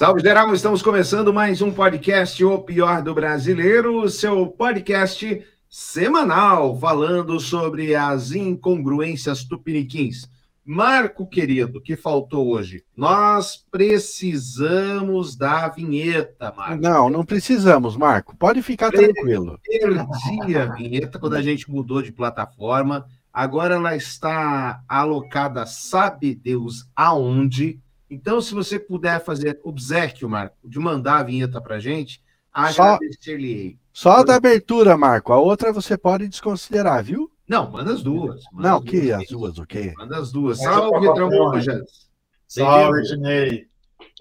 Salve 0.00 0.22
geral, 0.22 0.54
estamos 0.54 0.80
começando 0.80 1.30
mais 1.30 1.60
um 1.60 1.70
podcast 1.70 2.42
O 2.42 2.58
Pior 2.60 3.02
do 3.02 3.12
Brasileiro, 3.14 4.08
seu 4.08 4.46
podcast 4.46 5.44
semanal 5.68 6.74
falando 6.78 7.38
sobre 7.38 7.94
as 7.94 8.32
incongruências 8.32 9.44
tupiniquins. 9.44 10.26
Marco 10.64 11.26
querido, 11.26 11.82
que 11.82 11.96
faltou 11.96 12.48
hoje? 12.48 12.82
Nós 12.96 13.62
precisamos 13.70 15.36
da 15.36 15.68
vinheta, 15.68 16.50
Marco. 16.56 16.80
Não, 16.80 17.10
não 17.10 17.22
precisamos, 17.22 17.94
Marco. 17.94 18.34
Pode 18.34 18.62
ficar 18.62 18.90
tranquilo. 18.90 19.60
Perdi 19.62 20.56
a 20.56 20.64
vinheta 20.64 21.18
quando 21.18 21.34
a 21.34 21.42
gente 21.42 21.70
mudou 21.70 22.00
de 22.00 22.10
plataforma. 22.10 23.04
Agora 23.30 23.74
ela 23.74 23.94
está 23.94 24.82
alocada, 24.88 25.66
sabe 25.66 26.34
Deus 26.34 26.88
aonde. 26.96 27.78
Então, 28.10 28.40
se 28.40 28.52
você 28.52 28.78
puder 28.78 29.24
fazer 29.24 29.60
obsequio, 29.62 30.28
Marco, 30.28 30.56
de 30.64 30.78
mandar 30.80 31.18
a 31.18 31.22
vinheta 31.22 31.60
para 31.60 31.76
a 31.76 31.78
gente, 31.78 32.20
agradecer-lhe. 32.52 33.78
Só 33.92 34.18
a 34.18 34.22
da 34.24 34.34
abertura, 34.34 34.96
Marco. 34.96 35.32
A 35.32 35.38
outra 35.38 35.72
você 35.72 35.96
pode 35.96 36.26
desconsiderar, 36.26 37.04
viu? 37.04 37.30
Não, 37.48 37.70
manda 37.70 37.92
as 37.92 38.02
duas. 38.02 38.42
Manda 38.52 38.68
Não, 38.68 38.78
as 38.78 38.84
que 38.84 39.00
duas. 39.00 39.22
as 39.22 39.28
duas, 39.28 39.58
o 39.58 39.66
quê? 39.66 39.94
Manda 39.96 40.18
as 40.18 40.32
duas. 40.32 40.58
Salve, 40.58 41.14
Tramujas. 41.14 42.10
Salve, 42.48 43.02
Dinei. 43.02 43.66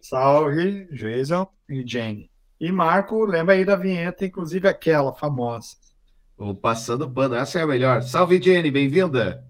Salve, 0.01 0.87
Jason 0.91 1.47
e 1.67 1.83
Jane. 1.85 2.29
E 2.59 2.71
Marco, 2.71 3.25
lembra 3.25 3.55
aí 3.55 3.65
da 3.65 3.75
vinheta, 3.75 4.25
inclusive 4.25 4.67
aquela 4.67 5.13
famosa. 5.13 5.69
Vou 6.37 6.53
passando 6.55 7.09
pano, 7.09 7.35
essa 7.35 7.59
é 7.59 7.63
a 7.63 7.67
melhor. 7.67 8.01
Salve, 8.01 8.41
Jenny, 8.41 8.69
bem-vinda. 8.69 9.43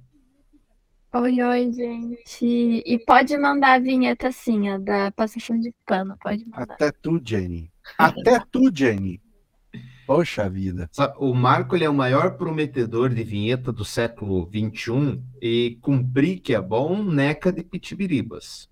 Oi, 1.11 1.41
oi, 1.41 1.71
gente. 1.73 2.83
E 2.85 2.99
pode 2.99 3.35
mandar 3.35 3.73
a 3.73 3.79
vinheta 3.79 4.27
assim, 4.27 4.69
ó, 4.69 4.77
da 4.77 5.11
passação 5.11 5.59
de 5.59 5.73
pano. 5.83 6.15
Pode 6.21 6.45
mandar. 6.45 6.75
Até 6.75 6.91
tu, 6.91 7.19
Jenny. 7.23 7.71
Até 7.97 8.39
tu, 8.51 8.69
Jenny. 8.71 9.19
Poxa 10.05 10.47
vida. 10.47 10.87
O 11.17 11.33
Marco 11.33 11.75
ele 11.75 11.83
é 11.83 11.89
o 11.89 11.93
maior 11.95 12.37
prometedor 12.37 13.09
de 13.09 13.23
vinheta 13.23 13.71
do 13.71 13.83
século 13.83 14.47
XXI 14.53 15.19
e 15.41 15.79
cumprir 15.81 16.41
que 16.41 16.53
é 16.53 16.61
bom, 16.61 17.03
neca 17.03 17.51
de 17.51 17.63
pitibiribas. 17.63 18.69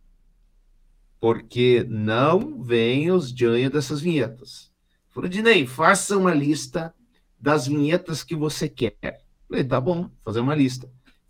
Porque 1.19 1.83
não 1.89 2.61
vem 2.61 3.09
os 3.09 3.31
janhos 3.31 3.71
dessas 3.71 3.99
vinhetas. 3.99 4.71
Falei, 5.09 5.31
Dinei, 5.31 5.65
faça 5.65 6.15
uma 6.15 6.35
lista 6.35 6.93
das 7.39 7.65
vinhetas 7.65 8.23
que 8.23 8.35
você 8.35 8.69
quer. 8.69 9.23
Falei, 9.49 9.63
tá 9.63 9.81
bom, 9.81 10.11
fazer 10.23 10.39
uma 10.39 10.53
lista. 10.53 10.87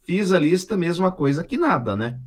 Fiz 0.07 0.31
a 0.31 0.39
lista, 0.39 0.77
mesma 0.77 1.11
coisa 1.11 1.43
que 1.43 1.57
nada, 1.57 1.93
né? 1.93 2.17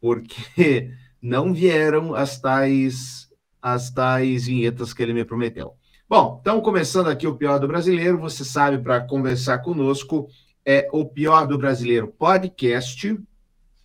Porque 0.00 0.90
não 1.22 1.54
vieram 1.54 2.16
as 2.16 2.40
tais, 2.40 3.30
as 3.62 3.92
tais 3.92 4.46
vinhetas 4.46 4.92
que 4.92 5.00
ele 5.00 5.14
me 5.14 5.24
prometeu. 5.24 5.76
Bom, 6.08 6.38
então 6.40 6.60
começando 6.60 7.06
aqui 7.06 7.28
o 7.28 7.36
Pior 7.36 7.60
do 7.60 7.68
Brasileiro, 7.68 8.18
você 8.18 8.44
sabe, 8.44 8.76
para 8.82 9.00
conversar 9.02 9.58
conosco, 9.58 10.28
é 10.66 10.88
o 10.92 11.04
Pior 11.04 11.46
do 11.46 11.56
Brasileiro 11.56 12.08
podcast. 12.08 13.16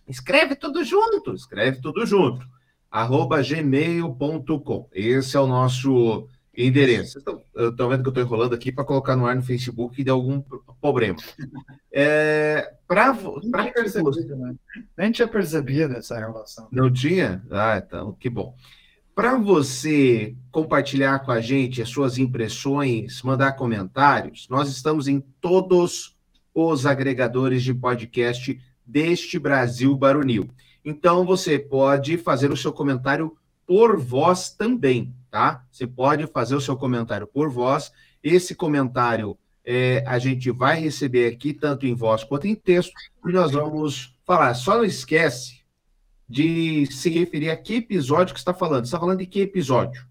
Escreve 0.08 0.56
tudo 0.56 0.82
junto, 0.82 1.32
escreve 1.32 1.80
tudo 1.80 2.04
junto. 2.04 2.44
Arroba 2.90 3.40
gmail.com. 3.40 4.88
Esse 4.92 5.36
é 5.36 5.40
o 5.40 5.46
nosso 5.46 6.26
endereço. 6.56 7.18
Eu 7.54 7.70
estou 7.70 7.88
vendo 7.88 8.02
que 8.02 8.08
eu 8.08 8.10
estou 8.10 8.22
enrolando 8.22 8.54
aqui 8.54 8.72
para 8.72 8.84
colocar 8.84 9.14
no 9.14 9.26
ar 9.26 9.36
no 9.36 9.42
Facebook 9.42 10.00
e 10.00 10.04
deu 10.04 10.14
algum 10.14 10.42
problema. 10.80 11.18
É, 11.98 12.74
para 12.86 13.14
Nem 13.14 13.50
tinha 13.50 13.72
percebido, 13.72 14.36
né? 14.36 14.54
Nem 14.98 15.10
tinha 15.10 15.26
percebido 15.26 15.94
essa 15.94 16.18
relação. 16.18 16.68
Não 16.70 16.92
tinha? 16.92 17.42
Ah, 17.50 17.82
então, 17.82 18.12
que 18.12 18.28
bom. 18.28 18.54
Para 19.14 19.38
você 19.38 20.36
compartilhar 20.52 21.20
com 21.20 21.32
a 21.32 21.40
gente 21.40 21.80
as 21.80 21.88
suas 21.88 22.18
impressões, 22.18 23.22
mandar 23.22 23.52
comentários, 23.52 24.46
nós 24.50 24.68
estamos 24.68 25.08
em 25.08 25.20
todos 25.40 26.14
os 26.54 26.84
agregadores 26.84 27.62
de 27.62 27.72
podcast 27.72 28.60
deste 28.84 29.38
Brasil 29.38 29.96
Baronil. 29.96 30.50
Então, 30.84 31.24
você 31.24 31.58
pode 31.58 32.18
fazer 32.18 32.52
o 32.52 32.56
seu 32.58 32.74
comentário 32.74 33.34
por 33.66 33.98
voz 33.98 34.50
também, 34.50 35.14
tá? 35.30 35.64
Você 35.70 35.86
pode 35.86 36.26
fazer 36.28 36.54
o 36.54 36.60
seu 36.60 36.76
comentário 36.76 37.26
por 37.26 37.50
voz. 37.50 37.92
Esse 38.22 38.54
comentário 38.54 39.36
é, 39.64 40.04
a 40.06 40.18
gente 40.18 40.50
vai 40.50 40.80
receber 40.80 41.26
aqui, 41.32 41.52
tanto 41.52 41.86
em 41.86 41.94
voz 41.94 42.22
quanto 42.22 42.46
em 42.46 42.54
texto, 42.54 42.92
e 43.26 43.32
nós 43.32 43.50
vamos 43.50 44.16
falar. 44.24 44.54
Só 44.54 44.76
não 44.76 44.84
esquece 44.84 45.64
de 46.28 46.86
se 46.86 47.10
referir 47.10 47.50
a 47.50 47.56
que 47.56 47.76
episódio 47.76 48.32
que 48.32 48.38
está 48.38 48.54
falando. 48.54 48.84
Você 48.84 48.88
está 48.88 49.00
falando 49.00 49.18
de 49.18 49.26
que 49.26 49.40
episódio? 49.40 50.06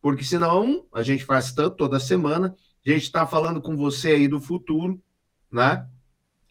Porque 0.00 0.24
senão 0.24 0.86
a 0.92 1.02
gente 1.02 1.24
faz 1.24 1.52
tanto 1.52 1.76
toda 1.76 2.00
semana, 2.00 2.54
a 2.86 2.90
gente 2.90 3.02
está 3.02 3.26
falando 3.26 3.60
com 3.60 3.76
você 3.76 4.12
aí 4.12 4.28
do 4.28 4.40
futuro, 4.40 5.00
né? 5.50 5.86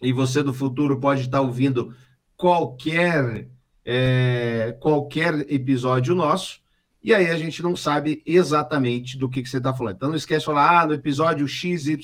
E 0.02 0.14
você 0.14 0.44
do 0.44 0.54
futuro 0.54 1.00
pode 1.00 1.22
estar 1.22 1.42
ouvindo 1.42 1.96
qualquer, 2.38 3.50
é, 3.92 4.78
qualquer 4.80 5.52
episódio 5.52 6.14
nosso, 6.14 6.62
e 7.04 7.12
aí 7.12 7.28
a 7.28 7.36
gente 7.36 7.64
não 7.64 7.76
sabe 7.76 8.22
exatamente 8.24 9.18
do 9.18 9.28
que, 9.28 9.42
que 9.42 9.50
você 9.50 9.58
está 9.58 9.74
falando. 9.74 9.96
Então 9.96 10.10
não 10.10 10.16
esquece 10.16 10.42
de 10.42 10.46
falar, 10.46 10.82
ah, 10.82 10.86
no 10.86 10.94
episódio 10.94 11.48
XYZ, 11.48 11.98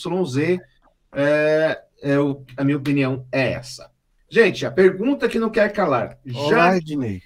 é, 1.13 1.79
é 2.01 2.15
a 2.57 2.63
minha 2.63 2.77
opinião 2.77 3.27
é 3.31 3.51
essa. 3.51 3.91
Gente, 4.27 4.65
a 4.65 4.71
pergunta 4.71 5.29
que 5.29 5.37
não 5.37 5.51
quer 5.51 5.71
calar. 5.71 6.17
Olá, 6.33 6.75
Ednei. 6.75 7.21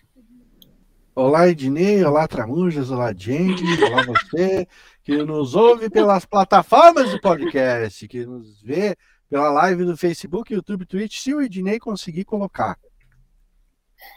Olá, 1.16 1.48
Ednei. 1.48 2.04
Olá, 2.04 2.28
Tramujas. 2.28 2.92
Olá, 2.92 3.14
Jenny. 3.16 3.56
Olá, 3.82 4.04
você 4.04 4.68
que 5.06 5.16
nos 5.24 5.56
ouve 5.56 5.90
pelas 5.90 6.26
plataformas 6.26 7.12
do 7.12 7.22
podcast, 7.22 8.06
que 8.10 8.26
nos 8.26 8.62
vê 8.62 8.98
pela 9.30 9.50
live 9.52 9.86
do 9.86 9.96
Facebook, 9.96 10.54
YouTube, 10.54 10.86
Twitch, 10.86 11.20
se 11.20 11.34
o 11.34 11.42
Ednei 11.42 11.80
conseguir 11.80 12.26
colocar. 12.26 12.78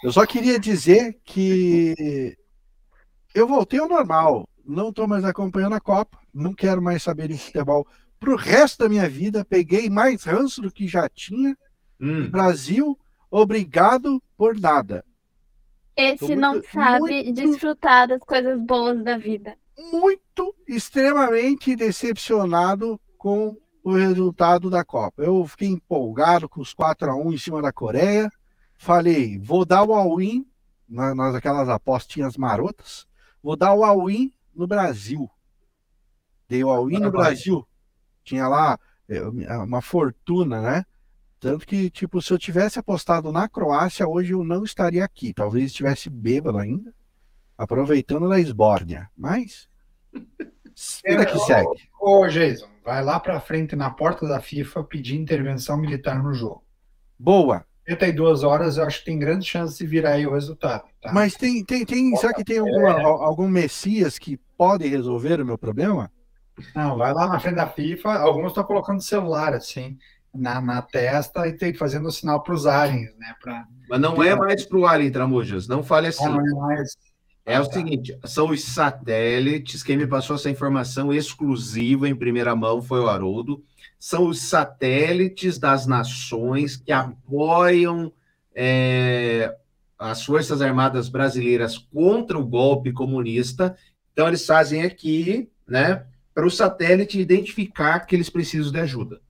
Eu 0.03 0.13
só 0.13 0.25
queria 0.27 0.59
dizer 0.59 1.19
que 1.25 2.37
eu 3.35 3.47
voltei 3.47 3.79
ao 3.81 3.89
normal. 3.89 4.49
Não 4.65 4.91
estou 4.91 5.09
mais 5.09 5.25
acompanhando 5.25 5.75
a 5.75 5.81
Copa. 5.81 6.19
Não 6.33 6.53
quero 6.55 6.81
mais 6.81 7.03
saber 7.03 7.29
de 7.29 7.39
futebol 7.39 7.87
pro 8.21 8.37
resto 8.37 8.79
da 8.85 8.89
minha 8.89 9.09
vida. 9.09 9.45
Peguei 9.45 9.91
mais 9.91 10.25
ranço 10.25 10.61
do 10.63 10.71
que 10.71 10.87
já 10.87 11.09
tinha. 11.09 11.57
Hum, 12.01 12.29
Brasil, 12.31 12.99
obrigado 13.31 14.23
por 14.37 14.59
nada. 14.59 15.05
Esse 15.97 16.27
Tô 16.29 16.35
não 16.37 16.53
muito- 16.55 16.71
sabe 16.73 16.99
muito- 17.01 17.33
desfrutar 17.33 18.09
das 18.09 18.21
coisas 18.21 18.59
boas 18.61 19.03
da 19.05 19.19
vida. 19.19 19.57
Muito, 19.93 20.55
extremamente 20.69 21.75
decepcionado 21.77 23.01
com 23.19 23.57
o 23.85 23.93
resultado 23.95 24.71
da 24.71 24.85
Copa. 24.85 25.23
Eu 25.23 25.45
fiquei 25.47 25.69
empolgado 25.69 26.49
com 26.49 26.61
os 26.61 26.73
4 26.73 27.11
a 27.11 27.17
1 27.17 27.33
em 27.33 27.39
cima 27.39 27.61
da 27.61 27.73
Coreia. 27.73 28.31
Falei, 28.83 29.39
vou 29.39 29.65
dar 29.65 29.85
o 29.85 29.95
all-in 29.95 30.45
na- 30.89 31.15
nas 31.15 31.37
aquelas 31.37 31.69
apostinhas 31.69 32.37
marotas. 32.37 33.07
Vou 33.41 33.55
dar 33.55 33.73
o 33.75 33.85
all-in 33.85 34.33
no 34.53 34.67
Brasil. 34.67 35.31
Dei 36.49 36.65
o 36.65 36.69
all-in 36.69 36.99
no. 36.99 37.09
Brasil. 37.13 37.65
Tinha 38.25 38.49
lá 38.49 38.77
é, 39.09 39.23
uma 39.59 39.81
fortuna, 39.81 40.61
né? 40.61 40.85
Tanto 41.39 41.65
que, 41.65 41.91
tipo, 41.91 42.21
se 42.21 42.33
eu 42.33 42.39
tivesse 42.41 42.77
apostado 42.77 43.31
na 43.31 43.49
Croácia, 43.49 44.05
hoje 44.09 44.33
eu 44.33 44.43
não 44.43 44.65
estaria 44.65 45.05
aqui. 45.05 45.33
Talvez 45.33 45.67
estivesse 45.67 46.11
bêbado 46.11 46.59
ainda, 46.59 46.93
aproveitando 47.57 48.29
da 48.29 48.41
esbórnia. 48.41 49.09
Mas, 49.17 49.69
vida 51.07 51.25
que 51.25 51.39
segue. 51.39 51.89
Ô, 52.01 52.27
Jason, 52.27 52.69
vai 52.85 53.01
lá 53.05 53.21
pra 53.21 53.39
frente 53.39 53.77
na 53.77 53.91
porta 53.91 54.27
da 54.27 54.41
FIFA 54.41 54.83
pedir 54.83 55.21
intervenção 55.21 55.77
militar 55.77 56.21
no 56.21 56.35
jogo. 56.35 56.65
Boa. 57.17 57.65
32 57.85 58.43
horas, 58.45 58.77
eu 58.77 58.85
acho 58.85 59.01
que 59.01 59.07
tem 59.07 59.19
grande 59.19 59.45
chance 59.45 59.77
de 59.79 59.87
virar 59.87 60.13
aí 60.13 60.27
o 60.27 60.33
resultado. 60.33 60.85
Tá? 61.01 61.13
Mas 61.13 61.35
tem, 61.35 61.65
tem, 61.65 61.85
tem 61.85 62.15
será 62.17 62.33
que 62.33 62.45
tem 62.45 62.59
alguma- 62.59 62.93
al- 63.01 63.23
algum 63.25 63.49
Messias 63.49 64.19
que 64.19 64.39
pode 64.57 64.87
resolver 64.87 65.41
o 65.41 65.47
meu 65.47 65.59
problema? 65.59 66.11
Não, 66.77 66.97
vai 66.97 67.13
lá 67.13 67.27
na 67.27 67.41
frente 67.41 67.57
da 67.57 67.67
FIFA. 67.67 68.13
Alguns 68.19 68.49
estão 68.49 68.63
colocando 68.65 69.01
celular 69.03 69.53
assim 69.55 69.99
na, 70.35 70.61
na 70.61 70.81
testa 70.83 71.47
e 71.49 71.53
tem, 71.57 71.75
fazendo 71.75 72.07
o 72.09 72.13
sinal 72.13 72.43
para 72.43 72.55
os 72.55 72.67
aliens, 72.67 73.15
né? 73.19 73.35
Pra, 73.43 73.67
mas 73.89 74.01
não 74.01 74.23
é 74.23 74.35
mais 74.37 74.65
para 74.65 74.79
o 74.79 74.87
Alien 74.87 75.11
Tramujas, 75.11 75.67
não 75.67 75.83
fale 75.83 76.07
assim. 76.09 76.25
não 76.25 76.41
é 76.41 76.51
mais- 76.55 76.93
É 77.45 77.59
o 77.61 77.67
tá. 77.67 77.73
seguinte, 77.73 78.17
são 78.25 78.49
os 78.51 78.63
satélites, 78.65 79.83
quem 79.83 79.97
me 79.97 80.07
passou 80.07 80.37
essa 80.37 80.49
informação 80.49 81.13
exclusiva 81.13 82.09
em 82.09 82.15
primeira 82.15 82.55
mão 82.55 82.81
foi 82.81 83.01
o 83.01 83.09
Haroldo, 83.09 83.63
são 84.03 84.27
os 84.27 84.41
satélites 84.41 85.59
das 85.61 85.87
nações 85.87 86.77
que 86.77 86.91
apoiam 86.91 88.13
é, 88.53 89.57
as 89.97 90.25
Forças 90.25 90.61
Armadas 90.61 91.09
Brasileiras 91.09 91.79
contra 91.79 92.37
o 92.37 92.45
golpe 92.45 92.93
comunista. 92.93 93.77
Então, 94.13 94.27
eles 94.27 94.45
fazem 94.45 94.83
aqui, 94.83 95.49
né, 95.69 96.05
para 96.35 96.45
o 96.45 96.51
satélite 96.51 97.21
identificar 97.21 98.01
que 98.01 98.17
eles 98.17 98.29
precisam 98.29 98.73
de 98.73 98.81
ajuda. 98.81 99.21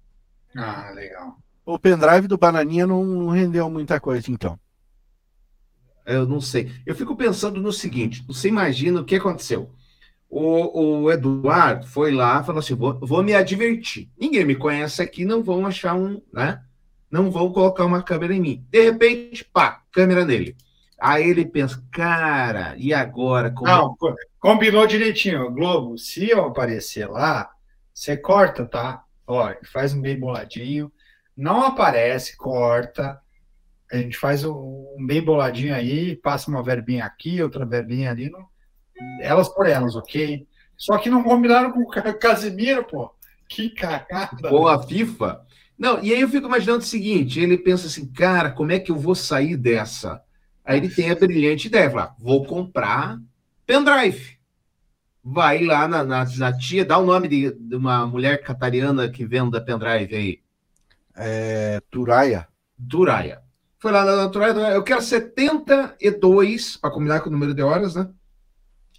Ah, 0.56 0.90
legal. 0.94 1.36
O 1.66 1.78
pendrive 1.78 2.26
do 2.26 2.38
Bananinha 2.38 2.86
não 2.86 3.28
rendeu 3.28 3.68
muita 3.68 4.00
coisa, 4.00 4.30
então. 4.30 4.58
Eu 6.06 6.26
não 6.26 6.40
sei. 6.40 6.72
Eu 6.86 6.94
fico 6.94 7.14
pensando 7.14 7.60
no 7.60 7.74
seguinte: 7.74 8.24
você 8.26 8.48
imagina 8.48 9.02
o 9.02 9.04
que 9.04 9.16
aconteceu? 9.16 9.70
O, 10.34 11.02
o 11.02 11.12
Eduardo 11.12 11.86
foi 11.86 12.10
lá, 12.10 12.42
falou 12.42 12.60
assim: 12.60 12.74
vou, 12.74 12.98
vou 12.98 13.22
me 13.22 13.34
advertir. 13.34 14.08
Ninguém 14.18 14.46
me 14.46 14.56
conhece 14.56 15.02
aqui, 15.02 15.26
não 15.26 15.42
vão 15.42 15.66
achar 15.66 15.94
um, 15.94 16.22
né? 16.32 16.58
Não 17.10 17.30
vão 17.30 17.52
colocar 17.52 17.84
uma 17.84 18.02
câmera 18.02 18.34
em 18.34 18.40
mim. 18.40 18.66
De 18.70 18.82
repente, 18.82 19.44
pá, 19.44 19.82
câmera 19.92 20.24
nele. 20.24 20.56
Aí 20.98 21.28
ele 21.28 21.44
pensa, 21.44 21.84
cara, 21.92 22.74
e 22.78 22.94
agora? 22.94 23.50
Como... 23.50 23.70
Não, 23.70 23.94
combinou 24.40 24.86
direitinho. 24.86 25.50
Globo, 25.50 25.98
se 25.98 26.30
eu 26.30 26.46
aparecer 26.46 27.06
lá, 27.10 27.50
você 27.92 28.16
corta, 28.16 28.64
tá? 28.64 29.04
Ó, 29.26 29.52
faz 29.70 29.92
um 29.92 30.00
bem 30.00 30.18
boladinho. 30.18 30.90
Não 31.36 31.62
aparece, 31.62 32.38
corta. 32.38 33.20
A 33.92 33.98
gente 33.98 34.16
faz 34.16 34.44
um, 34.46 34.96
bem 35.06 35.22
boladinho 35.22 35.74
aí, 35.74 36.16
passa 36.16 36.50
uma 36.50 36.62
verbinha 36.62 37.04
aqui, 37.04 37.42
outra 37.42 37.66
verbinha 37.66 38.10
ali. 38.10 38.30
No... 38.30 38.48
Elas 39.20 39.48
por 39.48 39.66
elas, 39.66 39.96
ok? 39.96 40.46
Só 40.76 40.98
que 40.98 41.10
não 41.10 41.22
combinaram 41.22 41.72
com 41.72 41.80
o 41.82 42.18
Casimiro, 42.18 42.84
pô. 42.84 43.10
Que 43.48 43.70
cagada. 43.70 44.48
Com 44.48 44.66
a 44.66 44.82
FIFA. 44.82 45.42
Não, 45.78 46.02
e 46.02 46.12
aí 46.12 46.20
eu 46.20 46.28
fico 46.28 46.46
imaginando 46.46 46.78
o 46.80 46.86
seguinte: 46.86 47.40
ele 47.40 47.58
pensa 47.58 47.86
assim, 47.86 48.06
cara, 48.06 48.50
como 48.50 48.72
é 48.72 48.78
que 48.78 48.90
eu 48.90 48.96
vou 48.96 49.14
sair 49.14 49.56
dessa? 49.56 50.22
Aí 50.64 50.78
ele 50.78 50.88
tem 50.88 51.10
a 51.10 51.14
brilhante 51.14 51.66
ideia, 51.66 51.90
fala, 51.90 52.14
vou 52.18 52.44
comprar 52.44 53.18
pendrive. 53.66 54.38
Vai 55.24 55.64
lá 55.64 55.86
na, 55.86 56.02
na, 56.04 56.24
na 56.24 56.56
tia, 56.56 56.84
dá 56.84 56.98
o 56.98 57.06
nome 57.06 57.28
de, 57.28 57.52
de, 57.52 57.76
uma 57.76 58.06
mulher 58.06 58.42
catariana 58.42 59.08
que 59.08 59.24
venda 59.24 59.60
pendrive 59.60 60.14
aí. 60.14 60.40
É, 61.16 61.80
Turaya. 61.90 62.48
Turaya. 62.88 63.40
Foi 63.78 63.92
lá 63.92 64.04
na 64.04 64.28
Turaya, 64.28 64.52
eu 64.74 64.82
quero 64.82 65.02
72, 65.02 66.76
para 66.76 66.90
combinar 66.90 67.20
com 67.20 67.28
o 67.28 67.32
número 67.32 67.54
de 67.54 67.62
horas, 67.62 67.94
né? 67.94 68.08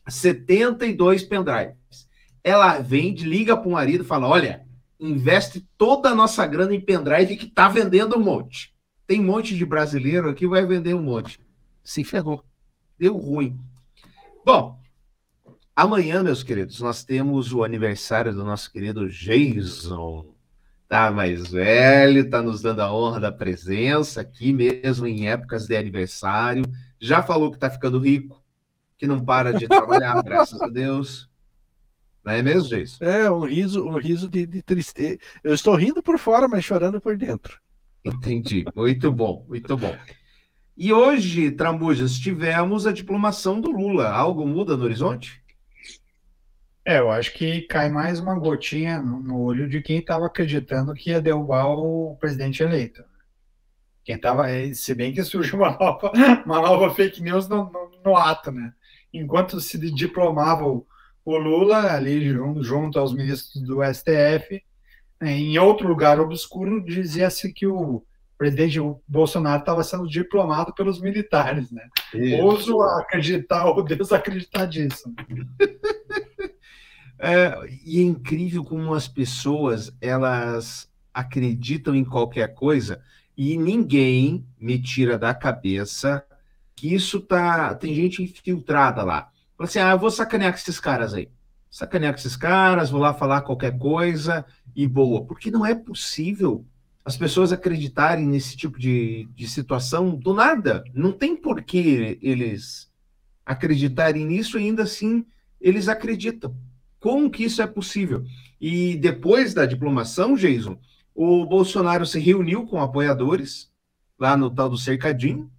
72 0.07 1.23
pendrives. 1.23 2.07
Ela 2.43 2.79
vende, 2.79 3.25
liga 3.25 3.55
para 3.55 3.67
o 3.67 3.71
marido 3.71 4.03
e 4.03 4.07
fala: 4.07 4.27
olha, 4.27 4.65
investe 4.99 5.67
toda 5.77 6.09
a 6.09 6.15
nossa 6.15 6.45
grana 6.45 6.75
em 6.75 6.81
pendrive 6.81 7.37
que 7.37 7.45
está 7.45 7.69
vendendo 7.69 8.17
um 8.17 8.23
monte. 8.23 8.73
Tem 9.07 9.19
um 9.19 9.25
monte 9.25 9.55
de 9.55 9.65
brasileiro 9.65 10.29
aqui, 10.29 10.47
vai 10.47 10.65
vender 10.65 10.93
um 10.93 11.03
monte. 11.03 11.39
Se 11.83 12.03
ferrou. 12.03 12.43
Deu 12.97 13.17
ruim. 13.17 13.59
Bom, 14.45 14.79
amanhã, 15.75 16.23
meus 16.23 16.43
queridos, 16.43 16.79
nós 16.79 17.03
temos 17.03 17.53
o 17.53 17.63
aniversário 17.63 18.33
do 18.33 18.43
nosso 18.43 18.71
querido 18.71 19.09
Jason. 19.09 20.33
Tá 20.87 21.11
mais 21.11 21.47
velho, 21.47 22.29
tá 22.29 22.41
nos 22.41 22.61
dando 22.61 22.81
a 22.81 22.93
honra 22.93 23.19
da 23.19 23.31
presença 23.31 24.21
aqui 24.21 24.53
mesmo 24.53 25.07
em 25.07 25.27
épocas 25.27 25.65
de 25.65 25.75
aniversário. 25.75 26.63
Já 26.99 27.23
falou 27.23 27.51
que 27.51 27.57
tá 27.57 27.69
ficando 27.69 27.99
rico, 27.99 28.42
que 29.03 29.07
não 29.07 29.19
para 29.19 29.51
de 29.51 29.67
trabalhar, 29.67 30.23
graças 30.23 30.61
a 30.61 30.67
Deus. 30.69 31.29
Não 32.23 32.31
é 32.31 32.41
mesmo, 32.41 32.69
Jason? 32.69 33.03
É, 33.03 33.29
um 33.29 33.41
riso, 33.41 33.85
um 33.85 33.97
riso 33.97 34.29
de, 34.29 34.45
de 34.45 34.61
tristeza. 34.61 35.19
Eu 35.43 35.53
estou 35.53 35.75
rindo 35.75 36.01
por 36.01 36.17
fora, 36.17 36.47
mas 36.47 36.63
chorando 36.63 37.01
por 37.01 37.17
dentro. 37.17 37.59
Entendi. 38.05 38.63
Muito 38.73 39.11
bom, 39.11 39.45
muito 39.45 39.75
bom. 39.75 39.93
E 40.77 40.93
hoje, 40.93 41.51
Tramujas, 41.51 42.17
tivemos 42.17 42.87
a 42.87 42.93
diplomação 42.93 43.59
do 43.59 43.71
Lula. 43.71 44.09
Algo 44.09 44.47
muda 44.47 44.77
no 44.77 44.85
horizonte? 44.85 45.43
É, 46.85 46.99
eu 46.99 47.11
acho 47.11 47.33
que 47.33 47.63
cai 47.63 47.89
mais 47.89 48.21
uma 48.21 48.39
gotinha 48.39 49.01
no 49.01 49.41
olho 49.41 49.67
de 49.67 49.81
quem 49.81 49.97
estava 49.97 50.27
acreditando 50.27 50.93
que 50.93 51.09
ia 51.09 51.21
derrubar 51.21 51.67
o 51.67 52.15
presidente 52.21 52.63
eleito. 52.63 53.03
Quem 54.05 54.15
estava, 54.15 54.45
se 54.73 54.95
bem 54.95 55.11
que 55.13 55.21
surgiu 55.25 55.59
uma 55.59 55.77
nova, 55.77 56.09
uma 56.45 56.61
nova 56.61 56.95
fake 56.95 57.21
news 57.21 57.49
no, 57.49 57.69
no, 57.69 57.91
no 58.05 58.15
ato, 58.15 58.49
né? 58.49 58.73
Enquanto 59.13 59.59
se 59.59 59.77
diplomava 59.91 60.65
o, 60.65 60.85
o 61.23 61.37
Lula 61.37 61.93
ali 61.93 62.29
junto, 62.29 62.63
junto 62.63 62.99
aos 62.99 63.13
ministros 63.13 63.61
do 63.61 63.83
STF, 63.83 64.63
em 65.21 65.57
outro 65.57 65.87
lugar 65.87 66.19
obscuro 66.19 66.83
dizia-se 66.83 67.53
que 67.53 67.67
o 67.67 68.03
presidente 68.37 68.79
Bolsonaro 69.07 69.59
estava 69.59 69.83
sendo 69.83 70.07
diplomado 70.07 70.73
pelos 70.73 70.99
militares, 70.99 71.71
né? 71.71 71.87
Ouso 72.41 72.81
acreditar 72.81 73.65
ou 73.65 73.81
desacreditar 73.83 74.67
disso. 74.67 75.13
é, 77.17 77.57
e 77.85 77.99
é 77.99 78.03
incrível 78.03 78.63
como 78.63 78.93
as 78.93 79.07
pessoas 79.07 79.95
elas 80.01 80.89
acreditam 81.13 81.95
em 81.95 82.03
qualquer 82.03 82.53
coisa 82.53 83.01
e 83.37 83.57
ninguém 83.57 84.45
me 84.59 84.79
tira 84.79 85.17
da 85.17 85.33
cabeça 85.33 86.25
que 86.75 86.93
isso 86.93 87.19
tá 87.19 87.73
tem 87.75 87.93
gente 87.93 88.23
infiltrada 88.23 89.03
lá. 89.03 89.29
Fala 89.57 89.67
assim, 89.67 89.79
ah, 89.79 89.91
eu 89.91 89.99
vou 89.99 90.11
sacanear 90.11 90.51
com 90.51 90.57
esses 90.57 90.79
caras 90.79 91.13
aí. 91.13 91.29
Sacanear 91.69 92.13
com 92.13 92.19
esses 92.19 92.35
caras, 92.35 92.89
vou 92.89 93.01
lá 93.01 93.13
falar 93.13 93.41
qualquer 93.41 93.77
coisa 93.77 94.45
e 94.75 94.87
boa. 94.87 95.25
Porque 95.25 95.51
não 95.51 95.65
é 95.65 95.73
possível 95.75 96.65
as 97.05 97.17
pessoas 97.17 97.51
acreditarem 97.51 98.25
nesse 98.25 98.55
tipo 98.55 98.79
de, 98.79 99.27
de 99.35 99.47
situação 99.47 100.15
do 100.15 100.33
nada. 100.33 100.83
Não 100.93 101.11
tem 101.11 101.35
por 101.35 101.61
que 101.61 102.17
eles 102.21 102.91
acreditarem 103.45 104.25
nisso, 104.25 104.57
ainda 104.57 104.83
assim 104.83 105.25
eles 105.59 105.87
acreditam. 105.87 106.55
Como 106.99 107.29
que 107.29 107.43
isso 107.43 107.61
é 107.61 107.67
possível? 107.67 108.23
E 108.59 108.95
depois 108.95 109.53
da 109.53 109.65
diplomação, 109.65 110.35
Jason, 110.35 110.77
o 111.13 111.45
Bolsonaro 111.45 112.05
se 112.05 112.19
reuniu 112.19 112.65
com 112.65 112.81
apoiadores 112.81 113.69
lá 114.17 114.37
no 114.37 114.49
tal 114.49 114.69
do 114.69 114.77
cercadinho, 114.77 115.51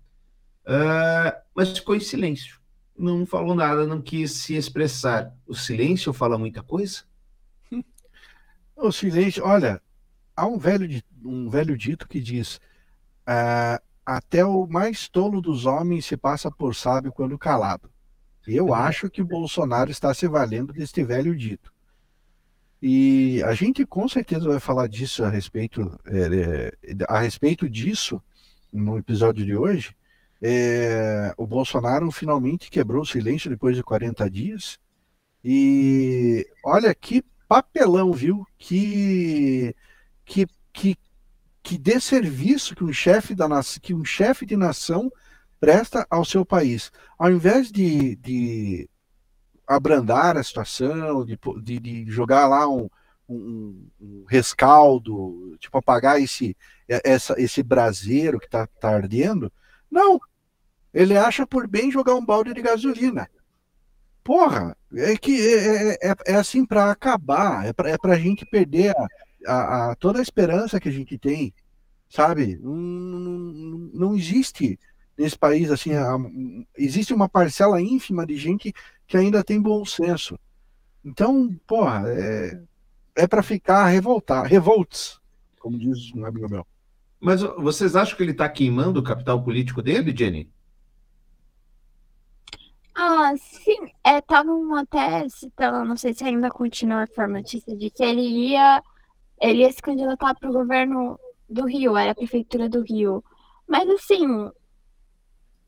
uh, 0.66 1.40
mas 1.54 1.76
ficou 1.76 1.94
em 1.94 2.00
silêncio. 2.00 2.60
Não 2.96 3.26
falou 3.26 3.54
nada, 3.54 3.86
não 3.86 4.00
quis 4.00 4.32
se 4.32 4.54
expressar. 4.54 5.34
O 5.46 5.54
silêncio 5.54 6.12
fala 6.12 6.38
muita 6.38 6.62
coisa? 6.62 7.02
O 8.76 8.90
silêncio, 8.90 9.44
olha, 9.44 9.80
há 10.34 10.46
um 10.46 10.58
velho, 10.58 11.00
um 11.24 11.48
velho 11.48 11.76
dito 11.76 12.08
que 12.08 12.20
diz: 12.20 12.60
ah, 13.24 13.80
até 14.04 14.44
o 14.44 14.66
mais 14.66 15.08
tolo 15.08 15.40
dos 15.40 15.64
homens 15.64 16.06
se 16.06 16.16
passa 16.16 16.50
por 16.50 16.74
sábio 16.74 17.12
quando 17.12 17.38
calado. 17.38 17.90
Eu 18.46 18.66
uhum. 18.66 18.74
acho 18.74 19.08
que 19.08 19.22
o 19.22 19.26
Bolsonaro 19.26 19.90
está 19.90 20.12
se 20.12 20.28
valendo 20.28 20.72
deste 20.72 21.02
velho 21.02 21.34
dito. 21.34 21.72
E 22.82 23.42
a 23.44 23.54
gente 23.54 23.86
com 23.86 24.06
certeza 24.06 24.46
vai 24.46 24.60
falar 24.60 24.88
disso 24.88 25.24
a 25.24 25.30
respeito, 25.30 25.98
é, 26.04 26.76
a 27.08 27.20
respeito 27.20 27.68
disso 27.68 28.22
no 28.70 28.98
episódio 28.98 29.44
de 29.44 29.56
hoje. 29.56 29.96
É, 30.42 31.32
o 31.36 31.46
Bolsonaro 31.46 32.10
finalmente 32.10 32.70
quebrou 32.70 33.02
o 33.02 33.06
silêncio 33.06 33.50
depois 33.50 33.76
de 33.76 33.82
40 33.82 34.28
dias. 34.30 34.78
E 35.42 36.46
olha 36.64 36.94
que 36.94 37.22
papelão, 37.48 38.12
viu? 38.12 38.46
Que 38.58 39.74
que, 40.24 40.46
que, 40.72 40.96
que 41.62 41.78
dê 41.78 42.00
serviço 42.00 42.74
que 42.74 42.84
um 42.84 42.92
chefe 42.92 43.34
da 43.34 43.46
que 43.80 43.94
um 43.94 44.04
chefe 44.04 44.46
de 44.46 44.56
nação 44.56 45.10
presta 45.60 46.06
ao 46.10 46.24
seu 46.24 46.44
país. 46.44 46.90
Ao 47.18 47.30
invés 47.30 47.70
de, 47.70 48.16
de 48.16 48.88
abrandar 49.66 50.36
a 50.36 50.42
situação, 50.42 51.24
de, 51.24 51.38
de, 51.62 51.78
de 51.80 52.10
jogar 52.10 52.46
lá 52.46 52.68
um, 52.68 52.88
um, 53.28 53.88
um, 54.00 54.24
rescaldo, 54.28 55.56
tipo 55.58 55.78
apagar 55.78 56.20
esse, 56.20 56.56
essa, 56.88 57.40
esse 57.40 57.62
braseiro 57.62 58.38
que 58.38 58.46
está 58.46 58.66
tá 58.66 58.90
ardendo, 58.90 59.50
não. 59.90 60.20
Ele 60.92 61.16
acha 61.16 61.46
por 61.46 61.66
bem 61.66 61.90
jogar 61.90 62.14
um 62.14 62.24
balde 62.24 62.54
de 62.54 62.62
gasolina. 62.62 63.28
Porra, 64.22 64.76
é 64.94 65.16
que 65.16 65.38
é, 65.38 65.92
é, 65.92 66.10
é, 66.10 66.14
é 66.28 66.34
assim 66.34 66.64
para 66.64 66.90
acabar, 66.90 67.66
é 67.66 67.72
para 67.72 67.90
é 67.90 67.98
a 68.14 68.18
gente 68.18 68.46
perder 68.46 68.94
a, 68.96 69.08
a, 69.46 69.90
a, 69.90 69.94
toda 69.96 70.18
a 70.18 70.22
esperança 70.22 70.80
que 70.80 70.88
a 70.88 70.92
gente 70.92 71.18
tem, 71.18 71.52
sabe? 72.08 72.58
Não, 72.62 72.74
não, 72.74 73.90
não 73.92 74.16
existe 74.16 74.78
nesse 75.16 75.38
país 75.38 75.70
assim, 75.70 75.92
a, 75.94 76.16
existe 76.76 77.12
uma 77.12 77.28
parcela 77.28 77.80
ínfima 77.82 78.24
de 78.26 78.36
gente 78.36 78.72
que 79.06 79.16
ainda 79.16 79.44
tem 79.44 79.60
bom 79.60 79.84
senso. 79.84 80.38
Então, 81.04 81.54
porra, 81.66 82.04
é, 82.08 82.62
é 83.14 83.26
para 83.26 83.42
ficar 83.42 83.86
revoltar, 83.88 84.46
revolts, 84.46 85.20
como 85.58 85.78
diz 85.78 86.12
um 86.14 86.24
amigo 86.24 86.48
meu. 86.48 86.66
Mas 87.24 87.40
vocês 87.40 87.96
acham 87.96 88.18
que 88.18 88.22
ele 88.22 88.32
está 88.32 88.46
queimando 88.46 89.00
o 89.00 89.02
capital 89.02 89.42
político 89.42 89.80
dele, 89.80 90.14
Jenny? 90.14 90.52
Ah, 92.94 93.32
sim. 93.38 93.90
Estavam 94.06 94.76
é, 94.76 94.82
até 94.82 95.26
citando, 95.30 95.86
não 95.86 95.96
sei 95.96 96.12
se 96.12 96.22
ainda 96.22 96.50
continua 96.50 97.06
a 97.16 97.26
notícia, 97.26 97.74
de 97.74 97.88
que 97.88 98.04
ele 98.04 98.20
ia 98.50 98.82
ele 99.40 99.62
ia 99.62 99.72
se 99.72 99.80
candidatar 99.80 100.34
para 100.34 100.50
o 100.50 100.52
governo 100.52 101.18
do 101.48 101.64
Rio, 101.64 101.96
era 101.96 102.12
a 102.12 102.14
prefeitura 102.14 102.68
do 102.68 102.82
Rio. 102.82 103.24
Mas 103.66 103.88
assim, 103.88 104.26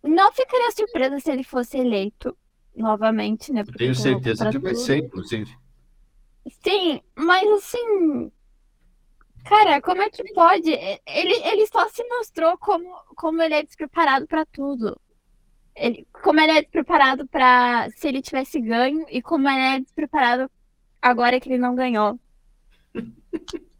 não 0.02 0.32
ficaria 0.32 0.70
surpresa 0.72 1.18
se 1.20 1.30
ele 1.30 1.42
fosse 1.42 1.78
eleito 1.78 2.36
novamente, 2.76 3.50
né? 3.50 3.64
Tenho 3.78 3.94
certeza 3.94 4.50
que 4.50 4.58
vai 4.58 4.74
ser, 4.74 4.98
inclusive. 4.98 5.56
Sim, 6.62 7.00
mas 7.16 7.50
assim, 7.50 8.30
cara, 9.48 9.80
como 9.80 10.02
é 10.02 10.10
que 10.10 10.32
pode? 10.32 10.70
Ele, 10.70 11.34
ele 11.44 11.66
só 11.66 11.88
se 11.88 12.04
mostrou 12.08 12.58
como, 12.58 12.88
como 13.16 13.42
ele 13.42 13.54
é 13.54 13.62
despreparado 13.62 14.26
para 14.26 14.44
tudo. 14.46 14.98
ele, 15.74 16.06
como 16.12 16.40
ele 16.40 16.52
é 16.52 16.62
despreparado 16.62 17.26
para 17.28 17.88
se 17.96 18.08
ele 18.08 18.22
tivesse 18.22 18.60
ganho 18.60 19.06
e 19.10 19.22
como 19.22 19.48
ele 19.48 19.76
é 19.76 19.80
despreparado 19.80 20.50
agora 21.00 21.38
que 21.40 21.48
ele 21.48 21.58
não 21.58 21.74
ganhou. 21.74 22.18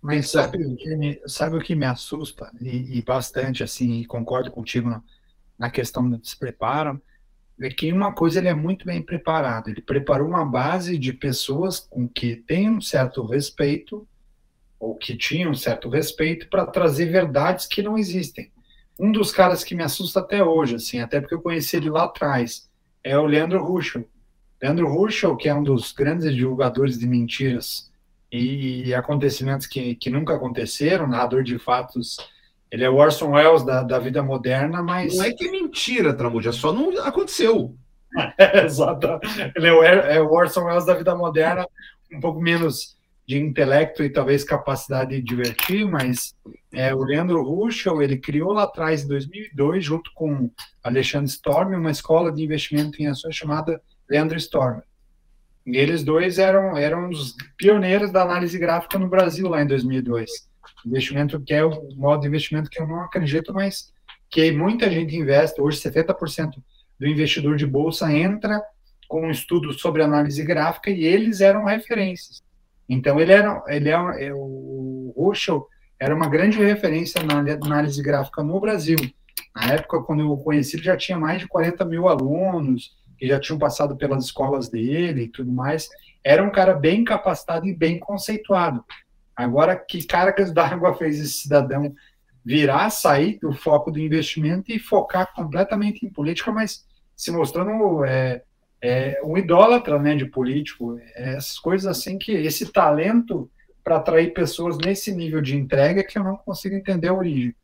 Mas 0.00 0.30
sabe 0.30 0.64
o 0.64 0.76
que 0.76 1.22
sabe 1.26 1.56
o 1.56 1.60
que 1.60 1.76
me 1.76 1.86
assusta 1.86 2.50
e, 2.60 2.98
e 2.98 3.02
bastante 3.02 3.62
assim, 3.62 4.00
e 4.00 4.04
concordo 4.04 4.50
contigo 4.50 4.90
na, 4.90 5.00
na 5.56 5.70
questão 5.70 6.08
do 6.08 6.18
despreparo, 6.18 7.00
é 7.60 7.68
que 7.68 7.92
uma 7.92 8.12
coisa 8.12 8.40
ele 8.40 8.48
é 8.48 8.54
muito 8.54 8.84
bem 8.84 9.00
preparado. 9.00 9.68
Ele 9.68 9.80
preparou 9.80 10.26
uma 10.26 10.44
base 10.44 10.98
de 10.98 11.12
pessoas 11.12 11.78
com 11.78 12.08
que 12.08 12.34
tem 12.34 12.68
um 12.68 12.80
certo 12.80 13.24
respeito 13.24 14.06
ou 14.82 14.96
que 14.96 15.16
tinham 15.16 15.52
um 15.52 15.54
certo 15.54 15.88
respeito 15.88 16.48
para 16.48 16.66
trazer 16.66 17.06
verdades 17.06 17.66
que 17.66 17.80
não 17.80 17.96
existem. 17.96 18.50
Um 18.98 19.12
dos 19.12 19.30
caras 19.30 19.62
que 19.62 19.76
me 19.76 19.82
assusta 19.84 20.18
até 20.18 20.42
hoje, 20.42 20.74
assim, 20.74 20.98
até 20.98 21.20
porque 21.20 21.36
eu 21.36 21.40
conheci 21.40 21.76
ele 21.76 21.88
lá 21.88 22.02
atrás, 22.02 22.68
é 23.04 23.16
o 23.16 23.24
Leandro 23.24 23.62
Ruschel. 23.64 24.04
Leandro 24.60 24.88
Ruschel, 24.88 25.36
que 25.36 25.48
é 25.48 25.54
um 25.54 25.62
dos 25.62 25.92
grandes 25.92 26.34
divulgadores 26.34 26.98
de 26.98 27.06
mentiras 27.06 27.92
e 28.30 28.92
acontecimentos 28.92 29.68
que, 29.68 29.94
que 29.94 30.10
nunca 30.10 30.34
aconteceram, 30.34 31.06
narrador 31.06 31.44
de 31.44 31.60
fatos 31.60 32.16
ele 32.68 32.82
é 32.82 32.90
o 32.90 32.96
Orson 32.96 33.32
Welles 33.32 33.62
da, 33.64 33.82
da 33.84 33.98
vida 33.98 34.20
moderna, 34.22 34.82
mas. 34.82 35.16
Não 35.16 35.24
é 35.24 35.30
que 35.30 35.46
é 35.46 35.50
mentira, 35.50 36.12
Tramuja, 36.12 36.50
só 36.50 36.72
não 36.72 36.90
aconteceu. 37.04 37.76
é, 38.36 38.64
exato. 38.66 39.20
Ele 39.54 39.68
é 39.68 39.72
o, 39.72 39.82
é 39.84 40.20
o 40.20 40.32
Orson 40.32 40.64
Welles 40.64 40.86
da 40.86 40.94
vida 40.94 41.14
moderna, 41.14 41.68
um 42.10 42.18
pouco 42.18 42.40
menos 42.40 42.96
de 43.32 43.38
intelecto 43.38 44.02
e 44.02 44.10
talvez 44.10 44.44
capacidade 44.44 45.10
de 45.10 45.22
divertir, 45.22 45.86
mas 45.86 46.34
é, 46.72 46.94
o 46.94 47.02
Leandro 47.02 47.42
Ruschel, 47.42 48.02
ele 48.02 48.18
criou 48.18 48.52
lá 48.52 48.64
atrás, 48.64 49.04
em 49.04 49.08
2002, 49.08 49.84
junto 49.84 50.10
com 50.14 50.50
Alexandre 50.82 51.30
Storm, 51.30 51.74
uma 51.74 51.90
escola 51.90 52.30
de 52.30 52.42
investimento 52.42 53.02
em 53.02 53.06
ações 53.06 53.34
chamada 53.34 53.80
Leandro 54.08 54.36
Storm. 54.36 54.80
E 55.66 55.76
eles 55.76 56.02
dois 56.02 56.38
eram, 56.38 56.76
eram 56.76 57.08
os 57.08 57.34
pioneiros 57.56 58.10
da 58.10 58.22
análise 58.22 58.58
gráfica 58.58 58.98
no 58.98 59.08
Brasil 59.08 59.48
lá 59.48 59.62
em 59.62 59.66
2002 59.66 60.52
investimento 60.86 61.40
que 61.40 61.54
é 61.54 61.64
o 61.64 61.94
modo 61.94 62.22
de 62.22 62.28
investimento 62.28 62.68
que 62.68 62.80
eu 62.80 62.86
não 62.86 63.00
acredito, 63.00 63.52
mas 63.52 63.92
que 64.30 64.50
muita 64.52 64.90
gente 64.90 65.16
investe. 65.16 65.60
Hoje, 65.60 65.80
70% 65.80 66.54
do 66.98 67.06
investidor 67.06 67.56
de 67.56 67.66
bolsa 67.66 68.12
entra 68.12 68.62
com 69.08 69.26
um 69.26 69.30
estudo 69.30 69.72
sobre 69.72 70.02
análise 70.02 70.42
gráfica 70.42 70.90
e 70.90 71.04
eles 71.04 71.40
eram 71.40 71.64
referências. 71.64 72.42
Então, 72.92 73.18
ele 73.18 73.32
era, 73.32 73.62
ele 73.68 73.88
é, 73.88 74.26
é 74.26 74.34
o 74.34 75.14
Ruschel 75.16 75.66
era 75.98 76.14
uma 76.14 76.28
grande 76.28 76.58
referência 76.58 77.22
na 77.22 77.38
análise 77.38 78.02
gráfica 78.02 78.42
no 78.42 78.60
Brasil. 78.60 78.98
Na 79.54 79.72
época, 79.72 80.02
quando 80.02 80.20
eu 80.20 80.30
o 80.30 80.36
conheci, 80.36 80.76
ele 80.76 80.82
já 80.82 80.96
tinha 80.96 81.16
mais 81.16 81.40
de 81.40 81.48
40 81.48 81.84
mil 81.84 82.08
alunos, 82.08 82.90
que 83.16 83.26
já 83.26 83.38
tinham 83.40 83.58
passado 83.58 83.96
pelas 83.96 84.24
escolas 84.24 84.68
dele 84.68 85.22
e 85.22 85.28
tudo 85.28 85.50
mais. 85.50 85.88
Era 86.22 86.42
um 86.42 86.50
cara 86.50 86.74
bem 86.74 87.02
capacitado 87.02 87.66
e 87.66 87.74
bem 87.74 87.98
conceituado. 87.98 88.84
Agora, 89.34 89.76
que 89.76 90.04
cargas 90.04 90.50
d'água 90.52 90.94
fez 90.94 91.18
esse 91.18 91.42
cidadão 91.42 91.94
virar, 92.44 92.90
sair 92.90 93.38
do 93.38 93.52
foco 93.52 93.90
do 93.90 94.00
investimento 94.00 94.70
e 94.70 94.78
focar 94.78 95.32
completamente 95.32 96.04
em 96.04 96.10
política, 96.10 96.50
mas 96.50 96.84
se 97.16 97.30
mostrando 97.30 98.04
é, 98.04 98.42
é, 98.82 99.20
um 99.24 99.38
idólatra 99.38 99.98
né, 99.98 100.16
de 100.16 100.26
político. 100.26 100.98
É, 101.14 101.36
essas 101.36 101.58
coisas 101.58 101.86
assim 101.86 102.18
que 102.18 102.32
esse 102.32 102.70
talento 102.72 103.48
para 103.84 103.96
atrair 103.96 104.32
pessoas 104.32 104.76
nesse 104.78 105.12
nível 105.12 105.40
de 105.40 105.56
entrega 105.56 106.04
que 106.04 106.18
eu 106.18 106.24
não 106.24 106.36
consigo 106.36 106.74
entender 106.74 107.08
a 107.08 107.14
origem. 107.14 107.54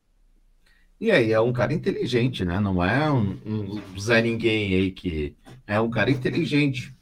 E 1.01 1.13
aí, 1.13 1.33
é 1.33 1.41
um 1.41 1.53
cara 1.53 1.73
inteligente, 1.73 2.45
né? 2.45 2.59
Não 2.59 2.83
é 2.83 3.09
um, 3.11 3.39
um 3.47 4.01
Zé 4.01 4.21
Ninguém 4.21 4.75
aí 4.75 4.91
que 4.91 5.37
é 5.65 5.81
um 5.81 5.89
cara 5.89 6.11
inteligente. 6.11 6.93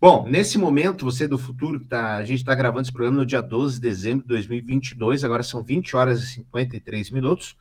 Bom, 0.00 0.26
nesse 0.28 0.58
momento, 0.58 1.04
você 1.04 1.28
do 1.28 1.38
futuro, 1.38 1.78
tá, 1.78 2.16
a 2.16 2.24
gente 2.24 2.40
está 2.40 2.52
gravando 2.54 2.82
esse 2.82 2.92
programa 2.92 3.18
no 3.18 3.26
dia 3.26 3.40
12 3.40 3.76
de 3.76 3.80
dezembro 3.80 4.22
de 4.22 4.28
2022, 4.28 5.22
agora 5.22 5.42
são 5.44 5.62
20 5.62 5.96
horas 5.96 6.22
e 6.22 6.26
53 6.26 7.10
minutos. 7.10 7.56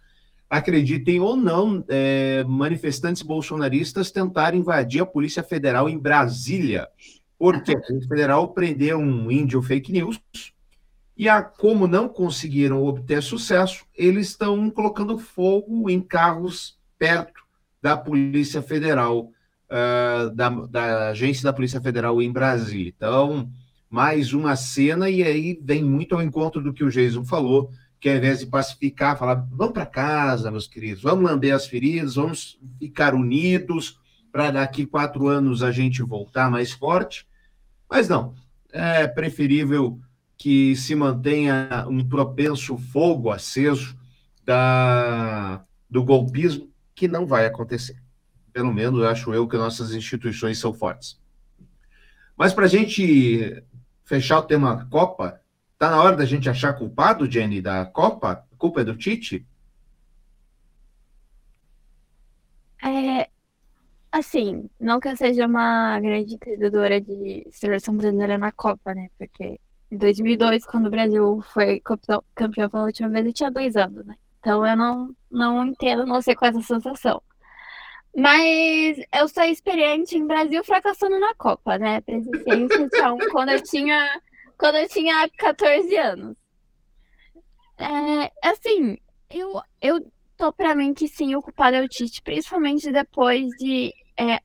Acreditem 0.53 1.19
ou 1.19 1.36
não, 1.36 1.83
é, 1.88 2.43
manifestantes 2.43 3.24
bolsonaristas 3.24 4.12
tentaram 4.12 4.55
invadir 4.55 5.01
a 5.01 5.05
Polícia 5.05 5.41
Federal 5.41 5.89
em 5.89 5.98
Brasília, 5.98 6.88
porque 7.39 7.75
a 7.75 7.81
Polícia 7.81 8.07
Federal 8.07 8.48
prendeu 8.50 9.00
um 9.00 9.31
índio 9.31 9.63
fake 9.63 9.91
news 9.91 10.22
e, 11.17 11.27
a, 11.27 11.41
como 11.41 11.88
não 11.88 12.07
conseguiram 12.07 12.83
obter 12.83 13.24
sucesso, 13.24 13.83
eles 13.98 14.27
estão 14.27 14.69
colocando 14.69 15.17
fogo 15.17 15.89
em 15.89 16.00
carros 16.00 16.77
perto 17.00 17.41
da 17.81 17.98
Polícia 17.98 18.62
Federal 18.62 19.31
uh, 19.72 20.29
da, 20.36 20.50
da 20.50 21.10
agência 21.10 21.45
da 21.45 21.53
Polícia 21.53 21.81
Federal 21.81 22.22
em 22.22 22.31
Brasília. 22.31 22.93
Então, 22.95 23.50
mais 23.89 24.33
uma 24.33 24.55
cena, 24.55 25.10
e 25.10 25.24
aí 25.24 25.60
vem 25.63 25.83
muito 25.83 26.13
ao 26.13 26.22
encontro 26.22 26.62
do 26.62 26.72
que 26.72 26.83
o 26.83 26.91
Jason 26.91 27.25
falou, 27.25 27.72
que 28.03 28.10
ao 28.10 28.17
invés 28.17 28.39
de 28.39 28.48
pacificar, 28.48 29.17
falar, 29.17 29.48
vamos 29.50 29.74
para 29.74 29.86
casa, 29.86 30.51
meus 30.51 30.67
queridos, 30.67 31.01
vamos 31.01 31.24
lamber 31.24 31.55
as 31.55 31.65
feridas, 31.65 32.15
vamos 32.15 32.60
ficar 32.77 33.15
unidos, 33.15 33.98
para 34.29 34.51
daqui 34.51 34.86
quatro 34.86 35.29
anos 35.29 35.63
a 35.63 35.72
gente 35.72 36.03
voltar 36.03 36.51
mais 36.51 36.74
forte. 36.74 37.25
Mas 37.89 38.10
não, 38.10 38.36
é 38.74 39.07
preferível 39.07 39.98
que 40.38 40.75
se 40.75 40.93
mantenha 40.95 41.86
um 41.88 42.05
propenso 42.05 42.77
fogo 42.77 43.31
aceso 43.31 43.95
da, 44.43 45.63
do 45.89 46.03
golpismo, 46.03 46.69
que 46.93 47.07
não 47.07 47.25
vai 47.25 47.45
acontecer 47.45 48.03
pelo 48.53 48.72
menos 48.72 49.03
acho 49.03 49.33
eu 49.33 49.48
que 49.48 49.57
nossas 49.57 49.93
instituições 49.93 50.60
são 50.60 50.72
fortes. 50.72 51.19
Mas 52.38 52.53
para 52.53 52.65
a 52.65 52.69
gente 52.69 53.63
fechar 54.05 54.39
o 54.39 54.43
tema 54.43 54.86
Copa, 54.89 55.41
tá 55.83 55.89
na 55.89 56.01
hora 56.01 56.15
da 56.15 56.23
gente 56.23 56.49
achar 56.49 56.71
culpado, 56.73 57.29
Jenny, 57.29 57.61
da 57.61 57.85
Copa? 57.85 58.31
A 58.31 58.55
culpa 58.57 58.79
é 58.79 58.83
do 58.85 58.95
Tite? 58.95 59.45
É, 62.81 63.29
assim, 64.09 64.69
não 64.79 64.97
que 64.97 65.09
eu 65.09 65.17
seja 65.17 65.45
uma 65.45 65.99
grande 65.99 66.35
entendedora 66.35 67.01
de 67.01 67.45
seleção 67.51 67.97
brasileira 67.97 68.37
na 68.37 68.49
Copa, 68.49 68.93
né? 68.93 69.09
Porque 69.17 69.59
em 69.91 69.97
2002, 69.97 70.65
quando 70.65 70.85
o 70.85 70.89
Brasil 70.89 71.41
foi 71.53 71.81
campeão, 71.81 72.23
pela 72.69 72.85
última 72.85 73.09
vez, 73.09 73.25
eu 73.25 73.33
tinha 73.33 73.51
dois 73.51 73.75
anos, 73.75 74.05
né? 74.05 74.15
Então 74.39 74.65
eu 74.65 74.77
não, 74.77 75.13
não 75.29 75.65
entendo, 75.65 76.05
não 76.05 76.21
sei 76.21 76.33
qual 76.33 76.49
é 76.49 76.51
essa 76.51 76.61
sensação. 76.61 77.21
Mas 78.15 78.99
eu 79.13 79.27
sou 79.27 79.43
experiente 79.43 80.17
em 80.17 80.25
Brasil 80.25 80.63
fracassando 80.63 81.19
na 81.19 81.33
Copa, 81.35 81.77
né? 81.77 81.99
Presenciei 81.99 82.61
inscrição 82.61 83.17
quando 83.33 83.49
eu 83.49 83.61
tinha 83.61 84.21
quando 84.63 84.77
eu 84.77 84.88
tinha 84.88 85.29
14 85.38 85.93
anos. 85.98 86.38
É, 87.77 88.32
assim, 88.48 88.98
eu, 89.29 89.62
eu 89.82 90.10
tô 90.38 90.53
pra 90.53 90.74
mim 90.74 90.93
que 90.93 91.05
sim, 91.05 91.36
o 91.36 91.41
culpado 91.41 91.75
é 91.75 91.82
o 91.82 91.88
Tite, 91.89 92.22
principalmente 92.22 92.89
depois 92.89 93.50
de 93.58 93.93
é, 94.17 94.39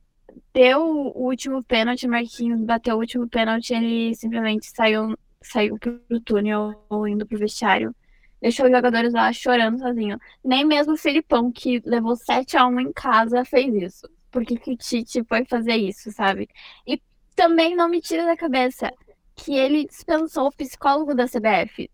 deu 0.53 0.81
o 0.81 1.23
último 1.23 1.63
pênalti, 1.63 2.05
Marquinhos 2.05 2.59
bateu 2.59 2.97
o 2.97 2.99
último 2.99 3.29
pênalti, 3.29 3.73
ele 3.73 4.13
simplesmente 4.13 4.69
saiu, 4.75 5.17
saiu 5.41 5.79
pro 5.79 6.19
túnel 6.19 6.85
ou 6.89 7.07
indo 7.07 7.25
pro 7.25 7.39
vestiário 7.39 7.95
deixou 8.41 8.65
os 8.65 8.71
jogadores 8.71 9.13
lá 9.13 9.31
chorando 9.31 9.79
sozinho. 9.79 10.17
Nem 10.43 10.65
mesmo 10.65 10.93
o 10.93 10.97
Filipão, 10.97 11.49
que 11.51 11.81
levou 11.85 12.15
7 12.15 12.57
a 12.57 12.65
1 12.67 12.79
em 12.81 12.91
casa, 12.91 13.45
fez 13.45 13.73
isso. 13.73 14.09
Por 14.31 14.45
que, 14.45 14.57
que 14.57 14.71
o 14.71 14.77
Tite 14.77 15.23
foi 15.23 15.45
fazer 15.45 15.75
isso, 15.75 16.11
sabe? 16.11 16.49
E 16.85 17.01
também 17.35 17.75
não 17.75 17.89
me 17.89 18.01
tira 18.01 18.25
da 18.25 18.37
cabeça 18.37 18.91
que 19.39 19.55
ele 19.55 19.85
dispensou 19.85 20.47
o 20.47 20.51
psicólogo 20.51 21.15
da 21.15 21.25
CBF 21.25 21.89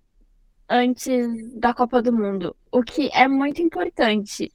antes 0.67 1.53
da 1.53 1.73
Copa 1.73 2.01
do 2.01 2.11
Mundo, 2.11 2.55
o 2.71 2.81
que 2.81 3.09
é 3.13 3.27
muito 3.27 3.61
importante. 3.61 4.51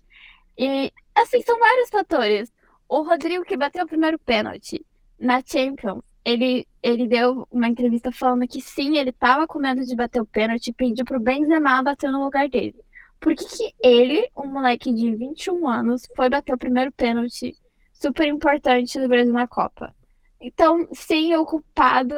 E, 0.58 0.92
assim, 1.14 1.40
são 1.42 1.58
vários 1.58 1.88
fatores. 1.88 2.52
O 2.88 3.02
Rodrigo, 3.02 3.44
que 3.44 3.56
bateu 3.56 3.84
o 3.84 3.88
primeiro 3.88 4.18
pênalti 4.18 4.84
na 5.18 5.40
Champions, 5.44 6.02
ele, 6.24 6.66
ele 6.82 7.06
deu 7.06 7.46
uma 7.50 7.68
entrevista 7.68 8.10
falando 8.10 8.46
que 8.46 8.60
sim, 8.60 8.98
ele 8.98 9.12
tava 9.12 9.46
com 9.46 9.58
medo 9.58 9.84
de 9.84 9.94
bater 9.94 10.20
o 10.20 10.26
pênalti 10.26 10.72
pediu 10.72 11.04
pro 11.04 11.20
Benzema 11.20 11.82
bater 11.82 12.10
no 12.10 12.24
lugar 12.24 12.48
dele. 12.48 12.74
Por 13.20 13.34
que, 13.36 13.44
que 13.44 13.74
ele, 13.82 14.28
um 14.36 14.46
moleque 14.46 14.92
de 14.92 15.14
21 15.14 15.68
anos, 15.68 16.08
foi 16.16 16.28
bater 16.28 16.54
o 16.54 16.58
primeiro 16.58 16.90
pênalti 16.90 17.54
super 17.92 18.26
importante 18.26 18.98
do 18.98 19.08
Brasil 19.08 19.32
na 19.32 19.46
Copa? 19.46 19.94
Então, 20.40 20.88
sim, 20.92 21.34
o 21.36 21.44
culpado 21.44 22.14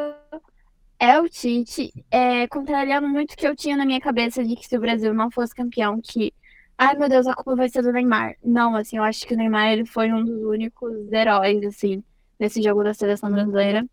é 1.03 1.21
o 1.21 1.29
Tite, 1.29 1.93
é, 2.13 2.47
contrariando 2.47 3.09
muito 3.09 3.33
o 3.33 3.37
que 3.37 3.45
eu 3.45 3.57
tinha 3.57 3.77
na 3.77 3.85
minha 3.85 4.01
cabeça 4.01 4.45
de 4.45 4.55
que 4.55 4.69
se 4.69 4.77
o 4.77 4.81
Brasil 4.81 5.13
não 5.13 5.33
fosse 5.33 5.53
campeão, 5.53 6.01
que, 6.01 6.33
ai 6.79 6.97
meu 6.97 7.09
Deus, 7.09 7.27
a 7.27 7.35
culpa 7.35 7.57
vai 7.57 7.69
ser 7.69 7.83
do 7.83 7.91
Neymar. 7.91 8.37
Não, 8.41 8.77
assim, 8.77 8.99
eu 8.99 9.03
acho 9.03 9.27
que 9.27 9.35
o 9.35 9.37
Neymar 9.37 9.73
ele 9.73 9.85
foi 9.85 10.13
um 10.13 10.25
dos 10.25 10.45
únicos 10.45 11.13
heróis, 11.13 11.67
assim, 11.67 12.05
nesse 12.39 12.63
jogo 12.63 12.85
da 12.85 12.95
seleção 12.95 13.33
brasileira. 13.33 13.85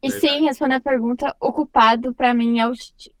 E 0.00 0.08
Verdade. 0.08 0.34
sim, 0.34 0.44
respondendo 0.44 0.76
a 0.76 0.80
pergunta, 0.80 1.36
o 1.40 1.52
culpado 1.52 2.14
para 2.14 2.32
mim 2.32 2.60
é 2.60 2.68
o 2.68 2.74
Tite. 2.74 3.12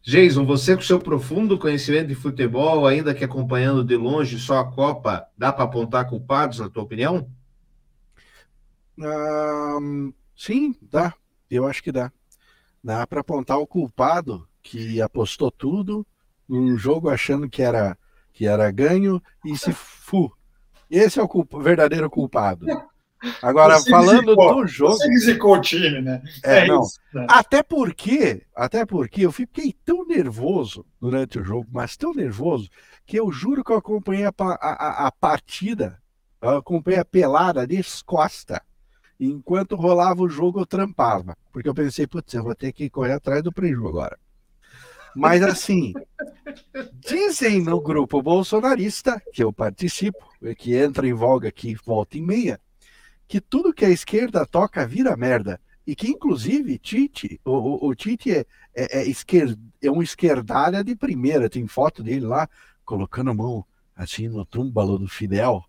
Jason, 0.00 0.46
você 0.46 0.76
com 0.76 0.82
seu 0.82 1.00
profundo 1.00 1.58
conhecimento 1.58 2.06
de 2.06 2.14
futebol, 2.14 2.86
ainda 2.86 3.12
que 3.12 3.24
acompanhando 3.24 3.82
de 3.82 3.96
longe 3.96 4.38
só 4.38 4.60
a 4.60 4.70
Copa, 4.70 5.26
dá 5.36 5.52
para 5.52 5.64
apontar 5.64 6.08
culpados, 6.08 6.60
na 6.60 6.70
tua 6.70 6.84
opinião? 6.84 7.28
Um, 8.96 10.12
sim, 10.36 10.76
dá. 10.80 11.12
Eu 11.52 11.66
acho 11.66 11.82
que 11.82 11.92
dá. 11.92 12.10
Dá 12.82 13.06
para 13.06 13.20
apontar 13.20 13.58
o 13.58 13.66
culpado 13.66 14.48
que 14.62 15.02
apostou 15.02 15.50
tudo 15.50 16.06
num 16.48 16.78
jogo 16.78 17.10
achando 17.10 17.46
que 17.48 17.62
era 17.62 17.96
que 18.32 18.46
era 18.46 18.70
ganho 18.70 19.22
e 19.44 19.54
se 19.58 19.70
fu. 19.70 20.32
Esse 20.90 21.20
é 21.20 21.22
o 21.22 21.28
culp 21.28 21.52
verdadeiro 21.62 22.08
culpado. 22.08 22.66
Agora, 23.42 23.76
você 23.78 23.90
falando 23.90 24.34
do 24.34 24.66
jogo. 24.66 24.94
Você 24.94 25.14
zicou 25.18 25.56
o 25.56 25.60
time, 25.60 26.00
né? 26.00 26.22
É, 26.42 26.60
é 26.60 26.66
não. 26.66 26.80
Isso, 26.80 26.98
né? 27.12 27.26
Até 27.28 27.62
porque, 27.62 28.46
até 28.56 28.86
porque 28.86 29.26
eu 29.26 29.30
fiquei 29.30 29.74
tão 29.84 30.06
nervoso 30.06 30.86
durante 30.98 31.38
o 31.38 31.44
jogo, 31.44 31.68
mas 31.70 31.98
tão 31.98 32.14
nervoso, 32.14 32.70
que 33.04 33.20
eu 33.20 33.30
juro 33.30 33.62
que 33.62 33.72
eu 33.72 33.76
acompanhei 33.76 34.24
a, 34.24 34.32
a, 34.38 35.06
a 35.06 35.12
partida, 35.12 36.00
eu 36.40 36.56
acompanhei 36.56 37.00
a 37.00 37.04
pelada 37.04 37.66
Enquanto 39.24 39.76
rolava 39.76 40.20
o 40.20 40.28
jogo, 40.28 40.58
eu 40.58 40.66
trampava. 40.66 41.36
Porque 41.52 41.68
eu 41.68 41.74
pensei, 41.74 42.08
putz, 42.08 42.34
eu 42.34 42.42
vou 42.42 42.56
ter 42.56 42.72
que 42.72 42.90
correr 42.90 43.12
atrás 43.12 43.40
do 43.40 43.52
prejuízo 43.52 43.86
agora. 43.86 44.18
Mas 45.14 45.42
assim, 45.44 45.92
dizem 46.98 47.62
no 47.62 47.80
grupo 47.80 48.20
bolsonarista, 48.20 49.22
que 49.32 49.44
eu 49.44 49.52
participo, 49.52 50.18
que 50.58 50.74
entra 50.74 51.06
em 51.06 51.12
voga 51.12 51.50
aqui 51.50 51.76
volta 51.84 52.18
e 52.18 52.20
meia, 52.20 52.58
que 53.28 53.40
tudo 53.40 53.72
que 53.72 53.84
a 53.84 53.90
esquerda 53.90 54.44
toca 54.44 54.84
vira 54.84 55.16
merda. 55.16 55.60
E 55.86 55.94
que, 55.94 56.08
inclusive, 56.08 56.78
Tite, 56.78 57.40
o, 57.44 57.52
o, 57.52 57.88
o 57.88 57.94
Tite 57.94 58.32
é, 58.32 58.44
é, 58.74 59.00
é, 59.00 59.06
esquer, 59.08 59.56
é 59.80 59.90
um 59.90 60.02
esquerdalha 60.02 60.82
de 60.82 60.96
primeira. 60.96 61.48
Tem 61.48 61.66
foto 61.68 62.02
dele 62.02 62.26
lá, 62.26 62.48
colocando 62.84 63.30
a 63.30 63.34
mão 63.34 63.64
assim 63.94 64.28
no 64.28 64.44
túmbalo 64.44 64.98
do 64.98 65.08
Fidel, 65.08 65.64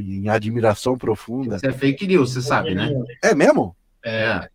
em 0.00 0.28
admiração 0.28 0.96
profunda. 0.96 1.56
Isso 1.56 1.66
é 1.66 1.72
fake 1.72 2.06
news, 2.06 2.32
você 2.32 2.42
sabe, 2.42 2.74
né? 2.74 2.90
É 3.22 3.34
mesmo? 3.34 3.76
É. 4.04 4.48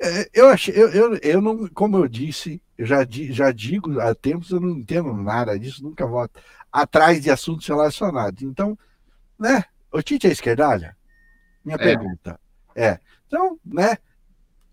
é 0.00 0.28
eu 0.32 0.48
achei, 0.48 0.74
eu, 0.74 0.88
eu, 0.90 1.16
eu 1.22 1.40
não, 1.40 1.68
como 1.68 1.96
eu 1.96 2.08
disse, 2.08 2.62
eu 2.78 2.86
já, 2.86 3.06
já 3.08 3.50
digo 3.52 4.00
há 4.00 4.14
tempos, 4.14 4.50
eu 4.50 4.60
não 4.60 4.70
entendo 4.70 5.12
nada 5.14 5.58
disso, 5.58 5.82
nunca 5.82 6.06
vou 6.06 6.28
atrás 6.72 7.22
de 7.22 7.30
assuntos 7.30 7.66
relacionados. 7.66 8.42
Então, 8.42 8.78
né? 9.38 9.64
O 9.92 10.02
Tite 10.02 10.26
é 10.26 10.30
esquerdalha? 10.30 10.96
Minha 11.64 11.76
é. 11.76 11.78
pergunta. 11.78 12.38
É. 12.74 12.98
Então, 13.26 13.58
né? 13.64 13.96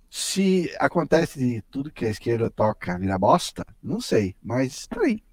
Se 0.09 0.71
acontece 0.79 1.39
de 1.39 1.61
tudo 1.63 1.91
que 1.91 2.05
a 2.05 2.09
esquerda 2.09 2.47
toca 2.49 2.99
vira 2.99 3.17
bosta, 3.17 3.65
não 3.81 3.99
sei, 3.99 4.35
mas 4.43 4.85
tá 4.85 5.01
aí. 5.01 5.23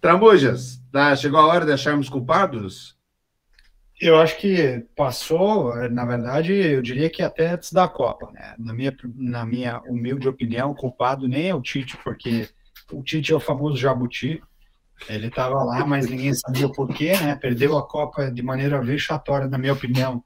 Tramujas, 0.00 0.82
tá, 0.92 1.14
chegou 1.16 1.40
a 1.40 1.46
hora 1.46 1.64
de 1.64 1.72
acharmos 1.72 2.08
culpados? 2.08 2.96
Eu 4.00 4.18
acho 4.18 4.36
que 4.38 4.84
passou, 4.96 5.74
na 5.88 6.04
verdade, 6.04 6.52
eu 6.52 6.82
diria 6.82 7.08
que 7.08 7.22
até 7.22 7.50
antes 7.50 7.72
da 7.72 7.88
Copa, 7.88 8.30
né? 8.32 8.54
Na 8.58 8.74
minha, 8.74 8.94
na 9.14 9.46
minha 9.46 9.80
humilde 9.86 10.28
opinião, 10.28 10.72
o 10.72 10.74
culpado 10.74 11.28
nem 11.28 11.48
é 11.48 11.54
o 11.54 11.62
Tite, 11.62 11.96
porque 11.98 12.48
o 12.92 13.02
Tite 13.02 13.32
é 13.32 13.36
o 13.36 13.40
famoso 13.40 13.76
jabuti, 13.76 14.42
ele 15.08 15.28
estava 15.28 15.62
lá, 15.62 15.86
mas 15.86 16.08
ninguém 16.08 16.34
sabia 16.34 16.66
o 16.66 16.72
porquê, 16.72 17.12
né? 17.18 17.36
Perdeu 17.36 17.76
a 17.76 17.86
Copa 17.86 18.30
de 18.30 18.42
maneira 18.42 18.82
vexatória, 18.82 19.48
na 19.48 19.58
minha 19.58 19.72
opinião. 19.72 20.22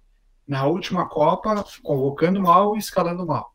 Na 0.47 0.67
última 0.67 1.09
Copa, 1.09 1.65
convocando 1.83 2.41
mal 2.41 2.75
e 2.75 2.79
escalando 2.79 3.27
mal. 3.27 3.55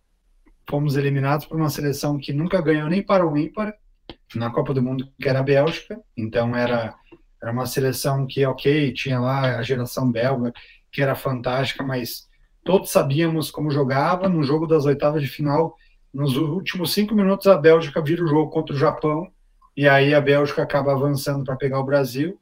Fomos 0.70 0.96
eliminados 0.96 1.46
por 1.46 1.58
uma 1.58 1.70
seleção 1.70 2.18
que 2.18 2.32
nunca 2.32 2.62
ganhou 2.62 2.88
nem 2.88 3.02
para 3.02 3.28
o 3.28 3.38
ímpar 3.38 3.74
na 4.36 4.50
Copa 4.50 4.74
do 4.74 4.82
Mundo, 4.82 5.08
que 5.20 5.28
era 5.30 5.40
a 5.40 5.44
Bélgica. 5.44 6.00
Então 6.16 6.56
era, 6.56 6.96
era 7.42 7.52
uma 7.52 7.66
seleção 7.66 8.26
que, 8.28 8.46
ok, 8.46 8.94
tinha 8.94 9.20
lá 9.20 9.58
a 9.58 9.62
geração 9.62 10.12
belga, 10.12 10.54
que 10.92 11.02
era 11.02 11.16
fantástica, 11.16 11.84
mas 11.84 12.28
todos 12.64 12.92
sabíamos 12.92 13.52
como 13.52 13.72
jogava. 13.72 14.30
No 14.30 14.44
jogo 14.44 14.68
das 14.68 14.86
oitavas 14.86 15.22
de 15.22 15.28
final, 15.28 15.76
nos 16.14 16.38
últimos 16.38 16.94
cinco 16.94 17.16
minutos, 17.16 17.48
a 17.48 17.58
Bélgica 17.58 18.02
vira 18.02 18.24
o 18.24 18.28
jogo 18.28 18.52
contra 18.52 18.76
o 18.76 18.80
Japão 18.80 19.32
e 19.76 19.88
aí 19.88 20.14
a 20.14 20.22
Bélgica 20.22 20.62
acaba 20.62 20.94
avançando 20.94 21.44
para 21.44 21.56
pegar 21.56 21.80
o 21.80 21.86
Brasil. 21.86 22.40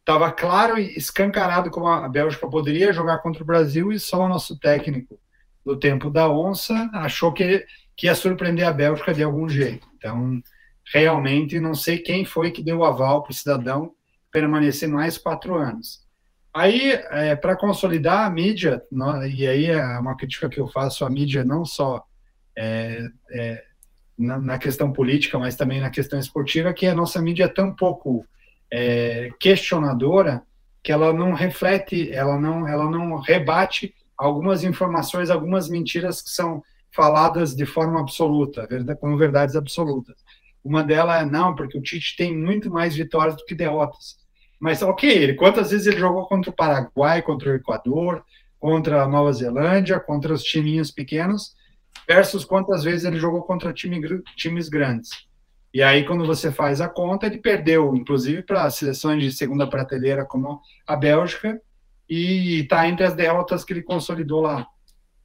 Estava 0.00 0.30
claro 0.30 0.78
e 0.78 0.96
escancarado 0.96 1.70
como 1.70 1.88
a 1.88 2.06
Bélgica 2.08 2.46
poderia 2.46 2.92
jogar 2.92 3.18
contra 3.18 3.42
o 3.42 3.46
Brasil 3.46 3.90
e 3.90 3.98
só 3.98 4.20
o 4.20 4.28
nosso 4.28 4.58
técnico 4.58 5.18
do 5.64 5.78
tempo 5.78 6.10
da 6.10 6.28
onça 6.28 6.90
achou 6.92 7.32
que, 7.32 7.64
que 7.96 8.06
ia 8.06 8.14
surpreender 8.14 8.66
a 8.66 8.72
Bélgica 8.72 9.14
de 9.14 9.22
algum 9.22 9.48
jeito. 9.48 9.88
Então, 9.96 10.42
realmente, 10.92 11.60
não 11.60 11.74
sei 11.74 11.98
quem 11.98 12.24
foi 12.24 12.50
que 12.50 12.62
deu 12.62 12.78
o 12.78 12.84
aval 12.84 13.22
para 13.22 13.32
o 13.32 13.34
cidadão 13.34 13.92
permanecer 14.30 14.88
mais 14.88 15.16
quatro 15.16 15.54
anos. 15.54 16.04
Aí, 16.52 16.92
é, 17.10 17.34
para 17.34 17.56
consolidar 17.56 18.26
a 18.26 18.30
mídia, 18.30 18.82
e 19.36 19.46
aí 19.46 19.66
é 19.66 19.98
uma 19.98 20.16
crítica 20.16 20.48
que 20.48 20.60
eu 20.60 20.68
faço 20.68 21.04
à 21.04 21.10
mídia, 21.10 21.44
não 21.44 21.64
só 21.64 22.04
é, 22.56 23.08
é, 23.32 23.64
na, 24.16 24.38
na, 24.38 24.58
questão 24.58 24.92
política, 24.92 25.38
mas 25.38 25.56
também 25.56 25.80
na 25.80 25.90
questão 25.90 26.18
esportiva, 26.18 26.72
que 26.72 26.86
a 26.86 26.94
nossa 26.94 27.20
mídia 27.20 27.44
é 27.44 27.48
tão 27.48 27.74
pouco 27.74 28.24
é, 28.72 29.30
questionadora 29.40 30.42
que 30.82 30.92
ela 30.92 31.12
não 31.12 31.32
reflete, 31.32 32.12
ela 32.12 32.38
não, 32.38 32.68
ela 32.68 32.88
não 32.88 33.16
rebate 33.16 33.94
algumas 34.16 34.62
informações, 34.62 35.30
algumas 35.30 35.68
mentiras 35.68 36.22
que 36.22 36.30
são 36.30 36.62
faladas 36.92 37.56
de 37.56 37.66
forma 37.66 38.00
absoluta, 38.00 38.68
como 39.00 39.18
verdades 39.18 39.56
absolutas. 39.56 40.14
Uma 40.64 40.82
delas 40.82 41.22
é 41.22 41.24
não, 41.26 41.54
porque 41.54 41.76
o 41.76 41.82
Tite 41.82 42.16
tem 42.16 42.34
muito 42.34 42.70
mais 42.70 42.96
vitórias 42.96 43.36
do 43.36 43.44
que 43.44 43.54
derrotas. 43.54 44.16
Mas 44.58 44.80
ok, 44.80 45.10
ele 45.10 45.34
quantas 45.34 45.70
vezes 45.70 45.86
ele 45.86 45.98
jogou 45.98 46.26
contra 46.26 46.50
o 46.50 46.54
Paraguai, 46.54 47.20
contra 47.20 47.50
o 47.50 47.54
Equador, 47.54 48.24
contra 48.58 49.02
a 49.02 49.08
Nova 49.08 49.30
Zelândia, 49.32 50.00
contra 50.00 50.32
os 50.32 50.42
timinhos 50.42 50.90
pequenos, 50.90 51.54
versus 52.08 52.46
quantas 52.46 52.82
vezes 52.82 53.04
ele 53.04 53.18
jogou 53.18 53.42
contra 53.42 53.74
time, 53.74 54.00
times 54.36 54.70
grandes. 54.70 55.10
E 55.72 55.82
aí, 55.82 56.04
quando 56.06 56.24
você 56.24 56.52
faz 56.52 56.80
a 56.80 56.88
conta, 56.88 57.26
ele 57.26 57.38
perdeu, 57.38 57.94
inclusive, 57.96 58.42
para 58.42 58.70
seleções 58.70 59.22
de 59.22 59.32
segunda 59.32 59.66
prateleira, 59.66 60.24
como 60.24 60.60
a 60.86 60.94
Bélgica, 60.94 61.60
e 62.08 62.60
está 62.60 62.88
entre 62.88 63.04
as 63.04 63.14
derrotas 63.14 63.64
que 63.64 63.72
ele 63.72 63.82
consolidou 63.82 64.40
lá. 64.40 64.66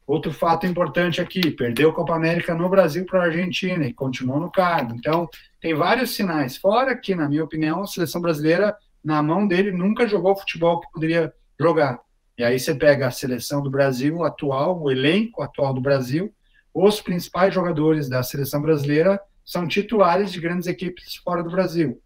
Outro 0.10 0.34
fato 0.34 0.66
importante 0.66 1.22
aqui: 1.22 1.52
perdeu 1.52 1.92
a 1.92 1.94
Copa 1.94 2.16
América 2.16 2.56
no 2.56 2.68
Brasil 2.68 3.06
para 3.06 3.20
a 3.20 3.26
Argentina 3.26 3.86
e 3.86 3.94
continuou 3.94 4.40
no 4.40 4.50
cargo. 4.50 4.96
Então, 4.96 5.30
tem 5.62 5.76
vários 5.76 6.16
sinais. 6.16 6.58
Fora 6.58 6.98
que, 6.98 7.14
na 7.14 7.30
minha 7.30 7.44
opinião, 7.44 7.84
a 7.84 7.86
seleção 7.86 8.20
brasileira, 8.20 8.76
na 9.04 9.22
mão 9.22 9.48
dele, 9.48 9.72
nunca 9.72 10.08
jogou 10.08 10.36
futebol 10.36 10.80
que 10.80 10.92
poderia 10.92 11.32
jogar. 11.60 12.00
E 12.40 12.44
aí 12.44 12.60
você 12.60 12.74
pega 12.74 13.06
a 13.06 13.12
seleção 13.12 13.62
do 13.62 13.70
Brasil 13.70 14.24
atual, 14.24 14.82
o 14.82 14.90
elenco 14.90 15.44
atual 15.44 15.76
do 15.76 15.82
Brasil, 15.82 16.34
os 16.74 17.00
principais 17.00 17.54
jogadores 17.54 18.10
da 18.10 18.24
seleção 18.24 18.64
brasileira 18.64 19.22
são 19.46 19.68
titulares 19.68 20.32
de 20.32 20.42
grandes 20.42 20.68
equipes 20.68 21.18
fora 21.18 21.44
do 21.44 21.52
Brasil. 21.52 22.02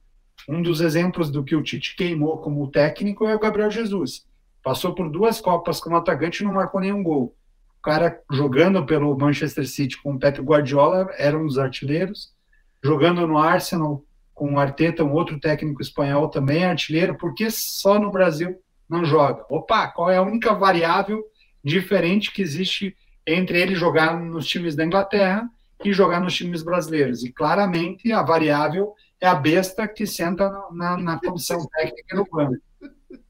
Um 0.50 0.62
dos 0.62 0.82
exemplos 0.82 1.32
do 1.32 1.42
que 1.42 1.56
o 1.56 1.63
Tite 1.63 1.96
queimou 1.96 2.39
como 2.39 2.70
técnico 2.70 3.26
é 3.30 3.34
o 3.34 3.39
Gabriel 3.39 3.72
Jesus. 3.72 4.26
Passou 4.62 4.94
por 4.94 5.10
duas 5.10 5.39
Copas 5.39 5.80
como 5.80 5.96
atacante 5.96 6.44
e 6.44 6.46
não 6.46 6.52
marcou 6.52 6.82
nenhum 6.82 7.02
gol. 7.02 7.34
Cara 7.84 8.19
jogando 8.32 8.86
pelo 8.86 9.17
Manchester 9.17 9.67
City 9.67 10.02
com 10.02 10.13
o 10.13 10.19
Pep 10.19 10.41
Guardiola 10.41 11.10
era 11.17 11.38
um 11.38 11.46
dos 11.46 11.58
artilheiros. 11.58 12.32
Jogando 12.84 13.28
no 13.28 13.38
Arsenal 13.38 14.04
com 14.34 14.54
o 14.54 14.60
Arteta, 14.60 15.04
um 15.04 15.13
outro 15.13 15.39
técnico 15.39 15.82
espanhol 15.82 16.30
também 16.30 16.63
é 16.63 16.67
artilheiro. 16.67 17.17
Por 17.17 17.34
que 17.34 17.52
só 17.52 18.00
no 18.00 18.12
Brasil 18.12 18.58
não 18.89 19.06
joga? 19.06 19.46
Opa, 19.50 19.88
qual 19.88 20.10
é 20.10 20.17
a 20.17 20.22
única 20.22 20.54
variável 20.54 21.24
diferente 21.63 22.32
que 22.32 22.41
existe 22.41 22.96
entre 23.26 23.62
ele 23.62 23.76
jogar 23.76 24.19
nos 24.19 24.46
times 24.46 24.76
da 24.76 24.84
Inglaterra 24.84 25.50
e 25.84 25.93
jogar 25.93 26.19
nos 26.19 26.34
times 26.34 26.63
brasileiros. 26.63 27.24
E 27.24 27.32
claramente 27.32 28.12
a 28.12 28.22
variável 28.22 28.93
é 29.19 29.28
a 29.28 29.36
besta 29.36 29.88
que 29.88 30.06
senta 30.06 30.50
na, 30.72 30.98
na 30.98 31.19
comissão 31.19 31.65
técnica 31.67 32.15
no 32.15 32.26
banco. 32.30 32.58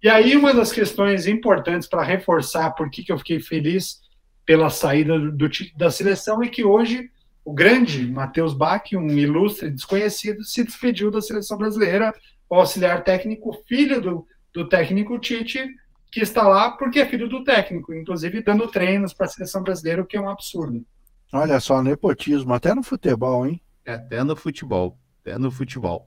E 0.02 0.10
aí, 0.10 0.36
uma 0.36 0.54
das 0.54 0.72
questões 0.72 1.28
importantes 1.28 1.88
para 1.88 2.04
reforçar 2.04 2.72
por 2.72 2.89
que, 2.89 3.04
que 3.04 3.12
eu 3.12 3.18
fiquei 3.18 3.39
feliz 3.39 4.02
pela 4.45 4.69
saída 4.69 5.17
do, 5.19 5.32
do, 5.32 5.49
da 5.77 5.89
seleção 5.89 6.41
é 6.43 6.47
que 6.47 6.63
hoje 6.63 7.10
o 7.45 7.53
grande 7.53 8.08
Matheus 8.08 8.53
Bach, 8.53 8.84
um 8.93 9.10
ilustre 9.10 9.69
desconhecido, 9.69 10.43
se 10.43 10.63
despediu 10.63 11.12
da 11.12 11.21
seleção 11.21 11.58
brasileira, 11.58 12.13
o 12.49 12.56
auxiliar 12.56 13.03
técnico, 13.03 13.53
filho 13.67 14.01
do, 14.01 14.27
do 14.53 14.67
técnico 14.67 15.19
Tite, 15.19 15.67
que 16.12 16.21
está 16.21 16.47
lá 16.47 16.71
porque 16.71 16.99
é 16.99 17.06
filho 17.06 17.27
do 17.27 17.43
técnico, 17.43 17.93
inclusive 17.93 18.41
dando 18.41 18.67
treinos 18.67 19.13
para 19.13 19.25
a 19.25 19.29
seleção 19.29 19.63
brasileira, 19.63 20.01
o 20.01 20.06
que 20.06 20.15
é 20.15 20.21
um 20.21 20.29
absurdo. 20.29 20.86
Olha 21.34 21.60
só, 21.60 21.82
nepotismo, 21.82 22.53
até 22.53 22.73
no 22.73 22.84
futebol, 22.84 23.45
hein? 23.45 23.60
Até 23.86 24.23
no 24.23 24.36
futebol, 24.36 24.97
até 25.21 25.38
no 25.38 25.51
futebol. 25.51 26.06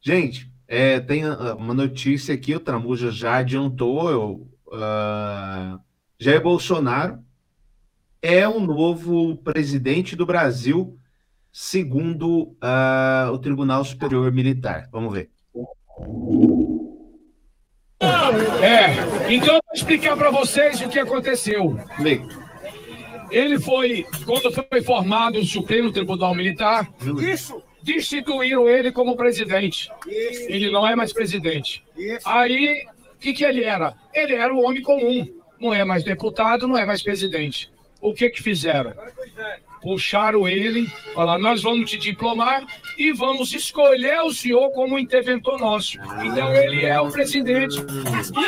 Gente, 0.00 0.52
é, 0.66 0.98
tem 0.98 1.24
uma 1.24 1.72
notícia 1.72 2.34
aqui, 2.34 2.54
o 2.54 2.60
Tramuja 2.60 3.10
já 3.10 3.36
adiantou, 3.36 4.10
eu, 4.10 4.48
uh, 4.66 5.80
Jair 6.18 6.42
Bolsonaro 6.42 7.24
é 8.24 8.48
o 8.48 8.58
novo 8.58 9.36
presidente 9.36 10.16
do 10.16 10.24
Brasil, 10.24 10.98
segundo 11.52 12.54
uh, 12.54 13.30
o 13.30 13.38
Tribunal 13.38 13.84
Superior 13.84 14.32
Militar. 14.32 14.88
Vamos 14.90 15.12
ver. 15.12 15.28
É, 18.62 19.30
então 19.30 19.56
eu 19.56 19.60
vou 19.62 19.74
explicar 19.74 20.16
para 20.16 20.30
vocês 20.30 20.80
o 20.80 20.88
que 20.88 20.98
aconteceu. 20.98 21.78
Ele 23.30 23.60
foi, 23.60 24.06
quando 24.24 24.50
foi 24.50 24.80
formado 24.82 25.38
o 25.38 25.44
Supremo 25.44 25.92
Tribunal 25.92 26.34
Militar, 26.34 26.88
isso, 27.20 27.62
destituíram 27.82 28.66
ele 28.66 28.90
como 28.90 29.18
presidente. 29.18 29.90
Isso. 30.06 30.46
Ele 30.48 30.70
não 30.70 30.86
é 30.86 30.96
mais 30.96 31.12
presidente. 31.12 31.84
Isso. 31.94 32.26
Aí, 32.26 32.86
o 33.16 33.18
que, 33.18 33.34
que 33.34 33.44
ele 33.44 33.64
era? 33.64 33.94
Ele 34.14 34.32
era 34.32 34.54
o 34.54 34.62
homem 34.62 34.80
comum. 34.80 35.28
Não 35.60 35.74
é 35.74 35.84
mais 35.84 36.02
deputado, 36.02 36.66
não 36.66 36.78
é 36.78 36.86
mais 36.86 37.02
presidente. 37.02 37.73
O 38.04 38.12
que 38.12 38.28
que 38.28 38.42
fizeram? 38.42 38.92
puxaram 39.80 40.48
ele, 40.48 40.86
falaram, 41.14 41.42
nós 41.42 41.62
vamos 41.62 41.90
te 41.90 41.98
diplomar 41.98 42.64
e 42.96 43.12
vamos 43.12 43.52
escolher 43.52 44.20
o 44.20 44.32
senhor 44.32 44.70
como 44.70 44.98
interventor 44.98 45.58
nosso. 45.58 45.98
Então 46.22 46.54
ele 46.54 46.86
é 46.86 46.98
o 46.98 47.10
presidente 47.10 47.76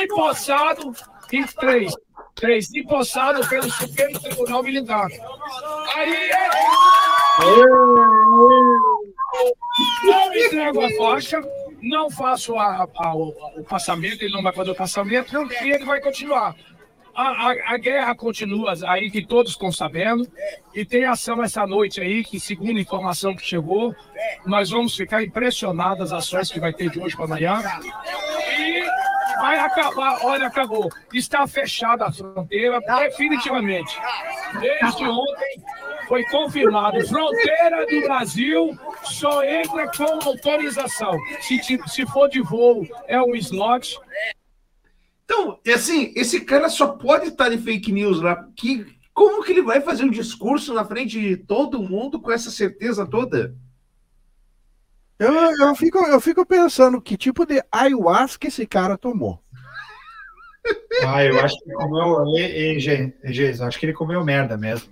empossado 0.03 0.95
em 1.31 1.45
três. 1.45 1.95
Três, 2.35 2.75
empossado 2.75 3.47
pelo 3.49 3.71
Supremo 3.71 4.21
Tribunal 4.21 4.62
Militar. 4.62 5.09
Aí 5.95 6.31
eu 10.07 10.47
entrego 10.47 10.85
a 10.85 10.90
faixa, 10.97 11.40
não 11.83 12.11
faço 12.11 12.57
a, 12.57 12.87
a, 12.95 13.14
o, 13.14 13.64
passamento, 13.69 14.23
ele 14.23 14.35
não 14.35 14.42
vai 14.42 14.53
fazer 14.55 14.71
o 14.71 14.75
passamento, 14.75 15.35
e 15.62 15.71
ele 15.71 15.85
vai 15.85 16.01
continuar 16.01 16.55
a, 17.17 17.49
a, 17.49 17.75
a, 17.75 17.79
guerra 17.79 18.15
continua 18.15 18.75
aí, 18.87 19.11
que 19.11 19.25
todos 19.25 19.53
estão 19.53 19.73
sabendo, 19.73 20.31
e 20.75 20.85
tem 20.85 21.07
ação 21.07 21.43
essa 21.43 21.67
noite 21.67 22.01
aí, 22.01 22.23
que 22.23 22.39
segundo 22.39 22.77
a 22.77 22.81
informação 22.81 23.35
que 23.35 23.45
chegou, 23.45 23.95
nós 24.45 24.71
vamos 24.71 24.95
ficar 24.95 25.23
impressionados 25.23 26.13
as 26.13 26.25
ações 26.25 26.53
que 26.53 26.61
vai 26.61 26.73
ter 26.73 26.91
de 26.91 27.01
hoje 27.01 27.17
para 27.17 27.25
amanhã. 27.25 27.63
E 28.59 28.85
vai 29.39 29.59
acabar, 29.59 30.19
olha, 30.25 30.47
acabou. 30.47 30.91
Está 31.13 31.47
fechada 31.47 32.05
a 32.05 32.13
fronteira 32.13 32.81
definitivamente. 32.81 33.99
Desde 34.61 35.05
ontem 35.05 35.63
foi 36.07 36.23
confirmado, 36.25 37.07
fronteira 37.09 37.87
do 37.87 38.01
Brasil 38.03 38.79
só 39.05 39.43
entra 39.43 39.91
com 39.91 40.29
autorização. 40.29 41.19
Se, 41.41 41.61
se 41.87 42.07
for 42.07 42.29
de 42.29 42.43
voo, 42.43 42.87
é 43.07 43.21
um 43.21 43.35
slot. 43.35 43.99
Então, 45.27 45.59
assim, 45.75 46.12
esse 46.15 46.41
cara 46.41 46.69
só 46.69 46.87
pode 46.87 47.29
estar 47.29 47.53
em 47.53 47.59
fake 47.59 47.91
news 47.91 48.21
lá. 48.23 48.49
Que, 48.57 48.87
como 49.12 49.43
que 49.43 49.51
ele 49.51 49.62
vai 49.62 49.81
fazer 49.81 50.05
um 50.05 50.11
discurso 50.11 50.73
na 50.73 50.85
frente 50.85 51.21
de 51.21 51.37
todo 51.37 51.83
mundo 51.83 52.21
com 52.21 52.31
essa 52.31 52.51
certeza 52.51 53.05
toda? 53.05 53.55
Eu, 55.19 55.33
eu, 55.33 55.75
fico, 55.75 55.99
eu 55.99 56.21
fico 56.21 56.47
pensando 56.47 57.03
que 57.03 57.17
tipo 57.17 57.45
de 57.45 57.61
ayahuasca 57.73 58.47
esse 58.47 58.67
cara 58.67 58.97
tomou. 58.97 59.43
Ah, 61.07 61.23
eu 61.23 61.39
acho 61.45 61.55
que 61.62 61.71
comeu. 61.73 62.25
E, 62.39 62.79
e, 62.79 63.62
acho 63.62 63.79
que 63.79 63.87
ele 63.87 63.93
comeu 63.93 64.25
merda 64.25 64.57
mesmo. 64.57 64.89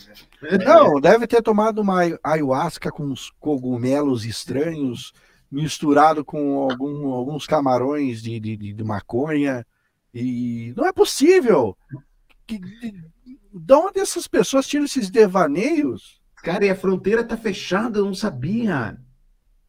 Não, 0.64 1.00
deve 1.00 1.26
ter 1.26 1.42
tomado 1.42 1.80
uma 1.80 2.02
ayahuasca 2.22 2.92
com 2.92 3.04
uns 3.04 3.30
cogumelos 3.40 4.24
estranhos, 4.24 5.12
misturado 5.50 6.24
com 6.24 6.70
algum, 6.70 7.08
alguns 7.08 7.46
camarões 7.46 8.22
de, 8.22 8.38
de, 8.38 8.74
de 8.74 8.84
maconha. 8.84 9.66
E 10.14 10.72
não 10.76 10.86
é 10.86 10.92
possível. 10.92 11.76
Que, 12.46 12.58
de, 12.58 12.94
de 13.52 13.74
onde 13.74 13.98
essas 13.98 14.28
pessoas 14.28 14.66
tiram 14.66 14.84
esses 14.84 15.10
devaneios? 15.10 16.20
Cara, 16.36 16.64
e 16.64 16.70
a 16.70 16.76
fronteira 16.76 17.24
tá 17.24 17.36
fechada, 17.36 17.98
eu 17.98 18.04
não 18.04 18.14
sabia. 18.14 18.96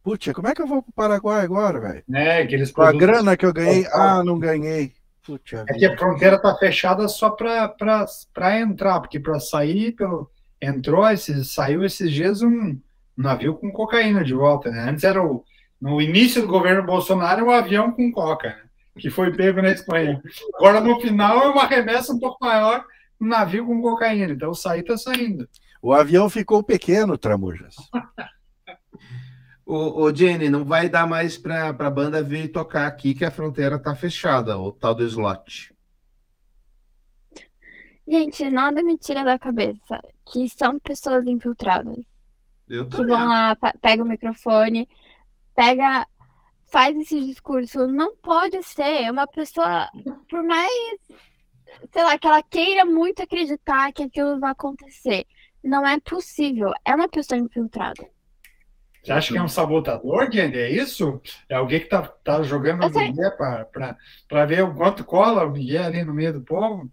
Putz, 0.03 0.31
como 0.34 0.47
é 0.47 0.53
que 0.53 0.62
eu 0.62 0.67
vou 0.67 0.84
pro 0.84 0.93
Paraguai 0.93 1.43
agora, 1.43 1.79
velho? 1.79 2.03
É, 2.13 2.45
que 2.45 2.53
eles 2.53 2.71
Com 2.71 2.84
a 2.84 2.91
grana 2.91 3.36
que 3.36 3.45
eu 3.45 3.53
ganhei, 3.53 3.88
ah, 3.91 4.23
não 4.23 4.38
ganhei. 4.38 4.93
Putz, 5.25 5.53
é 5.53 5.73
que 5.73 5.86
a 5.86 5.97
fronteira 5.97 6.39
tá 6.39 6.55
fechada 6.55 7.08
só 7.08 7.31
para 7.31 8.60
entrar, 8.60 8.99
porque 8.99 9.19
para 9.19 9.39
sair, 9.39 9.93
pelo... 9.93 10.29
entrou, 10.62 11.10
esses, 11.10 11.51
saiu 11.51 11.84
esses 11.84 12.12
dias 12.12 12.43
um 12.43 12.79
navio 13.17 13.55
com 13.55 13.71
cocaína 13.71 14.23
de 14.23 14.34
volta, 14.34 14.69
né? 14.69 14.89
Antes 14.89 15.03
era 15.03 15.23
o, 15.23 15.43
no 15.81 15.99
início 15.99 16.41
do 16.41 16.47
governo 16.47 16.86
Bolsonaro, 16.86 17.45
um 17.45 17.51
avião 17.51 17.91
com 17.91 18.12
coca. 18.12 18.64
Que 18.97 19.10
foi 19.10 19.31
pego 19.36 19.62
na 19.62 19.71
Espanha. 19.71 20.21
Agora, 20.55 20.79
no 20.79 20.99
final, 21.01 21.41
é 21.43 21.47
uma 21.49 21.65
remessa 21.65 22.13
um 22.13 22.19
pouco 22.19 22.38
maior, 22.43 22.86
um 23.19 23.27
navio 23.27 23.65
com 23.65 23.81
cocaína. 23.81 24.31
Então, 24.31 24.53
sair 24.53 24.81
está 24.81 24.97
saindo. 24.97 25.47
O 25.81 25.93
avião 25.93 26.29
ficou 26.29 26.63
pequeno, 26.63 27.17
Tramujas. 27.17 27.75
ô, 29.65 30.03
ô, 30.03 30.15
Jenny, 30.15 30.49
não 30.49 30.63
vai 30.63 30.89
dar 30.89 31.08
mais 31.08 31.38
para 31.38 31.69
a 31.69 31.89
banda 31.89 32.23
vir 32.23 32.51
tocar 32.51 32.88
aqui 32.88 33.13
que 33.13 33.25
a 33.25 33.31
fronteira 33.31 33.75
está 33.75 33.95
fechada, 33.95 34.58
o 34.58 34.71
tal 34.71 34.95
do 34.95 35.03
slot. 35.03 35.75
Gente, 38.08 38.49
nada 38.49 38.84
me 38.84 38.97
tira 38.97 39.23
da 39.23 39.38
cabeça 39.38 39.99
que 40.31 40.47
são 40.47 40.79
pessoas 40.79 41.25
infiltradas. 41.25 41.97
Eu 42.67 42.88
que 42.88 42.97
vão 42.97 43.27
lá, 43.27 43.55
pega 43.81 44.03
o 44.03 44.08
microfone, 44.08 44.88
pega 45.55 46.08
faz 46.67 46.95
esse 46.97 47.19
discurso. 47.21 47.88
Não 47.88 48.15
pode 48.17 48.62
ser 48.63 49.10
uma 49.12 49.28
pessoa, 49.28 49.89
por 50.30 50.43
mais, 50.43 50.99
sei 51.91 52.04
lá, 52.04 52.17
que 52.17 52.28
ela 52.28 52.43
queira 52.43 52.86
muito 52.86 53.21
acreditar 53.21 53.91
que 53.91 54.04
aquilo 54.04 54.39
vai 54.39 54.51
acontecer. 54.51 55.25
Não 55.63 55.86
é 55.86 55.99
possível. 55.99 56.71
É 56.84 56.93
uma 56.93 57.08
pessoa 57.08 57.39
infiltrada. 57.39 58.08
Você 59.04 59.12
acha 59.12 59.32
que 59.34 59.38
é 59.38 59.43
um 59.43 59.47
sabotador, 59.47 60.32
Jenny? 60.32 60.58
É 60.58 60.71
isso? 60.71 61.21
É 61.47 61.54
alguém 61.56 61.80
que 61.80 61.86
tá, 61.86 62.01
tá 62.01 62.41
jogando 62.41 62.86
o 62.86 62.99
Miguel 62.99 63.32
para 64.28 64.45
ver 64.45 64.63
o 64.63 64.73
quanto 64.73 65.04
cola 65.04 65.45
o 65.45 65.51
Miguel 65.51 65.84
ali 65.84 66.04
no 66.04 66.13
meio 66.13 66.34
do 66.34 66.41
povo? 66.41 66.91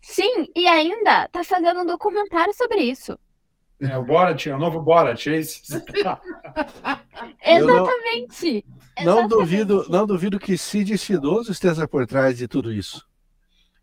Sim, 0.00 0.46
e 0.56 0.66
ainda 0.66 1.28
tá 1.28 1.44
fazendo 1.44 1.80
um 1.80 1.86
documentário 1.86 2.54
sobre 2.54 2.80
isso. 2.80 3.18
É, 3.80 3.96
o 3.96 4.04
Borat, 4.04 4.46
é 4.46 4.54
o 4.54 4.58
novo 4.58 4.80
Borat, 4.80 5.26
é 5.26 5.38
isso? 5.38 5.62
Exatamente. 7.44 8.64
Não, 9.02 9.22
não 9.22 9.28
duvido, 9.28 9.86
não 9.88 10.06
duvido 10.06 10.38
que 10.38 10.58
Cid 10.58 10.96
Cidoso 10.98 11.50
esteja 11.52 11.88
por 11.88 12.06
trás 12.06 12.36
de 12.36 12.46
tudo 12.46 12.72
isso. 12.72 13.06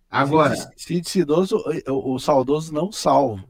Agora, 0.09 0.55
Cid 0.75 1.09
Cidoso, 1.09 1.63
o, 1.87 2.13
o 2.13 2.19
saudoso 2.19 2.73
não 2.73 2.91
salvo. 2.91 3.47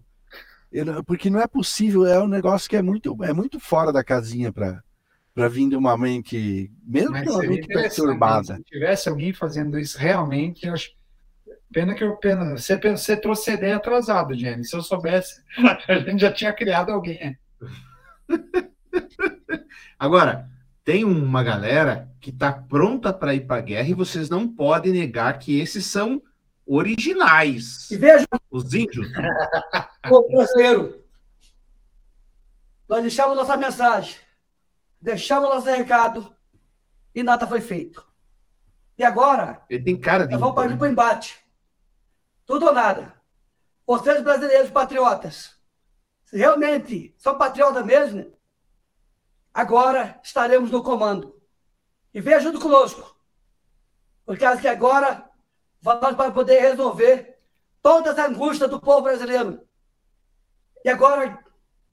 Ele, 0.72 1.04
porque 1.04 1.30
não 1.30 1.42
é 1.42 1.48
possível, 1.48 2.06
é 2.06 2.22
um 2.22 2.28
negócio 2.28 2.70
que 2.70 2.76
é 2.76 2.82
muito, 2.82 3.16
é 3.24 3.34
muito 3.34 3.60
fora 3.60 3.92
da 3.92 4.04
casinha 4.04 4.52
para 4.52 4.84
para 5.38 5.50
vir 5.50 5.70
de 5.70 5.76
uma 5.76 5.96
mente, 5.96 6.72
mesmo 6.84 7.12
Mas 7.12 7.22
que 7.22 7.30
uma 7.30 7.44
mente 7.44 7.68
perturbada. 7.68 8.56
Se 8.56 8.64
tivesse 8.64 9.08
alguém 9.08 9.32
fazendo 9.32 9.78
isso 9.78 9.96
realmente, 9.96 10.66
eu 10.66 10.74
acho 10.74 10.97
Pena 11.71 11.93
que 11.93 12.03
eu 12.03 12.15
pena. 12.17 12.58
Você, 12.58 12.77
você 12.77 13.17
trouxe 13.17 13.51
a 13.51 13.53
ideia 13.56 13.75
atrasada, 13.77 14.34
Jenny. 14.34 14.63
Se 14.63 14.75
eu 14.75 14.82
soubesse, 14.82 15.41
a 15.88 15.99
gente 15.99 16.21
já 16.21 16.32
tinha 16.32 16.53
criado 16.53 16.91
alguém. 16.91 17.38
Agora, 19.99 20.49
tem 20.84 21.03
uma 21.03 21.43
galera 21.43 22.10
que 22.21 22.30
está 22.30 22.51
pronta 22.51 23.12
para 23.12 23.34
ir 23.34 23.45
para 23.45 23.58
a 23.58 23.62
guerra 23.62 23.89
e 23.89 23.93
vocês 23.93 24.30
não 24.30 24.47
podem 24.47 24.93
negar 24.93 25.38
que 25.39 25.60
esses 25.60 25.86
são 25.86 26.21
originais. 26.65 27.89
E 27.91 27.97
veja. 27.97 28.25
Os 28.49 28.73
índios. 28.73 29.08
Ô, 30.10 30.23
parceiro, 30.23 31.03
nós 32.88 33.01
deixamos 33.01 33.36
nossa 33.36 33.58
mensagem, 33.58 34.15
deixamos 35.01 35.49
nosso 35.49 35.67
recado 35.67 36.34
e 37.13 37.21
nada 37.21 37.45
foi 37.45 37.60
feito. 37.60 38.06
E 38.97 39.03
agora, 39.03 39.62
Ele 39.69 39.84
tem 39.84 39.97
cara 39.99 40.25
de. 40.25 40.36
vamos 40.38 40.56
partir 40.56 40.77
para 40.77 40.88
o 40.88 40.91
embate. 40.91 41.47
Tudo 42.48 42.68
ou 42.68 42.74
nada. 42.74 43.14
Vocês 43.86 44.24
brasileiros 44.24 44.72
patriotas, 44.72 45.56
se 46.26 46.38
realmente 46.38 47.14
são 47.18 47.38
patriotas 47.38 47.86
mesmo, 47.86 48.34
agora 49.54 50.20
estaremos 50.24 50.72
no 50.72 50.82
comando. 50.82 51.40
E 52.14 52.20
venha 52.20 52.40
junto 52.40 52.60
conosco. 52.60 53.16
Porque 54.26 54.44
acho 54.44 54.62
que 54.62 54.68
agora 54.68 55.30
vamos 55.82 56.16
para 56.16 56.32
poder 56.32 56.60
resolver 56.60 57.38
todas 57.82 58.18
as 58.18 58.30
angústias 58.30 58.70
do 58.70 58.80
povo 58.80 59.04
brasileiro. 59.04 59.62
E 60.84 60.90
agora 60.90 61.40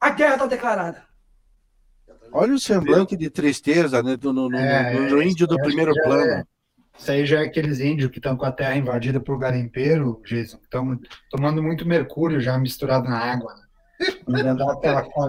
a 0.01 0.11
guerra 0.11 0.35
está 0.35 0.47
declarada. 0.47 1.07
Olha 2.33 2.55
o 2.55 2.59
semblante 2.59 3.17
de 3.17 3.31
tristeza 3.31 4.03
né, 4.03 4.17
no, 4.21 4.33
no, 4.33 4.49
no, 4.49 4.57
é, 4.57 4.95
no 4.95 5.23
índio 5.23 5.47
do 5.47 5.57
primeiro 5.57 5.93
plano. 5.95 6.31
É. 6.31 6.45
Isso 6.97 7.11
aí 7.11 7.27
já 7.27 7.41
é 7.41 7.45
aqueles 7.45 7.81
índios 7.81 8.11
que 8.11 8.19
estão 8.19 8.37
com 8.37 8.45
a 8.45 8.53
terra 8.53 8.77
invadida 8.77 9.21
por 9.21 9.39
garimpeiro, 9.39 10.23
Jason, 10.25 10.59
estão 10.63 10.99
tomando 11.29 11.63
muito 11.63 11.87
mercúrio 11.87 12.41
já 12.41 12.57
misturado 12.57 13.09
na 13.09 13.19
água. 13.19 13.55
Né? 14.29 14.43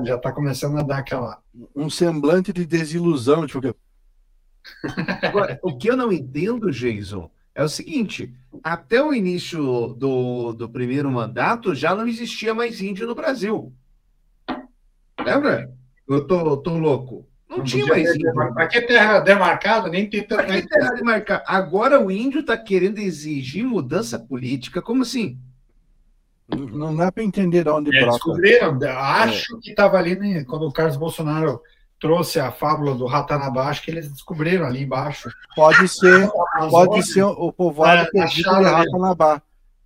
Já 0.06 0.16
está 0.16 0.32
começando 0.32 0.78
a 0.78 0.84
dar 0.84 1.00
aquela. 1.00 1.42
Um 1.76 1.90
semblante 1.90 2.54
de 2.54 2.66
desilusão. 2.66 3.48
Tipo... 3.48 3.76
Agora, 5.22 5.60
o 5.62 5.76
que 5.78 5.90
eu 5.90 5.98
não 5.98 6.12
entendo, 6.12 6.72
Jason, 6.72 7.30
é 7.54 7.64
o 7.64 7.70
seguinte: 7.70 8.34
até 8.64 9.02
o 9.02 9.14
início 9.14 9.88
do, 9.94 10.54
do 10.54 10.70
primeiro 10.70 11.10
mandato 11.12 11.74
já 11.74 11.96
não 11.96 12.08
existia 12.08 12.54
mais 12.54 12.82
índio 12.82 13.08
no 13.08 13.16
Brasil. 13.16 13.74
Lembra? 15.20 15.74
Eu 16.08 16.28
tô, 16.28 16.58
tô 16.58 16.78
louco. 16.78 17.28
Não, 17.50 17.58
não 17.58 17.64
tinha 17.64 17.86
mais 17.86 18.16
índio. 18.16 18.34
Para 18.34 18.68
que 18.68 18.82
terra 18.82 19.20
demarcada? 19.20 19.90
Nem 19.90 20.10
tem 20.10 20.24
Para 20.24 20.46
que 20.46 20.68
terra 20.68 20.92
demarcada? 20.92 21.44
Agora 21.48 22.00
o 22.00 22.10
índio 22.10 22.42
está 22.42 22.58
querendo 22.58 23.00
exigir 23.00 23.64
mudança 23.64 24.20
política. 24.20 24.82
Como 24.82 25.04
assim? 25.04 25.38
Não 26.48 26.96
dá 26.96 27.12
para 27.12 27.24
entender 27.24 27.64
de 27.64 27.70
onde 27.70 27.96
é. 27.96 28.06
Descobriram, 28.06 28.78
acho 28.98 29.58
é. 29.58 29.60
que 29.62 29.70
estava 29.72 29.98
ali 29.98 30.16
né, 30.16 30.44
quando 30.44 30.68
o 30.68 30.72
Carlos 30.72 30.98
Bolsonaro 30.98 31.62
trouxe 32.00 32.40
a 32.40 32.52
fábula 32.52 32.94
do 32.94 33.06
Ratanabá, 33.06 33.68
acho 33.68 33.82
que 33.82 33.90
eles 33.90 34.12
descobriram 34.12 34.66
ali 34.66 34.84
embaixo. 34.84 35.30
Pode 35.56 35.88
ser, 35.88 36.30
pode 36.70 37.04
ser 37.04 37.24
o 37.24 37.52
povoado 37.52 38.04
é, 38.04 38.12
perdido 38.12 38.58
de 38.58 38.64
Ratanabá. 38.64 39.42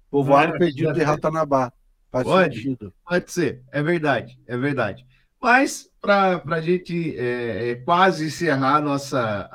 Povoado 0.09 0.57
perdido 0.57 0.93
de 0.93 1.03
Ratanabá. 1.03 1.71
Faz 2.11 2.25
pode, 2.25 2.55
sentido. 2.55 2.93
Pode 3.07 3.31
ser, 3.31 3.61
é 3.71 3.81
verdade, 3.81 4.37
é 4.47 4.57
verdade. 4.57 5.05
Mas, 5.41 5.89
para 6.01 6.41
a 6.45 6.61
gente 6.61 7.17
é, 7.17 7.71
é, 7.71 7.75
quase 7.75 8.27
encerrar 8.27 8.75
a 8.75 8.81
nossa, 8.81 9.49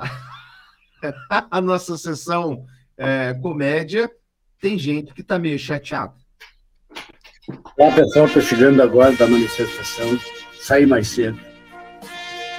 a 1.51 1.61
nossa 1.61 1.97
sessão 1.97 2.65
é, 2.97 3.33
comédia, 3.35 4.11
tem 4.59 4.79
gente 4.79 5.13
que 5.13 5.21
está 5.21 5.37
meio 5.37 5.59
chateado. 5.59 6.13
Bom, 7.77 7.93
pessoal, 7.93 8.25
estou 8.25 8.41
chegando 8.41 8.81
agora 8.81 9.15
da 9.15 9.27
manifestação, 9.27 10.19
saí 10.59 10.87
mais 10.87 11.07
cedo. 11.09 11.39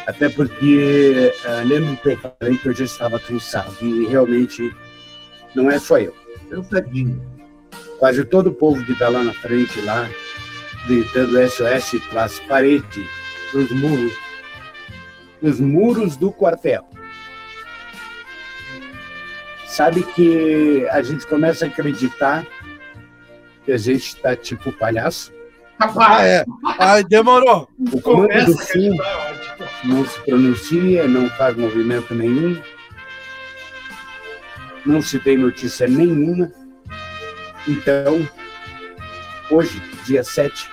Até 0.06 0.28
porque 0.28 1.32
uh, 1.44 1.66
lembro 1.66 1.96
que 1.96 2.10
eu 2.10 2.18
falei 2.18 2.56
que 2.56 2.68
eu 2.68 2.72
já 2.72 2.84
estava 2.84 3.18
cansado 3.18 3.74
e 3.82 4.06
realmente 4.06 4.72
não 5.52 5.68
é 5.68 5.80
só 5.80 5.98
eu. 5.98 6.14
Eu 6.48 6.62
tadinho. 6.62 7.20
Quase 7.98 8.24
todo 8.24 8.50
o 8.50 8.54
povo 8.54 8.84
que 8.84 8.92
está 8.92 9.08
lá 9.08 9.24
na 9.24 9.32
frente, 9.32 9.80
lá, 9.80 10.08
gritando 10.86 11.38
SOS 11.48 12.00
para 12.08 12.24
as 12.24 12.38
paredes, 12.40 13.06
para 13.50 13.60
os 13.60 13.70
muros, 13.70 14.12
os 15.42 15.60
muros 15.60 16.16
do 16.16 16.32
quartel. 16.32 16.88
Sabe 19.66 20.02
que 20.02 20.86
a 20.90 21.02
gente 21.02 21.26
começa 21.26 21.66
a 21.66 21.68
acreditar 21.68 22.46
que 23.64 23.72
a 23.72 23.76
gente 23.76 24.06
está 24.06 24.34
tipo 24.34 24.72
palhaço? 24.72 25.32
Ah, 25.78 26.24
é. 26.24 26.44
Ai, 26.78 27.04
demorou. 27.04 27.68
O 27.92 28.00
comando 28.00 28.46
do 28.46 28.58
fim 28.58 28.96
não 29.84 30.06
se 30.06 30.18
pronuncia, 30.20 31.06
não 31.06 31.28
faz 31.30 31.54
movimento 31.56 32.14
nenhum, 32.14 32.58
não 34.86 35.02
se 35.02 35.18
tem 35.18 35.36
notícia 35.36 35.86
nenhuma. 35.86 36.50
Então, 37.68 38.26
hoje, 39.50 39.82
dia 40.06 40.24
7, 40.24 40.70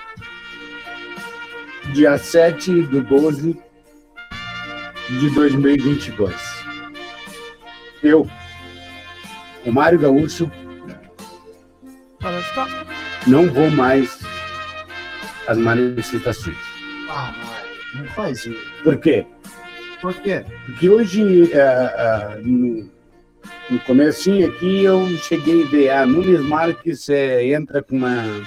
dia 1.94 2.18
7 2.18 2.82
do 2.82 3.00
12 3.02 3.56
de 5.08 5.30
2022, 5.30 6.34
eu, 8.02 8.28
o 9.64 9.70
Mário 9.70 10.00
Gaúcho, 10.00 10.50
não 13.28 13.48
vou 13.48 13.70
mais 13.70 14.18
às 15.46 15.56
manifestações. 15.56 16.56
Ah, 17.08 17.32
não 17.94 18.06
faz 18.06 18.44
isso. 18.44 18.58
Por 18.82 18.96
quê? 18.98 19.24
Por 20.00 20.14
quê? 20.14 20.44
Porque 20.66 20.88
hoje, 20.88 21.22
uh, 21.22 21.46
uh, 21.46 22.42
no, 22.44 22.90
no 23.70 23.78
comecinho 23.86 24.48
aqui, 24.48 24.82
eu 24.82 25.06
cheguei 25.18 25.62
a 25.62 25.66
ver, 25.68 25.90
a 25.90 26.04
Nunes 26.04 26.40
Marques 26.40 27.08
é, 27.08 27.52
entra 27.52 27.82
com 27.84 27.96
uma, 27.96 28.42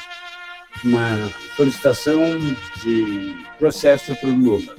uma 0.83 1.29
solicitação 1.55 2.21
de 2.83 3.35
processo 3.57 4.15
para 4.15 4.29
o 4.29 4.35
Lula. 4.35 4.75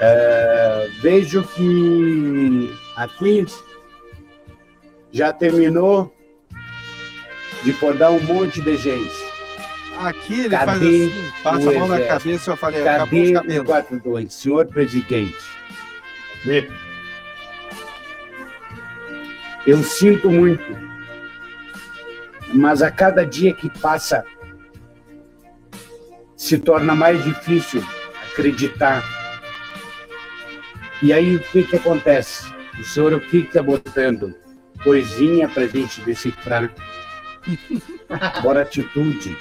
Uh, 0.00 1.00
vejo 1.00 1.42
que 1.42 2.72
a 2.96 3.08
já 5.12 5.32
terminou 5.32 6.14
de 7.64 7.72
podar 7.74 8.12
um 8.12 8.20
monte 8.20 8.60
de 8.60 8.76
gente. 8.76 9.28
Aqui 9.98 10.40
ele 10.40 10.50
Cadê 10.50 10.66
faz 10.66 10.82
assim, 10.82 11.12
passa 11.42 11.70
a 11.70 11.72
mão 11.74 11.88
na 11.88 12.00
cabeça 12.00 12.50
e 12.50 12.52
eu 12.52 12.56
falei, 12.56 12.84
Cadê 12.84 13.58
o 13.58 13.64
42, 13.64 14.32
senhor 14.32 14.66
presidente? 14.66 15.36
Eu 19.66 19.82
sinto 19.82 20.30
muito, 20.30 20.87
mas 22.54 22.82
a 22.82 22.90
cada 22.90 23.24
dia 23.24 23.54
que 23.54 23.70
passa 23.80 24.24
se 26.36 26.58
torna 26.58 26.94
mais 26.94 27.22
difícil 27.24 27.82
acreditar. 28.30 29.02
E 31.02 31.12
aí 31.12 31.36
o 31.36 31.40
que, 31.40 31.64
que 31.64 31.76
acontece? 31.76 32.52
O 32.78 32.84
senhor 32.84 33.20
fica 33.22 33.62
botando 33.62 34.34
coisinha 34.82 35.48
para 35.48 35.66
gente 35.66 36.00
decifrar. 36.02 36.72
Bora 38.42 38.62
atitude. 38.62 39.36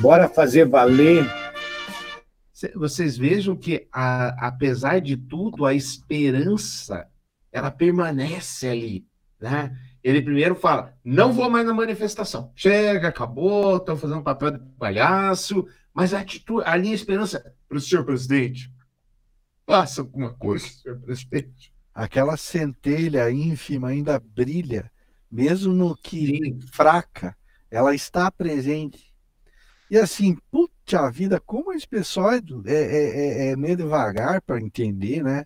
Bora 0.00 0.28
fazer 0.28 0.66
valer. 0.66 1.26
Vocês 2.74 3.16
vejam 3.16 3.54
que, 3.54 3.86
a, 3.92 4.48
apesar 4.48 5.00
de 5.00 5.16
tudo, 5.16 5.64
a 5.64 5.74
esperança 5.74 7.06
ela 7.52 7.70
permanece 7.70 8.68
ali, 8.68 9.06
né? 9.40 9.76
Ele 10.02 10.22
primeiro 10.22 10.54
fala: 10.54 10.94
não 11.04 11.32
vou 11.32 11.50
mais 11.50 11.66
na 11.66 11.74
manifestação. 11.74 12.52
Chega, 12.54 13.08
acabou, 13.08 13.76
estão 13.76 13.96
fazendo 13.96 14.22
papel 14.22 14.52
de 14.52 14.58
palhaço. 14.78 15.66
Mas 15.92 16.14
a 16.14 16.20
atitude, 16.20 16.62
a 16.64 16.78
esperança 16.78 17.54
para 17.68 17.78
o 17.78 17.80
senhor 17.80 18.04
presidente. 18.04 18.72
Faça 19.66 20.00
alguma 20.00 20.32
coisa, 20.32 20.66
senhor 20.66 20.98
presidente. 21.00 21.72
Aquela 21.92 22.36
centelha 22.36 23.30
ínfima 23.30 23.88
ainda 23.88 24.20
brilha, 24.20 24.90
mesmo 25.30 25.74
no 25.74 25.96
que 25.96 26.26
Sim. 26.26 26.60
fraca, 26.72 27.36
ela 27.70 27.94
está 27.94 28.30
presente. 28.30 29.12
E 29.90 29.98
assim, 29.98 30.36
puta 30.50 31.10
vida, 31.10 31.40
como 31.40 31.72
esse 31.72 31.88
pessoal 31.88 32.32
é, 32.32 32.40
é, 32.66 32.68
é, 32.68 33.50
é 33.50 33.56
meio 33.56 33.76
devagar 33.76 34.40
para 34.42 34.60
entender, 34.60 35.22
né? 35.22 35.44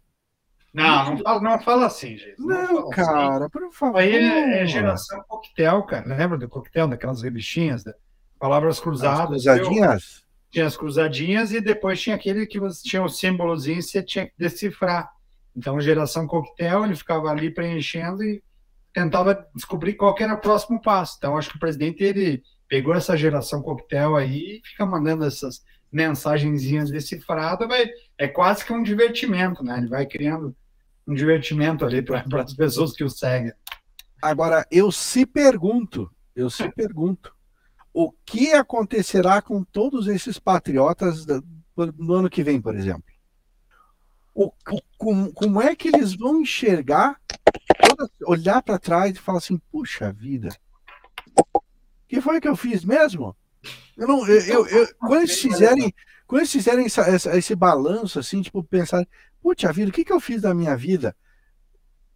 Não, 0.72 1.10
não 1.10 1.18
fala, 1.18 1.40
não 1.40 1.60
fala 1.60 1.86
assim, 1.86 2.16
gente. 2.16 2.38
Não, 2.38 2.72
não 2.72 2.90
cara, 2.90 3.44
assim. 3.44 3.50
por 3.50 3.72
favor. 3.72 3.98
Aí 3.98 4.14
é, 4.14 4.62
é, 4.62 4.66
geração 4.66 5.22
coquetel, 5.28 5.82
cara. 5.82 6.16
Lembra 6.16 6.38
do 6.38 6.48
coquetel, 6.48 6.88
daquelas 6.88 7.22
revistinhas? 7.22 7.84
Da... 7.84 7.94
Palavras 8.38 8.80
cruzadas. 8.80 9.46
As 9.46 9.58
cruzadinhas? 9.58 10.24
Tinha 10.50 10.66
as 10.66 10.76
cruzadinhas 10.76 11.52
e 11.52 11.60
depois 11.60 12.00
tinha 12.00 12.16
aquele 12.16 12.46
que 12.46 12.58
você 12.58 12.82
tinha 12.82 13.02
o 13.02 13.08
símbolozinho 13.08 13.78
e 13.78 13.82
você 13.82 14.02
tinha 14.02 14.26
que 14.26 14.32
decifrar. 14.38 15.10
Então, 15.54 15.80
geração 15.80 16.26
coquetel, 16.26 16.84
ele 16.84 16.96
ficava 16.96 17.28
ali 17.28 17.50
preenchendo 17.50 18.24
e 18.24 18.42
tentava 18.94 19.46
descobrir 19.54 19.94
qual 19.94 20.14
era 20.18 20.34
o 20.34 20.40
próximo 20.40 20.80
passo. 20.80 21.16
Então, 21.18 21.36
acho 21.36 21.50
que 21.50 21.56
o 21.56 21.60
presidente 21.60 22.02
ele 22.02 22.42
pegou 22.66 22.94
essa 22.94 23.14
geração 23.16 23.60
coquetel 23.60 24.16
aí 24.16 24.58
e 24.58 24.62
fica 24.66 24.86
mandando 24.86 25.26
essas 25.26 25.62
mensagenzinhas 25.92 26.90
decifradas, 26.90 27.68
vai, 27.68 27.86
é 28.16 28.26
quase 28.26 28.64
que 28.64 28.72
um 28.72 28.82
divertimento, 28.82 29.62
né? 29.62 29.76
Ele 29.76 29.88
vai 29.88 30.06
criando 30.06 30.56
um 31.12 31.14
divertimento 31.14 31.84
ali 31.84 32.02
para 32.02 32.24
as 32.42 32.54
pessoas 32.54 32.92
que 32.92 33.04
o 33.04 33.10
seguem. 33.10 33.52
Agora, 34.20 34.66
eu 34.70 34.90
se 34.90 35.26
pergunto, 35.26 36.10
eu 36.34 36.48
se 36.48 36.68
pergunto, 36.70 37.34
o 37.92 38.12
que 38.24 38.52
acontecerá 38.52 39.42
com 39.42 39.62
todos 39.62 40.06
esses 40.06 40.38
patriotas 40.38 41.26
no 41.76 42.14
ano 42.14 42.30
que 42.30 42.42
vem, 42.42 42.60
por 42.60 42.74
exemplo? 42.74 43.04
O, 44.34 44.46
o 44.46 44.80
como, 44.96 45.32
como, 45.32 45.60
é 45.60 45.76
que 45.76 45.88
eles 45.88 46.14
vão 46.14 46.40
enxergar, 46.40 47.20
toda, 47.78 48.10
olhar 48.24 48.62
para 48.62 48.78
trás 48.78 49.14
e 49.14 49.20
falar 49.20 49.38
assim, 49.38 49.60
puxa 49.70 50.10
vida, 50.12 50.48
que 52.08 52.20
foi 52.20 52.40
que 52.40 52.48
eu 52.48 52.56
fiz 52.56 52.84
mesmo? 52.84 53.36
Eu 53.96 54.08
não, 54.08 54.26
eu, 54.26 54.40
eu, 54.40 54.66
eu 54.66 54.94
quando 54.98 55.22
eles 55.22 55.38
fizerem, 55.38 55.94
quando 56.26 56.40
eles 56.40 56.52
fizerem 56.52 56.86
essa, 56.86 57.02
essa, 57.02 57.36
esse 57.36 57.54
balanço, 57.54 58.18
assim, 58.18 58.40
tipo, 58.40 58.64
pensar, 58.64 59.06
putz, 59.42 59.64
vida, 59.74 59.90
o 59.90 59.92
que, 59.92 60.04
que 60.04 60.12
eu 60.12 60.20
fiz 60.20 60.42
da 60.42 60.54
minha 60.54 60.76
vida? 60.76 61.16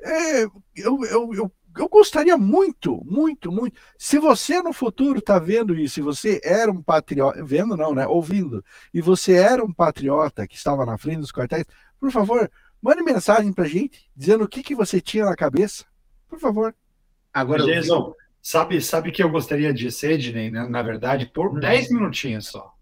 É, 0.01 0.45
eu, 0.45 1.05
eu, 1.05 1.35
eu, 1.35 1.53
eu 1.77 1.89
gostaria 1.89 2.37
muito, 2.37 3.03
muito, 3.05 3.51
muito. 3.51 3.79
Se 3.99 4.19
você 4.19 4.63
no 4.63 4.73
futuro 4.73 5.19
está 5.19 5.39
vendo 5.39 5.75
isso, 5.75 5.95
se 5.97 6.01
você 6.01 6.41
era 6.45 6.71
um 6.71 6.83
patriota, 6.83 7.45
vendo 7.45 7.77
não, 7.77 7.95
né? 7.95 8.07
Ouvindo, 8.07 8.65
e 8.95 9.01
você 9.01 9.35
era 9.35 9.65
um 9.65 9.73
patriota 9.73 10.47
que 10.47 10.57
estava 10.57 10.87
na 10.87 10.97
frente 10.97 11.21
dos 11.21 11.33
quartéis, 11.33 11.65
por 11.99 12.11
favor, 12.11 12.51
mande 12.81 13.03
mensagem 13.03 13.53
pra 13.53 13.65
gente, 13.65 14.11
dizendo 14.15 14.45
o 14.45 14.49
que, 14.49 14.63
que 14.63 14.75
você 14.75 15.01
tinha 15.01 15.25
na 15.25 15.35
cabeça. 15.35 15.85
Por 16.29 16.39
favor. 16.39 16.75
Agora, 17.33 17.65
Jason, 17.65 18.15
Sabe, 18.49 18.81
sabe 18.81 19.11
que 19.11 19.21
eu 19.21 19.29
gostaria 19.29 19.75
de 19.75 19.91
ser, 19.91 20.13
Ednei, 20.13 20.53
né? 20.53 20.69
na 20.69 20.81
verdade, 20.81 21.27
por 21.27 21.59
10 21.59 21.89
uhum. 21.91 21.97
minutinhos 21.97 22.47
só. 22.47 22.73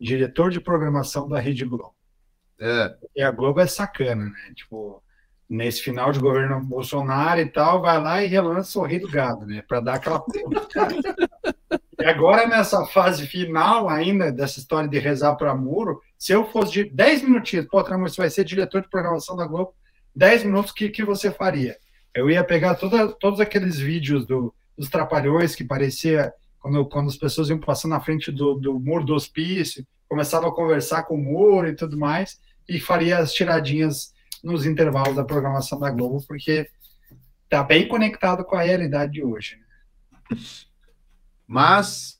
Diretor 0.00 0.50
de 0.50 0.58
programação 0.58 1.28
da 1.28 1.38
Rede 1.38 1.66
Globo. 1.66 1.94
É. 2.60 2.94
E 3.16 3.22
a 3.22 3.30
Globo 3.30 3.60
é 3.60 3.66
sacana, 3.66 4.26
né? 4.26 4.52
Tipo, 4.54 5.02
nesse 5.48 5.82
final 5.82 6.12
de 6.12 6.20
governo 6.20 6.60
Bolsonaro 6.60 7.40
e 7.40 7.46
tal, 7.46 7.80
vai 7.80 8.00
lá 8.00 8.22
e 8.22 8.26
relança 8.26 8.78
o 8.78 8.84
Rei 8.84 9.00
do 9.00 9.10
Gado, 9.10 9.46
né? 9.46 9.62
Para 9.66 9.80
dar 9.80 9.94
aquela. 9.94 10.22
E 11.98 12.04
agora, 12.04 12.46
nessa 12.46 12.86
fase 12.86 13.26
final 13.26 13.88
ainda 13.88 14.30
dessa 14.32 14.58
história 14.58 14.88
de 14.88 14.98
rezar 14.98 15.34
para 15.34 15.54
muro, 15.54 16.00
se 16.18 16.32
eu 16.32 16.46
fosse 16.46 16.72
de 16.72 16.84
10 16.84 17.24
minutinhos, 17.24 17.66
pô, 17.66 17.82
Tramur, 17.82 18.08
você 18.08 18.20
vai 18.20 18.30
ser 18.30 18.44
diretor 18.44 18.80
de 18.80 18.88
programação 18.88 19.36
da 19.36 19.46
Globo, 19.46 19.74
10 20.14 20.44
minutos, 20.44 20.70
o 20.70 20.74
que, 20.74 20.88
que 20.88 21.04
você 21.04 21.30
faria? 21.30 21.76
Eu 22.14 22.30
ia 22.30 22.42
pegar 22.42 22.74
toda, 22.74 23.08
todos 23.08 23.38
aqueles 23.38 23.78
vídeos 23.78 24.26
do, 24.26 24.54
dos 24.76 24.88
trapalhões 24.88 25.54
que 25.54 25.62
parecia 25.62 26.32
quando, 26.58 26.86
quando 26.86 27.08
as 27.08 27.16
pessoas 27.16 27.48
iam 27.48 27.58
passando 27.58 27.92
na 27.92 28.00
frente 28.00 28.30
do, 28.32 28.54
do 28.54 28.78
muro 28.78 29.04
do 29.04 29.14
hospício, 29.14 29.86
começava 30.08 30.48
a 30.48 30.52
conversar 30.52 31.02
com 31.04 31.14
o 31.14 31.18
muro 31.18 31.68
e 31.68 31.74
tudo 31.74 31.98
mais, 31.98 32.40
e 32.70 32.78
faria 32.78 33.18
as 33.18 33.32
tiradinhas 33.32 34.14
nos 34.44 34.64
intervalos 34.64 35.16
da 35.16 35.24
programação 35.24 35.80
da 35.80 35.90
Globo, 35.90 36.24
porque 36.24 36.70
está 37.42 37.64
bem 37.64 37.88
conectado 37.88 38.44
com 38.44 38.54
a 38.54 38.62
realidade 38.62 39.14
de 39.14 39.24
hoje. 39.24 39.58
Mas 41.44 42.16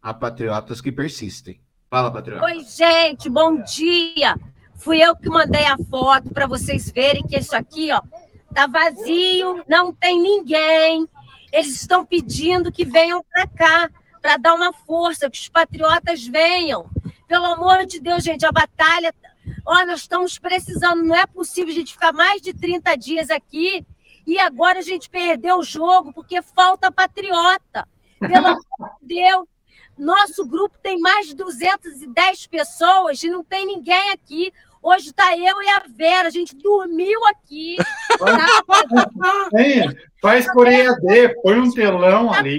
há 0.00 0.14
patriotas 0.14 0.80
que 0.80 0.92
persistem. 0.92 1.60
Fala, 1.90 2.08
patriota. 2.12 2.44
Oi, 2.44 2.60
gente, 2.60 3.28
bom 3.28 3.60
dia. 3.64 4.36
Fui 4.76 5.02
eu 5.02 5.16
que 5.16 5.28
mandei 5.28 5.66
a 5.66 5.76
foto 5.90 6.30
para 6.30 6.46
vocês 6.46 6.88
verem 6.92 7.26
que 7.26 7.36
isso 7.36 7.56
aqui, 7.56 7.90
ó, 7.90 8.00
tá 8.54 8.68
vazio, 8.68 9.64
não 9.68 9.92
tem 9.92 10.22
ninguém. 10.22 11.08
Eles 11.52 11.80
estão 11.80 12.06
pedindo 12.06 12.70
que 12.70 12.84
venham 12.84 13.24
para 13.24 13.48
cá 13.48 13.90
para 14.20 14.36
dar 14.36 14.54
uma 14.54 14.72
força, 14.72 15.28
que 15.28 15.36
os 15.36 15.48
patriotas 15.48 16.24
venham. 16.24 16.88
Pelo 17.26 17.46
amor 17.46 17.84
de 17.86 17.98
Deus, 17.98 18.22
gente, 18.22 18.46
a 18.46 18.52
batalha. 18.52 19.12
Ó, 19.64 19.84
nós 19.86 20.00
estamos 20.00 20.38
precisando, 20.38 21.02
não 21.02 21.14
é 21.14 21.26
possível 21.26 21.72
a 21.72 21.76
gente 21.76 21.92
ficar 21.92 22.12
mais 22.12 22.40
de 22.42 22.52
30 22.52 22.96
dias 22.96 23.30
aqui 23.30 23.86
e 24.26 24.38
agora 24.38 24.78
a 24.78 24.82
gente 24.82 25.08
perdeu 25.10 25.58
o 25.58 25.64
jogo 25.64 26.12
porque 26.12 26.40
falta 26.42 26.90
patriota. 26.90 27.86
Pelo 28.18 28.46
amor 28.46 28.60
de 29.00 29.14
Deus. 29.14 29.46
Nosso 29.98 30.46
grupo 30.46 30.78
tem 30.82 30.98
mais 30.98 31.28
de 31.28 31.34
210 31.34 32.46
pessoas 32.46 33.22
e 33.22 33.28
não 33.28 33.44
tem 33.44 33.66
ninguém 33.66 34.10
aqui. 34.10 34.52
Hoje 34.82 35.10
está 35.10 35.36
eu 35.36 35.62
e 35.62 35.68
a 35.68 35.84
Vera, 35.88 36.26
a 36.26 36.30
gente 36.30 36.56
dormiu 36.56 37.24
aqui. 37.26 37.76
Tá? 38.18 38.46
faz 40.20 40.46
por 40.52 40.68
EAD, 40.68 41.34
põe 41.42 41.58
um 41.58 41.72
telão 41.72 42.32
ali, 42.32 42.58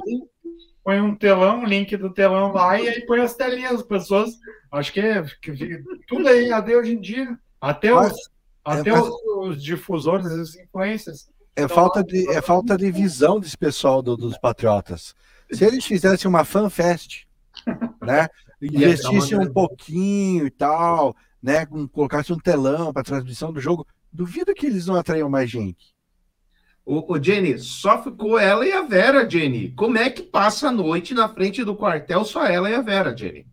põe 0.83 0.99
um 0.99 1.15
telão, 1.15 1.59
um 1.59 1.65
link 1.65 1.95
do 1.95 2.09
telão 2.09 2.51
lá 2.51 2.79
e 2.79 2.89
aí 2.89 3.05
põe 3.05 3.21
as 3.21 3.35
telinhas, 3.35 3.75
as 3.75 3.83
pessoas. 3.83 4.31
Acho 4.71 4.91
que, 4.91 4.99
é, 4.99 5.23
que 5.41 5.83
tudo 6.07 6.27
é 6.27 6.43
EAD 6.43 6.75
hoje 6.75 6.93
em 6.93 6.99
dia. 6.99 7.37
Até 7.61 7.93
os, 7.93 8.13
até 8.65 8.89
é, 8.89 8.93
os, 8.93 9.09
os 9.37 9.63
difusores, 9.63 10.25
as 10.27 10.55
influências. 10.55 11.29
É 11.55 11.67
falta, 11.67 12.03
de, 12.03 12.29
é 12.29 12.41
falta 12.41 12.75
de 12.75 12.91
visão 12.91 13.39
desse 13.39 13.57
pessoal 13.57 14.01
do, 14.01 14.17
dos 14.17 14.37
patriotas. 14.37 15.15
Se 15.51 15.63
eles 15.63 15.85
fizessem 15.85 16.27
uma 16.27 16.43
fanfest, 16.43 17.25
né? 18.01 18.27
Investissem 18.61 19.37
um 19.37 19.51
pouquinho 19.51 20.47
e 20.47 20.49
tal, 20.49 21.15
né? 21.41 21.65
Colocassem 21.91 22.35
um 22.35 22.39
telão 22.39 22.91
para 22.91 23.03
transmissão 23.03 23.53
do 23.53 23.59
jogo, 23.59 23.85
duvido 24.11 24.53
que 24.53 24.65
eles 24.65 24.87
não 24.87 24.95
atraiam 24.95 25.29
mais 25.29 25.49
gente. 25.49 25.92
Ô, 26.85 27.13
ô, 27.13 27.21
Jenny, 27.21 27.57
só 27.57 28.03
ficou 28.03 28.37
ela 28.37 28.65
e 28.65 28.71
a 28.71 28.81
Vera, 28.81 29.29
Jenny. 29.29 29.71
Como 29.71 29.97
é 29.97 30.09
que 30.09 30.21
passa 30.21 30.67
a 30.67 30.71
noite 30.71 31.13
na 31.13 31.29
frente 31.29 31.63
do 31.63 31.75
quartel 31.75 32.25
só 32.25 32.45
ela 32.45 32.69
e 32.69 32.75
a 32.75 32.81
Vera, 32.81 33.15
Jenny? 33.15 33.47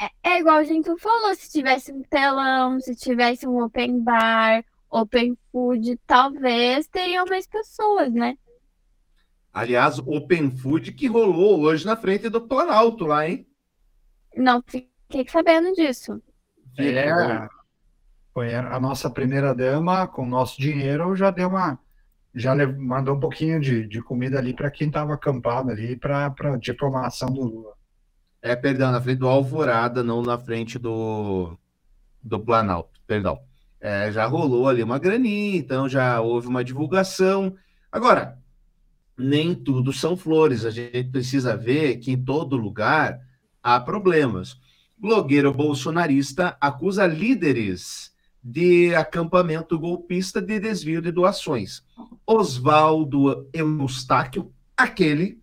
É, 0.00 0.30
é 0.30 0.38
igual 0.38 0.58
a 0.58 0.64
gente 0.64 0.88
falou, 0.98 1.34
se 1.34 1.50
tivesse 1.50 1.92
um 1.92 2.02
telão, 2.02 2.78
se 2.80 2.94
tivesse 2.94 3.48
um 3.48 3.64
open 3.64 4.00
bar, 4.00 4.64
open 4.88 5.36
food, 5.50 5.98
talvez 6.06 6.86
teriam 6.86 7.26
mais 7.26 7.48
pessoas, 7.48 8.12
né? 8.12 8.38
Aliás, 9.52 9.98
open 9.98 10.56
food 10.56 10.92
que 10.92 11.08
rolou 11.08 11.62
hoje 11.62 11.84
na 11.84 11.96
frente 11.96 12.28
do 12.28 12.40
Planalto 12.40 13.06
lá, 13.06 13.28
hein? 13.28 13.44
Não 14.36 14.62
fiquei 14.64 15.26
sabendo 15.28 15.72
disso. 15.72 16.22
É, 16.78 17.10
foi 18.38 18.54
a 18.54 18.78
nossa 18.78 19.10
primeira 19.10 19.52
dama, 19.52 20.06
com 20.06 20.22
o 20.22 20.28
nosso 20.28 20.60
dinheiro, 20.60 21.16
já 21.16 21.28
deu 21.28 21.48
uma. 21.48 21.76
Já 22.32 22.54
mandou 22.54 23.16
um 23.16 23.18
pouquinho 23.18 23.58
de, 23.58 23.84
de 23.84 24.00
comida 24.00 24.38
ali 24.38 24.54
para 24.54 24.70
quem 24.70 24.86
estava 24.86 25.14
acampado 25.14 25.72
ali 25.72 25.96
para 25.96 26.56
diplomação 26.60 27.28
do 27.32 27.42
Lula. 27.42 27.72
É, 28.40 28.54
perdão, 28.54 28.92
na 28.92 29.00
frente 29.00 29.18
do 29.18 29.26
Alvorada, 29.26 30.04
não 30.04 30.22
na 30.22 30.38
frente 30.38 30.78
do, 30.78 31.58
do 32.22 32.38
Planalto, 32.38 33.00
perdão. 33.08 33.40
É, 33.80 34.12
já 34.12 34.24
rolou 34.26 34.68
ali 34.68 34.84
uma 34.84 35.00
graninha, 35.00 35.56
então 35.56 35.88
já 35.88 36.20
houve 36.20 36.46
uma 36.46 36.62
divulgação. 36.62 37.56
Agora, 37.90 38.38
nem 39.18 39.52
tudo 39.52 39.92
são 39.92 40.16
flores. 40.16 40.64
A 40.64 40.70
gente 40.70 41.10
precisa 41.10 41.56
ver 41.56 41.96
que 41.96 42.12
em 42.12 42.24
todo 42.24 42.56
lugar 42.56 43.18
há 43.60 43.80
problemas. 43.80 44.56
Blogueiro 44.96 45.52
bolsonarista 45.52 46.56
acusa 46.60 47.04
líderes 47.04 48.07
de 48.42 48.94
acampamento 48.94 49.78
golpista 49.78 50.40
de 50.40 50.58
desvio 50.60 51.02
de 51.02 51.10
doações. 51.10 51.82
Oswaldo 52.26 53.48
Eustáquio, 53.52 54.52
aquele, 54.76 55.40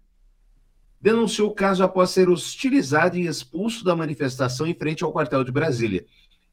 denunciou 0.99 1.49
o 1.49 1.53
caso 1.53 1.83
após 1.83 2.09
ser 2.09 2.29
hostilizado 2.29 3.17
e 3.17 3.27
expulso 3.27 3.83
da 3.83 3.95
manifestação 3.95 4.65
em 4.65 4.73
frente 4.73 5.03
ao 5.03 5.11
quartel 5.11 5.43
de 5.43 5.51
Brasília. 5.51 6.05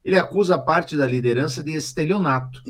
Ele 0.03 0.19
acusa 0.19 0.57
parte 0.57 0.97
da 0.97 1.07
liderança 1.07 1.63
de 1.63 1.73
estelionato. 1.73 2.61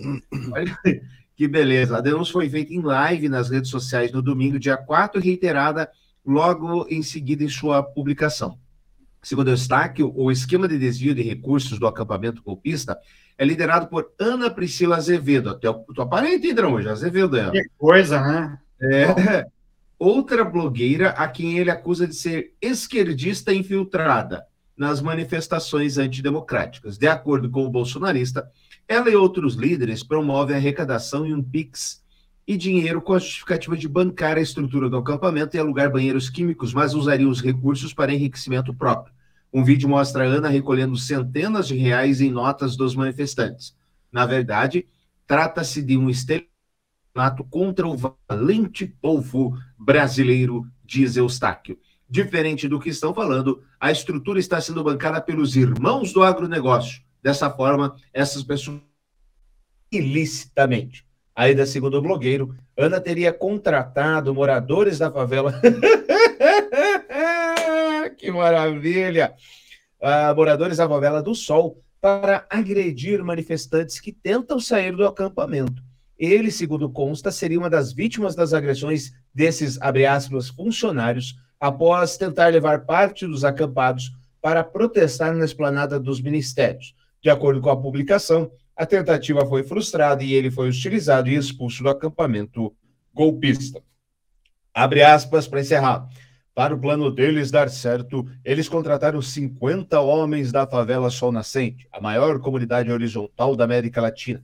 Que 1.35 1.47
beleza. 1.47 1.97
A 1.97 2.01
denúncia 2.01 2.31
foi 2.31 2.47
feita 2.47 2.71
em 2.71 2.81
live 2.81 3.27
nas 3.27 3.49
redes 3.49 3.71
sociais 3.71 4.11
no 4.11 4.21
domingo, 4.21 4.59
dia 4.59 4.77
4, 4.77 5.19
e 5.19 5.23
reiterada 5.23 5.89
logo 6.23 6.85
em 6.89 7.01
seguida 7.01 7.43
em 7.43 7.49
sua 7.49 7.81
publicação. 7.81 8.59
Segundo 9.21 9.47
o 9.47 9.55
destaque, 9.55 10.03
o 10.03 10.31
esquema 10.31 10.67
de 10.67 10.77
desvio 10.77 11.15
de 11.15 11.23
recursos 11.23 11.79
do 11.79 11.87
acampamento 11.87 12.43
golpista 12.43 12.97
é 13.37 13.45
liderado 13.45 13.87
por 13.87 14.11
Ana 14.19 14.49
Priscila 14.49 14.97
Azevedo. 14.97 15.49
Até 15.49 15.69
o 15.69 15.75
tua 15.93 16.07
parente, 16.07 16.47
Hidrão, 16.47 16.73
hoje, 16.73 16.89
Azevedo. 16.89 17.37
É. 17.37 17.51
Que 17.51 17.65
coisa, 17.77 18.21
né? 18.21 18.59
É. 18.81 19.45
Outra 19.97 20.43
blogueira 20.43 21.09
a 21.11 21.27
quem 21.27 21.57
ele 21.57 21.71
acusa 21.71 22.05
de 22.05 22.15
ser 22.15 22.53
esquerdista 22.61 23.53
infiltrada 23.53 24.45
nas 24.75 25.01
manifestações 25.01 25.97
antidemocráticas. 25.97 26.97
De 26.97 27.07
acordo 27.07 27.49
com 27.49 27.65
o 27.65 27.69
bolsonarista, 27.69 28.49
ela 28.87 29.09
e 29.09 29.15
outros 29.15 29.55
líderes 29.55 30.03
promovem 30.03 30.55
a 30.55 30.59
arrecadação 30.59 31.25
em 31.25 31.33
um 31.33 31.41
PIX 31.41 32.03
e 32.45 32.57
dinheiro 32.57 33.01
com 33.01 33.13
a 33.13 33.19
justificativa 33.19 33.77
de 33.77 33.87
bancar 33.87 34.37
a 34.37 34.41
estrutura 34.41 34.89
do 34.89 34.97
acampamento 34.97 35.55
e 35.55 35.59
alugar 35.59 35.91
banheiros 35.91 36.29
químicos, 36.29 36.73
mas 36.73 36.93
usariam 36.93 37.29
os 37.29 37.41
recursos 37.41 37.93
para 37.93 38.13
enriquecimento 38.13 38.73
próprio. 38.73 39.13
Um 39.53 39.63
vídeo 39.63 39.87
mostra 39.87 40.23
a 40.23 40.27
Ana 40.27 40.49
recolhendo 40.49 40.97
centenas 40.97 41.67
de 41.67 41.75
reais 41.75 42.19
em 42.21 42.31
notas 42.31 42.75
dos 42.75 42.95
manifestantes. 42.95 43.75
Na 44.11 44.25
verdade, 44.25 44.87
trata-se 45.27 45.79
de 45.83 45.95
um 45.95 46.09
estelionato 46.09 47.43
contra 47.51 47.87
o 47.87 47.95
valente 47.95 48.87
povo 48.87 49.55
brasileiro, 49.77 50.65
diz 50.83 51.15
Eustáquio. 51.15 51.77
Diferente 52.09 52.67
do 52.67 52.79
que 52.79 52.89
estão 52.89 53.13
falando, 53.13 53.63
a 53.79 53.91
estrutura 53.91 54.39
está 54.39 54.59
sendo 54.59 54.83
bancada 54.83 55.21
pelos 55.21 55.55
irmãos 55.55 56.11
do 56.11 56.23
agronegócio. 56.23 57.03
Dessa 57.21 57.49
forma, 57.49 57.95
essas 58.11 58.43
pessoas 58.43 58.81
ilicitamente. 59.91 61.05
Ainda 61.35 61.65
segundo 61.65 61.97
o 61.97 62.01
blogueiro, 62.01 62.55
Ana 62.75 62.99
teria 62.99 63.31
contratado 63.31 64.33
moradores 64.33 64.97
da 64.97 65.11
favela. 65.11 65.59
maravilha! 68.33 69.33
Uh, 69.99 70.35
moradores 70.35 70.77
da 70.77 70.87
favela 70.87 71.23
do 71.23 71.33
Sol 71.33 71.81
para 72.01 72.45
agredir 72.49 73.23
manifestantes 73.23 73.99
que 73.99 74.11
tentam 74.11 74.59
sair 74.59 74.93
do 74.93 75.07
acampamento. 75.07 75.81
Ele, 76.19 76.51
segundo 76.51 76.89
consta, 76.89 77.31
seria 77.31 77.57
uma 77.57 77.69
das 77.69 77.93
vítimas 77.93 78.35
das 78.35 78.53
agressões 78.53 79.13
desses, 79.33 79.81
abre 79.81 80.05
aspas, 80.05 80.49
funcionários, 80.49 81.35
após 81.59 82.17
tentar 82.17 82.47
levar 82.47 82.85
parte 82.85 83.25
dos 83.25 83.45
acampados 83.45 84.11
para 84.41 84.63
protestar 84.63 85.33
na 85.33 85.45
esplanada 85.45 85.97
dos 85.97 86.21
ministérios. 86.21 86.93
De 87.21 87.29
acordo 87.29 87.61
com 87.61 87.69
a 87.69 87.81
publicação, 87.81 88.51
a 88.75 88.85
tentativa 88.85 89.45
foi 89.45 89.63
frustrada 89.63 90.23
e 90.23 90.33
ele 90.33 90.51
foi 90.51 90.67
hostilizado 90.67 91.29
e 91.29 91.35
expulso 91.35 91.81
do 91.83 91.89
acampamento 91.89 92.75
golpista. 93.13 93.81
Abre 94.73 95.03
aspas 95.03 95.47
para 95.47 95.61
encerrar. 95.61 96.09
Para 96.55 96.75
o 96.75 96.79
plano 96.79 97.09
deles 97.09 97.49
dar 97.49 97.67
certo, 97.69 98.27
eles 98.45 98.69
contrataram 98.69 99.21
50 99.21 99.99
homens 99.99 100.51
da 100.51 100.67
favela 100.67 101.09
Sol 101.09 101.31
Nascente, 101.31 101.87
a 101.91 101.99
maior 101.99 102.39
comunidade 102.39 102.91
horizontal 102.91 103.55
da 103.55 103.63
América 103.63 103.99
Latina. 103.99 104.43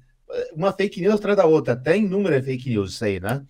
Uma 0.56 0.74
fake 0.74 1.02
news 1.02 1.16
atrás 1.16 1.38
da 1.38 1.46
outra, 1.46 1.74
até 1.74 1.96
em 1.96 2.08
número 2.08 2.36
é 2.36 2.42
fake 2.42 2.70
news 2.70 2.94
isso 2.94 3.06
aí, 3.06 3.20
né? 3.20 3.44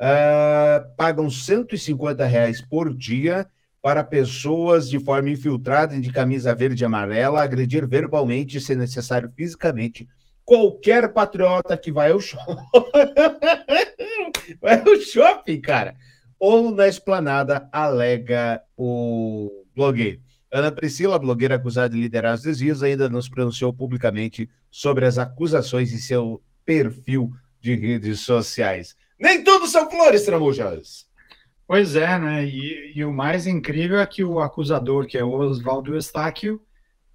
Uh, 0.00 0.94
pagam 0.96 1.30
150 1.30 2.24
reais 2.26 2.60
por 2.60 2.94
dia 2.94 3.46
para 3.80 4.04
pessoas 4.04 4.88
de 4.88 5.00
forma 5.00 5.30
infiltrada 5.30 5.98
de 5.98 6.12
camisa 6.12 6.54
verde 6.54 6.84
e 6.84 6.86
amarela 6.86 7.42
agredir 7.42 7.86
verbalmente, 7.88 8.60
se 8.60 8.74
necessário 8.76 9.32
fisicamente, 9.34 10.06
qualquer 10.44 11.12
patriota 11.12 11.76
que 11.76 11.90
vai 11.90 12.10
ao 12.12 12.20
shopping. 12.20 12.56
vai 14.60 14.80
ao 14.80 14.96
shopping, 15.00 15.60
cara. 15.60 15.94
Ou 16.38 16.70
na 16.70 16.88
esplanada, 16.88 17.68
alega 17.72 18.62
o 18.76 19.64
blogueiro. 19.74 20.20
Ana 20.50 20.72
Priscila, 20.72 21.18
blogueira 21.18 21.56
acusada 21.56 21.90
de 21.90 22.00
liderar 22.00 22.34
os 22.34 22.42
desvios, 22.42 22.82
ainda 22.82 23.08
não 23.08 23.20
se 23.20 23.30
pronunciou 23.30 23.72
publicamente 23.72 24.48
sobre 24.70 25.04
as 25.04 25.18
acusações 25.18 25.92
em 25.92 25.98
seu 25.98 26.42
perfil 26.64 27.30
de 27.60 27.74
redes 27.74 28.20
sociais. 28.20 28.96
Nem 29.18 29.42
tudo 29.42 29.66
são 29.66 29.90
flores, 29.90 30.24
Tramujas! 30.24 31.06
Pois 31.66 31.96
é, 31.96 32.18
né? 32.18 32.46
E, 32.46 32.92
e, 32.96 33.04
o 33.04 33.12
mais 33.12 33.46
incrível 33.46 33.98
é 33.98 34.06
que 34.06 34.24
o 34.24 34.40
acusador, 34.40 35.06
que 35.06 35.18
é 35.18 35.24
o 35.24 35.34
Oswaldo 35.34 35.94
Eustáquio, 35.94 36.62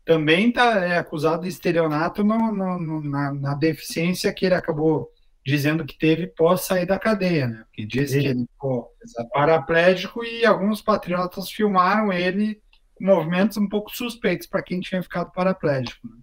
também 0.05 0.51
tá, 0.51 0.86
é 0.86 0.97
acusado 0.97 1.43
de 1.43 1.49
estelionato 1.49 2.24
no, 2.24 2.51
no, 2.51 2.80
no, 2.80 3.01
na, 3.01 3.34
na, 3.34 3.53
deficiência 3.55 4.32
que 4.32 4.45
ele 4.45 4.53
acabou 4.53 5.09
dizendo 5.46 5.86
que 5.86 5.98
teve 5.98 6.28
pós 6.28 6.62
sair 6.62 6.86
da 6.86 6.98
cadeia, 6.98 7.48
né? 7.48 7.66
Que 7.74 7.86
diz 7.86 8.12
que 8.12 8.26
ele 8.26 8.46
ficou 8.46 8.89
paraplégico 9.34 10.24
e 10.24 10.46
alguns 10.46 10.82
patriotas 10.82 11.50
filmaram 11.50 12.14
ele 12.14 12.62
com 12.96 13.06
movimentos 13.06 13.58
um 13.58 13.68
pouco 13.68 13.96
suspeitos 13.96 14.48
para 14.48 14.64
quem 14.64 14.80
tinha 14.80 15.04
ficado 15.04 15.32
paraplégico. 15.32 16.08
Né? 16.08 16.16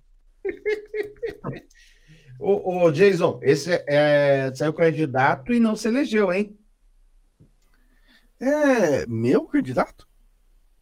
o, 2.41 2.85
o, 2.85 2.91
Jason, 2.91 3.39
esse 3.43 3.85
é, 3.87 4.51
saiu 4.55 4.73
candidato 4.73 5.53
e 5.53 5.61
não 5.61 5.77
se 5.77 5.89
elegeu, 5.89 6.33
hein? 6.33 6.57
É 8.41 9.07
meu 9.07 9.45
candidato? 9.45 10.09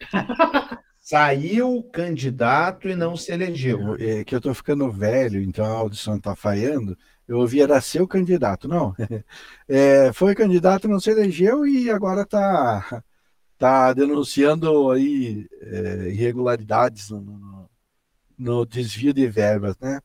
Saiu 1.00 1.82
candidato 1.90 2.86
e 2.86 2.94
não 2.94 3.16
se 3.16 3.32
elegeu. 3.32 3.96
É 3.98 4.22
que 4.24 4.34
eu 4.34 4.42
tô 4.42 4.52
ficando 4.52 4.90
velho, 4.90 5.40
então 5.40 5.64
a 5.64 5.70
audição 5.70 6.20
tá 6.20 6.36
falhando. 6.36 6.96
Eu 7.28 7.38
ouvi 7.38 7.60
era 7.60 7.80
seu 7.80 8.08
candidato. 8.08 8.66
Não. 8.66 8.94
É, 9.70 10.12
foi 10.14 10.34
candidato, 10.34 10.88
não 10.88 10.98
se 10.98 11.10
elegeu 11.10 11.66
e 11.66 11.90
agora 11.90 12.24
tá, 12.24 13.04
tá 13.58 13.92
denunciando 13.92 14.90
aí 14.90 15.46
é, 15.60 16.08
irregularidades 16.08 17.10
no, 17.10 17.20
no, 17.20 17.70
no 18.38 18.66
desvio 18.66 19.12
de 19.12 19.28
verbas, 19.28 19.76
né? 19.78 20.00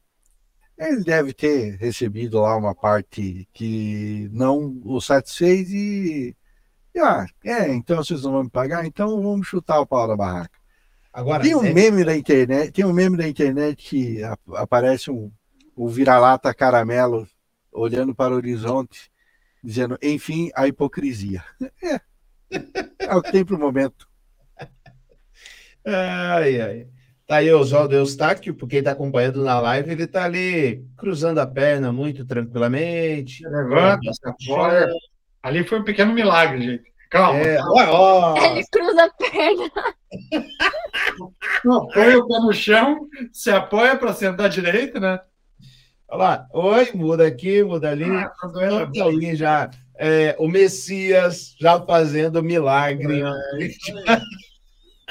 Ele 0.77 1.01
deve 1.01 1.33
ter 1.33 1.77
recebido 1.77 2.41
lá 2.41 2.57
uma 2.57 2.75
parte 2.75 3.47
que 3.53 4.29
não 4.33 4.81
o 4.83 4.99
satisfez 4.99 5.71
e 5.71 6.35
ah, 6.97 7.25
é, 7.43 7.73
então 7.73 7.97
vocês 7.97 8.23
não 8.23 8.33
vão 8.33 8.43
me 8.43 8.49
pagar, 8.49 8.85
então 8.85 9.21
vamos 9.21 9.47
chutar 9.47 9.79
o 9.79 9.87
pau 9.87 10.07
da 10.07 10.15
barraca. 10.15 10.59
Agora, 11.11 11.43
tem 11.43 11.55
um 11.55 11.63
é... 11.63 11.73
meme 11.73 12.03
da 12.03 12.15
internet, 12.15 12.71
tem 12.71 12.85
um 12.85 12.93
meme 12.93 13.17
da 13.17 13.27
internet 13.27 13.75
que 13.75 14.21
aparece 14.55 15.09
um, 15.09 15.31
um 15.75 15.87
vira-lata 15.87 16.53
caramelo 16.53 17.27
olhando 17.71 18.13
para 18.13 18.33
o 18.33 18.37
horizonte, 18.37 19.11
dizendo, 19.63 19.97
enfim, 20.01 20.51
a 20.55 20.67
hipocrisia. 20.67 21.43
É, 22.55 23.05
é 23.07 23.15
o 23.15 23.21
que 23.23 23.31
tem 23.31 23.43
para 23.43 23.55
o 23.55 23.59
momento. 23.59 24.07
Ai, 25.83 26.61
ai. 26.61 26.87
Tá 27.25 27.37
aí 27.37 27.51
o 27.51 27.59
Oswaldo 27.59 27.95
Eustáquio, 27.95 28.53
porque 28.53 28.75
está 28.75 28.91
acompanhando 28.91 29.43
na 29.43 29.59
live, 29.59 29.91
ele 29.91 30.03
está 30.03 30.25
ali 30.25 30.85
cruzando 30.95 31.39
a 31.39 31.47
perna 31.47 31.91
muito 31.91 32.23
tranquilamente. 32.25 33.43
Levanta, 33.47 34.11
apoia, 34.23 34.87
Ali 35.41 35.63
foi 35.63 35.79
um 35.79 35.83
pequeno 35.83 36.13
milagre, 36.13 36.61
gente. 36.61 36.93
Calma. 37.09 37.39
É, 37.39 37.59
ó, 37.61 38.33
ó. 38.33 38.37
Ele 38.37 38.63
cruza 38.71 39.03
a 39.03 39.09
perna. 39.09 39.71
põe 41.93 42.15
o 42.15 42.27
pé 42.27 42.39
no 42.39 42.53
chão, 42.53 43.07
se 43.31 43.51
apoia 43.51 43.97
para 43.97 44.13
sentar 44.13 44.49
direito, 44.49 44.99
né? 44.99 45.19
Olha 46.13 46.23
lá. 46.23 46.47
Oi, 46.53 46.91
muda 46.93 47.25
aqui, 47.25 47.63
muda 47.63 47.89
ali. 47.89 48.05
Ah, 48.05 48.31
ali 49.03 49.35
já. 49.35 49.71
É, 49.95 50.35
o 50.37 50.47
Messias 50.47 51.55
já 51.59 51.81
fazendo 51.81 52.43
milagre. 52.43 53.23
É, 53.23 54.21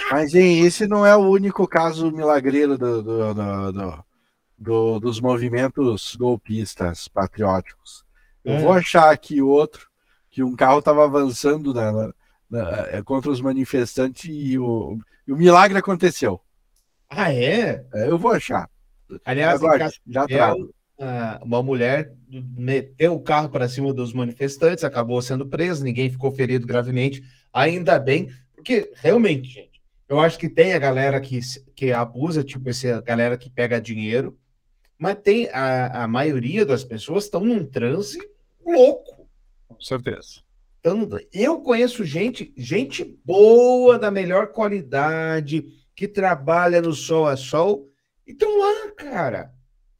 Mas, 0.12 0.32
hein, 0.32 0.64
esse 0.64 0.86
não 0.86 1.04
é 1.04 1.16
o 1.16 1.28
único 1.28 1.66
caso 1.66 2.12
milagreiro 2.12 2.78
do, 2.78 3.02
do, 3.02 3.34
do, 3.34 4.04
do 4.56 5.00
dos 5.00 5.20
movimentos 5.20 6.14
golpistas 6.14 7.08
patrióticos. 7.08 8.04
Eu 8.44 8.54
é. 8.54 8.60
vou 8.60 8.72
achar 8.72 9.10
aqui 9.10 9.42
outro 9.42 9.88
que 10.30 10.44
um 10.44 10.54
carro 10.54 10.78
estava 10.78 11.04
avançando 11.04 11.74
na, 11.74 11.90
na, 11.90 12.14
na, 12.48 12.86
é, 12.90 13.02
contra 13.02 13.28
os 13.28 13.40
manifestantes 13.40 14.30
e 14.32 14.56
o, 14.56 14.96
e 15.26 15.32
o 15.32 15.36
milagre 15.36 15.76
aconteceu. 15.76 16.40
Ah, 17.10 17.34
é? 17.34 17.84
é 17.92 18.08
eu 18.08 18.16
vou 18.16 18.30
achar. 18.30 18.70
Aliás, 19.24 19.60
já 20.06 20.26
trago. 20.28 20.72
Uma 21.42 21.62
mulher 21.62 22.12
meteu 22.28 23.14
o 23.14 23.22
carro 23.22 23.48
para 23.48 23.68
cima 23.68 23.92
dos 23.92 24.12
manifestantes, 24.12 24.84
acabou 24.84 25.20
sendo 25.20 25.46
presa, 25.46 25.84
ninguém 25.84 26.10
ficou 26.10 26.30
ferido 26.32 26.66
gravemente. 26.66 27.22
Ainda 27.52 27.98
bem, 27.98 28.30
porque 28.54 28.90
realmente, 28.94 29.48
gente, 29.48 29.82
eu 30.08 30.20
acho 30.20 30.38
que 30.38 30.48
tem 30.48 30.72
a 30.72 30.78
galera 30.78 31.20
que, 31.20 31.40
que 31.74 31.92
abusa, 31.92 32.44
tipo, 32.44 32.68
essa 32.68 33.00
galera 33.00 33.36
que 33.36 33.50
pega 33.50 33.80
dinheiro, 33.80 34.38
mas 34.98 35.16
tem 35.22 35.48
a, 35.50 36.04
a 36.04 36.08
maioria 36.08 36.64
das 36.64 36.84
pessoas 36.84 37.24
estão 37.24 37.44
num 37.44 37.66
transe 37.66 38.18
louco 38.64 39.22
certeza. 39.82 40.42
Então, 40.80 41.08
eu 41.32 41.60
conheço 41.60 42.04
gente, 42.04 42.52
gente 42.56 43.04
boa, 43.24 43.98
da 43.98 44.10
melhor 44.10 44.48
qualidade, 44.48 45.66
que 45.94 46.08
trabalha 46.08 46.80
no 46.80 46.92
sol 46.92 47.26
a 47.26 47.36
sol, 47.36 47.88
e 48.26 48.32
estão 48.32 48.58
lá, 48.58 48.92
cara. 48.92 49.52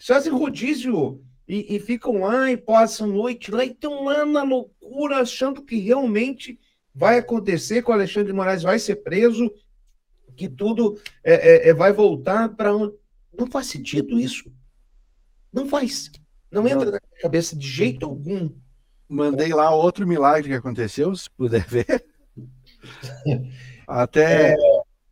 Fazem 0.06 0.32
rodízio 0.32 1.22
e, 1.46 1.76
e, 1.76 1.80
ficam 1.80 2.20
lá 2.20 2.50
e 2.50 2.56
passam 2.56 3.06
noite 3.06 3.50
lá 3.50 3.64
e 3.64 3.70
estão 3.70 4.04
lá 4.04 4.24
na 4.24 4.42
loucura, 4.42 5.18
achando 5.18 5.62
que 5.62 5.76
realmente 5.76 6.58
vai 6.94 7.18
acontecer, 7.18 7.82
que 7.82 7.90
o 7.90 7.94
Alexandre 7.94 8.28
de 8.28 8.32
Moraes 8.32 8.62
vai 8.62 8.78
ser 8.78 8.96
preso, 8.96 9.52
que 10.36 10.48
tudo 10.48 10.98
é, 11.22 11.68
é, 11.68 11.68
é 11.68 11.74
vai 11.74 11.92
voltar 11.92 12.48
para. 12.50 12.70
Não 12.72 13.46
faz 13.50 13.66
sentido 13.66 14.18
isso. 14.18 14.50
Não 15.52 15.68
faz. 15.68 16.10
Não 16.50 16.66
entra 16.66 16.86
Não. 16.86 16.92
na 16.92 17.00
cabeça 17.20 17.56
de 17.56 17.66
jeito 17.66 18.06
algum. 18.06 18.50
Mandei 19.08 19.52
lá 19.52 19.74
outro 19.74 20.06
milagre 20.06 20.48
que 20.50 20.56
aconteceu, 20.56 21.14
se 21.14 21.30
puder 21.30 21.66
ver. 21.66 21.86
Até 23.86 24.52
é, 24.52 24.56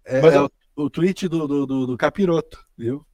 é, 0.07 0.19
é 0.19 0.41
o, 0.41 0.51
o, 0.77 0.91
tweet 0.91 1.29
do, 1.29 1.47
do, 1.47 1.67
do, 1.67 1.87
do, 1.87 1.97
Capiroto, 1.97 2.65
viu? 2.77 3.07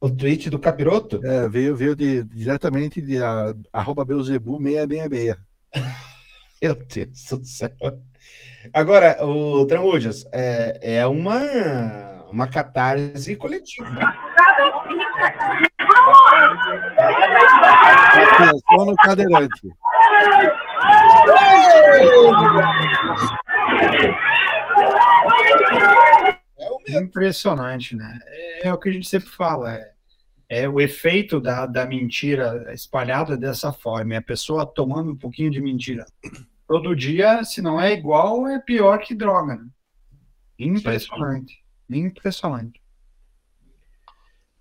O 0.00 0.08
tweet 0.08 0.48
do 0.48 0.58
Capiroto? 0.58 1.20
É, 1.24 1.48
veio, 1.48 1.74
veio 1.74 1.96
de, 1.96 2.22
diretamente 2.22 3.02
de 3.02 3.22
a, 3.22 3.52
arroba 3.72 4.04
Beuzebu 4.04 4.58
666. 4.62 5.36
Meu 6.62 6.74
Deus 6.74 7.24
do 7.30 7.44
céu. 7.44 7.70
Agora, 8.72 9.24
o 9.24 9.64
Tramujas, 9.66 10.24
é, 10.32 10.98
é 10.98 11.06
uma, 11.06 12.26
uma 12.30 12.46
catarse 12.48 13.36
coletiva. 13.36 13.88
Atenção 18.14 18.86
no 18.86 18.96
cadeirante. 18.96 19.68
Impressionante, 26.96 27.94
né? 27.94 28.18
É, 28.26 28.68
é, 28.68 28.72
o 28.72 28.78
que 28.78 28.88
a 28.88 28.92
gente 28.92 29.08
sempre 29.08 29.28
fala. 29.28 29.74
É, 29.74 29.92
é 30.48 30.68
o 30.68 30.80
efeito 30.80 31.40
da, 31.40 31.66
da 31.66 31.84
mentira 31.84 32.72
espalhada 32.72 33.36
dessa 33.36 33.72
forma. 33.72 34.14
É 34.14 34.16
a 34.18 34.22
pessoa 34.22 34.64
tomando 34.64 35.12
um 35.12 35.16
pouquinho 35.16 35.50
de 35.50 35.60
mentira 35.60 36.06
todo 36.68 36.94
dia, 36.94 37.42
se 37.42 37.62
não 37.62 37.80
é 37.80 37.94
igual, 37.94 38.46
é 38.46 38.60
pior 38.60 38.98
que 38.98 39.14
droga. 39.14 39.56
Né? 39.56 39.66
Impressionante. 40.58 41.64
Impressionante. 41.88 42.80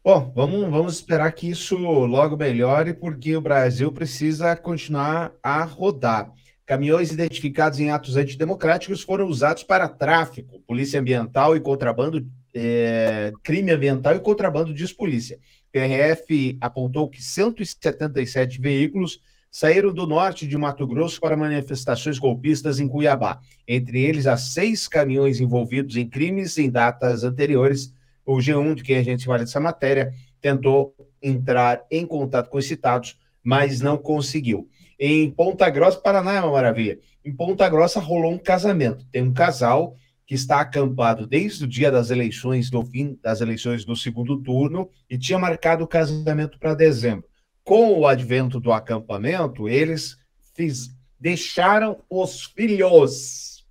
Bom, 0.01 0.31
vamos, 0.33 0.61
vamos 0.69 0.93
esperar 0.93 1.29
que 1.33 1.49
isso 1.49 1.77
logo 1.77 2.37
melhore, 2.37 2.93
porque 2.93 3.35
o 3.35 3.41
Brasil 3.41 3.91
precisa 3.91 4.55
continuar 4.55 5.33
a 5.43 5.65
rodar. 5.65 6.31
Caminhões 6.67 7.13
identificados 7.13 7.79
em 7.79 7.89
atos 7.89 8.17
antidemocráticos 8.17 9.01
foram 9.01 9.25
usados 9.25 9.63
para 9.63 9.87
tráfico, 9.87 10.59
polícia 10.67 10.99
ambiental 10.99 11.55
e 11.55 11.61
contrabando, 11.61 12.27
é, 12.53 13.31
crime 13.41 13.71
ambiental 13.71 14.13
e 14.13 14.19
contrabando, 14.19 14.73
diz 14.73 14.91
polícia. 14.91 15.39
PRF 15.71 16.57
apontou 16.59 17.09
que 17.09 17.23
177 17.23 18.59
veículos 18.59 19.21
saíram 19.49 19.93
do 19.93 20.05
norte 20.05 20.45
de 20.45 20.57
Mato 20.57 20.85
Grosso 20.85 21.21
para 21.21 21.37
manifestações 21.37 22.19
golpistas 22.19 22.81
em 22.81 22.87
Cuiabá. 22.89 23.39
Entre 23.65 24.01
eles, 24.01 24.27
há 24.27 24.35
seis 24.35 24.89
caminhões 24.89 25.39
envolvidos 25.39 25.95
em 25.95 26.07
crimes 26.07 26.57
em 26.57 26.69
datas 26.69 27.23
anteriores 27.23 27.93
o 28.25 28.39
G1, 28.39 28.75
de 28.75 28.83
quem 28.83 28.97
a 28.97 29.03
gente 29.03 29.25
fala 29.25 29.39
dessa 29.39 29.59
matéria, 29.61 30.13
tentou 30.41 30.93
entrar 31.23 31.81
em 31.89 32.05
contato 32.05 32.49
com 32.49 32.57
os 32.57 32.67
citados, 32.67 33.17
mas 33.41 33.79
não 33.79 33.97
conseguiu. 33.97 34.67
Em 34.99 35.29
Ponta 35.29 35.69
Grossa, 35.69 35.99
Paraná 35.99 36.33
é 36.33 36.41
uma 36.41 36.51
maravilha. 36.51 36.99
Em 37.23 37.31
Ponta 37.31 37.69
Grossa 37.69 37.99
rolou 37.99 38.31
um 38.31 38.37
casamento. 38.37 39.05
Tem 39.11 39.21
um 39.21 39.33
casal 39.33 39.95
que 40.25 40.33
está 40.35 40.59
acampado 40.59 41.27
desde 41.27 41.63
o 41.63 41.67
dia 41.67 41.91
das 41.91 42.09
eleições, 42.09 42.69
do 42.69 42.83
fim 42.83 43.17
das 43.21 43.39
eleições 43.39 43.85
do 43.85 43.95
segundo 43.95 44.41
turno, 44.41 44.89
e 45.09 45.17
tinha 45.17 45.39
marcado 45.39 45.83
o 45.83 45.87
casamento 45.87 46.59
para 46.59 46.73
dezembro. 46.73 47.29
Com 47.63 47.99
o 47.99 48.07
advento 48.07 48.59
do 48.59 48.71
acampamento, 48.71 49.69
eles 49.69 50.17
fiz, 50.55 50.89
deixaram 51.19 52.01
os 52.09 52.45
filhos. 52.45 53.65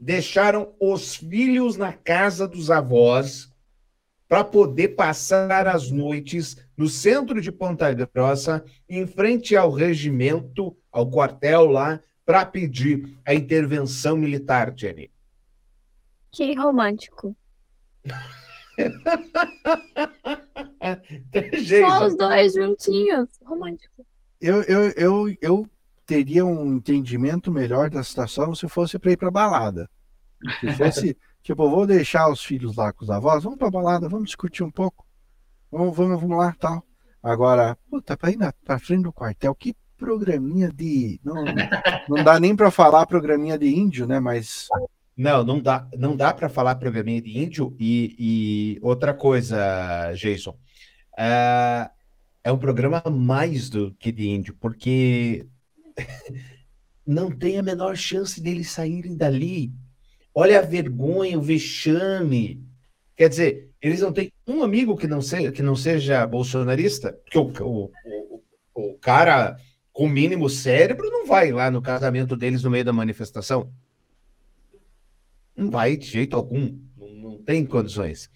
Deixaram 0.00 0.72
os 0.80 1.16
filhos 1.16 1.76
na 1.76 1.92
casa 1.92 2.48
dos 2.48 2.70
avós 2.70 3.49
para 4.30 4.44
poder 4.44 4.90
passar 4.90 5.66
as 5.66 5.90
noites 5.90 6.56
no 6.76 6.88
centro 6.88 7.40
de 7.40 7.50
Ponta 7.50 7.92
Grossa, 7.92 8.64
em 8.88 9.04
frente 9.04 9.56
ao 9.56 9.72
regimento, 9.72 10.76
ao 10.92 11.10
quartel 11.10 11.66
lá, 11.66 11.98
para 12.24 12.46
pedir 12.46 13.18
a 13.26 13.34
intervenção 13.34 14.16
militar, 14.16 14.72
Jenny. 14.76 15.10
Que 16.30 16.54
romântico. 16.54 17.36
Só 21.80 22.06
os 22.06 22.16
dois 22.16 22.54
juntinhos. 22.54 23.28
Romântico. 23.44 24.06
Eu, 24.40 24.62
eu, 24.62 24.90
eu, 24.90 25.36
eu 25.42 25.66
teria 26.06 26.46
um 26.46 26.76
entendimento 26.76 27.50
melhor 27.50 27.90
da 27.90 28.04
situação 28.04 28.54
se 28.54 28.68
fosse 28.68 28.96
para 28.96 29.10
ir 29.10 29.16
para 29.16 29.28
balada. 29.28 29.90
Se 30.60 30.72
fosse, 30.74 31.18
tipo, 31.42 31.68
vou 31.68 31.86
deixar 31.86 32.30
os 32.30 32.44
filhos 32.44 32.76
lá 32.76 32.92
com 32.92 33.04
os 33.04 33.10
avós, 33.10 33.44
vamos 33.44 33.58
para 33.58 33.70
balada, 33.70 34.08
vamos 34.08 34.26
discutir 34.26 34.62
um 34.62 34.70
pouco. 34.70 35.06
Vamos, 35.70 35.96
vamos, 35.96 36.20
vamos 36.20 36.36
lá, 36.36 36.54
tal. 36.58 36.84
Agora, 37.22 37.76
puta, 37.88 38.16
para 38.16 38.30
ir 38.30 38.36
na, 38.36 38.52
pra 38.64 38.78
frente 38.78 39.04
do 39.04 39.12
quartel, 39.12 39.54
que 39.54 39.74
programinha 39.96 40.72
de. 40.72 41.20
Não, 41.22 41.44
não 42.08 42.24
dá 42.24 42.40
nem 42.40 42.56
para 42.56 42.70
falar 42.70 43.06
programinha 43.06 43.58
de 43.58 43.68
índio, 43.68 44.06
né? 44.06 44.18
Mas 44.18 44.66
não, 45.16 45.44
não 45.44 45.60
dá, 45.60 45.86
não 45.96 46.16
dá 46.16 46.32
para 46.32 46.48
falar 46.48 46.76
programinha 46.76 47.20
de 47.20 47.38
índio. 47.38 47.76
E, 47.78 48.16
e 48.18 48.78
outra 48.80 49.12
coisa, 49.12 50.12
Jason, 50.14 50.56
é, 51.16 51.90
é 52.42 52.50
um 52.50 52.58
programa 52.58 53.02
mais 53.10 53.68
do 53.68 53.94
que 53.98 54.10
de 54.10 54.28
índio, 54.28 54.56
porque 54.58 55.46
não 57.06 57.30
tem 57.30 57.58
a 57.58 57.62
menor 57.62 57.96
chance 57.96 58.40
deles 58.40 58.70
saírem 58.70 59.14
dali. 59.14 59.72
Olha 60.34 60.60
a 60.60 60.62
vergonha, 60.62 61.38
o 61.38 61.42
vexame. 61.42 62.62
Quer 63.16 63.28
dizer, 63.28 63.70
eles 63.82 64.00
não 64.00 64.12
têm 64.12 64.32
um 64.46 64.62
amigo 64.62 64.96
que 64.96 65.06
não 65.06 65.20
seja, 65.20 65.52
que 65.52 65.62
não 65.62 65.74
seja 65.74 66.26
bolsonarista, 66.26 67.12
porque 67.24 67.38
o, 67.38 67.50
o, 67.60 67.90
o, 68.74 68.92
o 68.92 68.98
cara 68.98 69.56
com 69.92 70.08
mínimo 70.08 70.48
cérebro 70.48 71.10
não 71.10 71.26
vai 71.26 71.50
lá 71.50 71.70
no 71.70 71.82
casamento 71.82 72.36
deles 72.36 72.62
no 72.62 72.70
meio 72.70 72.84
da 72.84 72.92
manifestação. 72.92 73.70
Não 75.56 75.70
vai 75.70 75.96
de 75.96 76.06
jeito 76.06 76.36
algum, 76.36 76.78
não, 76.96 77.08
não 77.08 77.42
tem 77.42 77.66
condições. 77.66 78.30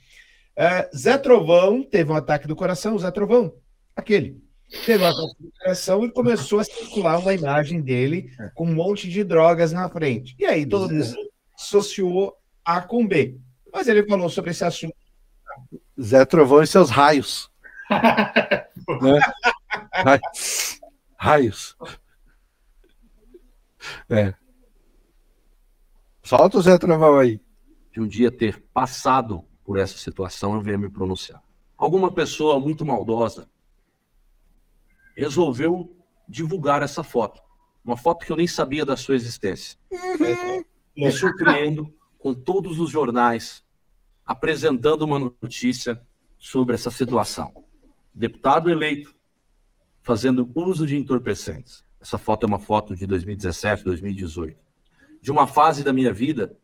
É, 0.56 0.90
Zé 0.96 1.16
Trovão 1.18 1.82
teve 1.82 2.12
um 2.12 2.16
ataque 2.16 2.46
do 2.46 2.56
coração, 2.56 2.98
Zé 2.98 3.10
Trovão, 3.10 3.54
aquele. 3.94 4.42
Teve 4.84 5.04
um 5.04 5.06
ataque 5.06 5.42
do 5.42 5.52
coração 5.58 6.04
e 6.04 6.10
começou 6.10 6.58
a 6.58 6.64
circular 6.64 7.18
uma 7.18 7.34
imagem 7.34 7.80
dele 7.80 8.30
com 8.54 8.66
um 8.66 8.74
monte 8.74 9.08
de 9.08 9.22
drogas 9.22 9.72
na 9.72 9.88
frente. 9.88 10.34
E 10.38 10.44
aí 10.44 10.66
todo 10.66 10.92
mundo 10.92 11.04
associou 11.64 12.36
A 12.64 12.80
com 12.80 13.06
B. 13.06 13.38
Mas 13.72 13.88
ele 13.88 14.06
falou 14.06 14.28
sobre 14.28 14.50
esse 14.50 14.64
assunto. 14.64 14.94
Zé 16.00 16.24
Trovão 16.24 16.62
e 16.62 16.66
seus 16.66 16.90
raios. 16.90 17.50
né? 17.90 19.20
Raios. 21.16 21.76
É. 24.08 24.34
Solta 26.22 26.58
o 26.58 26.62
Zé 26.62 26.78
Trovão 26.78 27.18
aí. 27.18 27.40
De 27.92 28.00
um 28.00 28.06
dia 28.06 28.30
ter 28.30 28.60
passado 28.72 29.44
por 29.64 29.78
essa 29.78 29.96
situação, 29.96 30.54
eu 30.54 30.60
venho 30.60 30.78
me 30.78 30.90
pronunciar. 30.90 31.42
Alguma 31.76 32.12
pessoa 32.12 32.58
muito 32.58 32.84
maldosa 32.84 33.48
resolveu 35.16 35.96
divulgar 36.28 36.82
essa 36.82 37.04
foto. 37.04 37.40
Uma 37.84 37.96
foto 37.96 38.24
que 38.24 38.32
eu 38.32 38.36
nem 38.36 38.46
sabia 38.46 38.84
da 38.84 38.96
sua 38.96 39.14
existência. 39.14 39.78
Uhum. 39.90 40.64
Me 40.96 41.10
surpreendo 41.10 41.92
com 42.18 42.34
todos 42.34 42.78
os 42.78 42.90
jornais 42.90 43.64
apresentando 44.24 45.02
uma 45.02 45.18
notícia 45.18 46.00
sobre 46.38 46.74
essa 46.74 46.90
situação. 46.90 47.64
Deputado 48.14 48.70
eleito 48.70 49.14
fazendo 50.02 50.50
uso 50.54 50.86
de 50.86 50.96
entorpecentes. 50.96 51.84
Essa 52.00 52.18
foto 52.18 52.44
é 52.44 52.46
uma 52.46 52.58
foto 52.58 52.94
de 52.94 53.06
2017, 53.06 53.84
2018 53.84 54.64
de 55.24 55.30
uma 55.30 55.46
fase 55.46 55.82
da 55.82 55.90
minha 55.90 56.12
vida 56.12 56.54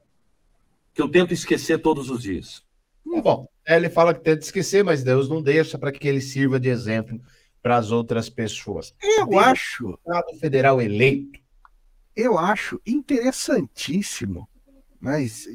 que 0.93 1.01
eu 1.01 1.09
tento 1.09 1.33
esquecer 1.33 1.79
todos 1.79 2.11
os 2.11 2.23
dias. 2.23 2.63
Bom, 3.03 3.49
ele 3.67 3.89
fala 3.89 4.13
que 4.13 4.21
tenta 4.21 4.45
esquecer, 4.45 4.85
mas 4.85 5.03
Deus 5.03 5.31
não 5.31 5.41
deixa 5.41 5.79
para 5.79 5.91
que 5.91 6.07
ele 6.07 6.21
sirva 6.21 6.61
de 6.61 6.69
exemplo 6.69 7.19
para 7.63 7.79
as 7.79 7.91
outras 7.91 8.29
pessoas. 8.29 8.95
Eu 9.03 9.27
Deus 9.29 9.43
acho. 9.43 9.95
Estado 9.95 10.39
federal 10.39 10.79
eleito. 10.79 11.40
Eu 12.15 12.39
acho 12.39 12.81
interessantíssimo, 12.87 14.49
mas 15.01 15.47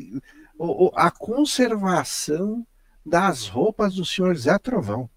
a 0.96 1.12
conservação 1.12 2.66
das 3.06 3.48
roupas 3.48 3.96
do 3.96 4.06
senhor 4.06 4.36
Zé 4.36 4.58
Trovão. 4.58 5.10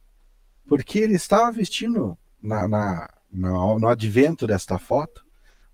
Porque 0.66 0.99
ele 0.99 1.14
estava 1.14 1.51
vestindo 1.51 2.18
na, 2.43 2.68
na, 2.68 3.09
no, 3.30 3.78
no 3.78 3.89
advento 3.89 4.47
desta 4.47 4.78
foto 4.78 5.26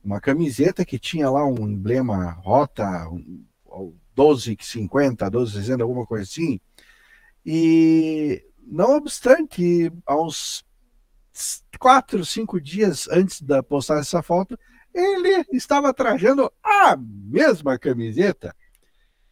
uma 0.04 0.20
camiseta 0.20 0.84
que 0.84 0.98
tinha 0.98 1.30
lá 1.30 1.44
um 1.46 1.66
emblema 1.66 2.30
rota 2.32 3.08
um, 3.08 3.44
1250, 4.16 5.24
1260, 5.24 5.82
alguma 5.82 6.06
coisa 6.06 6.24
assim. 6.24 6.60
E 7.44 8.44
não 8.62 8.96
obstante, 8.96 9.90
aos 10.06 10.64
quatro, 11.78 12.24
cinco 12.24 12.60
dias 12.60 13.08
antes 13.08 13.40
da 13.40 13.62
postar 13.62 13.98
essa 13.98 14.22
foto, 14.22 14.58
ele 14.94 15.44
estava 15.52 15.92
trajando 15.92 16.50
a 16.62 16.96
mesma 16.96 17.78
camiseta. 17.78 18.54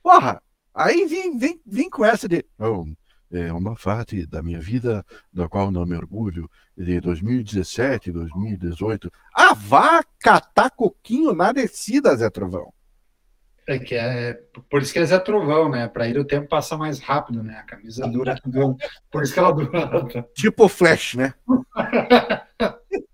Porra, 0.02 0.42
aí 0.74 1.06
vem, 1.06 1.38
vem, 1.38 1.60
vem 1.64 1.88
com 1.88 2.04
essa 2.04 2.28
de. 2.28 2.44
Oh, 2.58 2.84
é 3.30 3.52
uma 3.52 3.76
fase 3.76 4.26
da 4.26 4.42
minha 4.42 4.60
vida 4.60 5.06
da 5.32 5.48
qual 5.48 5.70
não 5.70 5.86
me 5.86 5.96
orgulho, 5.96 6.50
de 6.76 7.00
2017, 7.00 8.10
2018. 8.10 9.10
Ah, 9.34 9.54
vá 9.54 10.02
catar 10.18 10.70
coquinho 10.70 11.32
na 11.32 11.52
descida, 11.52 12.14
Zé 12.16 12.28
Trovão. 12.28 12.72
É 13.68 13.78
que 13.78 13.94
é 13.94 14.40
por 14.68 14.82
isso 14.82 14.92
que 14.92 14.98
é 14.98 15.04
Zé 15.04 15.18
Trovão, 15.18 15.68
né? 15.68 15.86
Para 15.86 16.08
ir 16.08 16.18
o 16.18 16.24
tempo 16.24 16.48
passa 16.48 16.76
mais 16.76 16.98
rápido, 16.98 17.42
né? 17.42 17.58
A 17.58 17.62
camisa 17.62 18.08
dura, 18.08 18.34
por 19.10 19.22
isso 19.22 19.32
que 19.32 19.38
ela 19.38 19.52
dura. 19.52 20.28
Tipo 20.34 20.68
Flash, 20.68 21.14
né? 21.14 21.34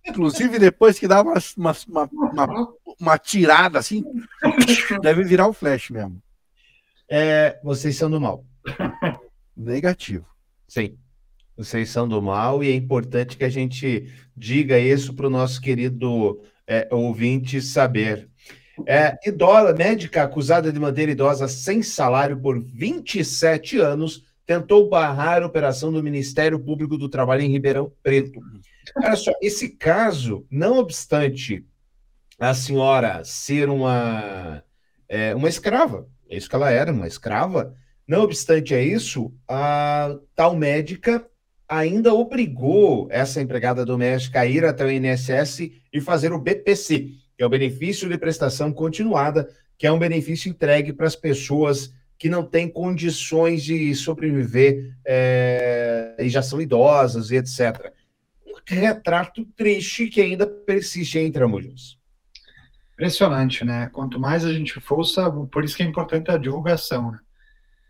Inclusive 0.07 0.59
depois 0.59 0.99
que 0.99 1.07
dá 1.07 1.21
uma, 1.21 1.35
uma, 1.57 1.77
uma, 2.11 2.69
uma, 2.99 3.19
tirada 3.19 3.79
assim, 3.79 4.03
deve 5.03 5.23
virar 5.23 5.49
o 5.49 5.53
Flash 5.53 5.91
mesmo. 5.91 6.23
É, 7.11 7.59
vocês 7.63 7.97
são 7.97 8.11
do 8.11 8.21
mal. 8.21 8.45
Negativo. 9.57 10.27
Sim. 10.67 10.97
Vocês 11.57 11.91
são 11.91 12.09
do 12.09 12.23
mal 12.23 12.63
e 12.63 12.71
é 12.71 12.75
importante 12.75 13.37
que 13.37 13.45
a 13.45 13.49
gente 13.49 14.11
diga 14.37 14.79
isso 14.79 15.13
para 15.15 15.27
o 15.27 15.31
nosso 15.31 15.61
querido 15.61 16.41
é, 16.67 16.89
ouvinte 16.91 17.61
saber. 17.61 18.29
É, 18.87 19.19
idosa, 19.27 19.73
médica 19.73 20.23
acusada 20.23 20.73
de 20.73 20.79
manter 20.79 21.09
idosa 21.09 21.49
sem 21.49 21.83
salário 21.83 22.39
por 22.39 22.59
27 22.61 23.79
anos 23.79 24.25
tentou 24.47 24.89
barrar 24.89 25.43
a 25.43 25.47
operação 25.47 25.93
do 25.93 26.03
Ministério 26.03 26.59
Público 26.59 26.97
do 26.97 27.09
Trabalho 27.09 27.43
em 27.43 27.51
Ribeirão 27.51 27.93
Preto. 28.03 28.41
Olha 28.97 29.17
só, 29.17 29.31
esse 29.43 29.69
caso, 29.69 30.47
não 30.51 30.79
obstante 30.79 31.67
a 32.39 32.55
senhora 32.55 33.23
ser 33.25 33.69
uma, 33.69 34.63
é, 35.09 35.35
uma 35.35 35.49
escrava, 35.49 36.09
é 36.31 36.37
isso 36.37 36.49
que 36.49 36.55
ela 36.55 36.71
era, 36.71 36.93
uma 36.93 37.07
escrava, 37.07 37.75
não 38.07 38.23
obstante 38.23 38.75
a 38.75 38.81
isso, 38.81 39.33
a 39.47 40.17
tal 40.35 40.57
médica 40.57 41.27
ainda 41.69 42.15
obrigou 42.15 43.07
essa 43.11 43.43
empregada 43.43 43.85
doméstica 43.85 44.41
a 44.41 44.47
ir 44.47 44.65
até 44.65 44.85
o 44.85 44.91
INSS 44.91 45.71
e 45.93 46.01
fazer 46.01 46.33
o 46.33 46.39
BPC, 46.39 47.11
que 47.39 47.45
é 47.45 47.47
o 47.47 47.49
benefício 47.49 48.09
de 48.09 48.19
prestação 48.19 48.73
continuada, 48.73 49.49
que 49.79 49.87
é 49.87 49.93
um 49.93 49.99
benefício 49.99 50.51
entregue 50.51 50.93
para 50.93 51.07
as 51.07 51.15
pessoas 51.15 51.95
que 52.19 52.29
não 52.29 52.43
têm 52.43 52.69
condições 52.69 53.63
de 53.63 53.95
sobreviver 53.95 54.93
é, 55.07 56.17
e 56.19 56.29
já 56.29 56.43
são 56.43 56.61
idosas 56.61 57.31
e 57.31 57.37
etc. 57.37 57.93
Um 58.45 58.55
retrato 58.67 59.45
triste 59.57 60.09
que 60.09 60.21
ainda 60.21 60.49
persiste 60.49 61.17
em 61.17 61.31
Tramujas. 61.31 61.97
Impressionante, 62.95 63.65
né? 63.65 63.89
Quanto 63.93 64.19
mais 64.19 64.45
a 64.45 64.53
gente 64.53 64.81
força, 64.81 65.31
por 65.31 65.63
isso 65.63 65.77
que 65.77 65.85
é 65.85 65.87
importante 65.87 66.33
a 66.33 66.37
divulgação, 66.37 67.13
né? 67.13 67.21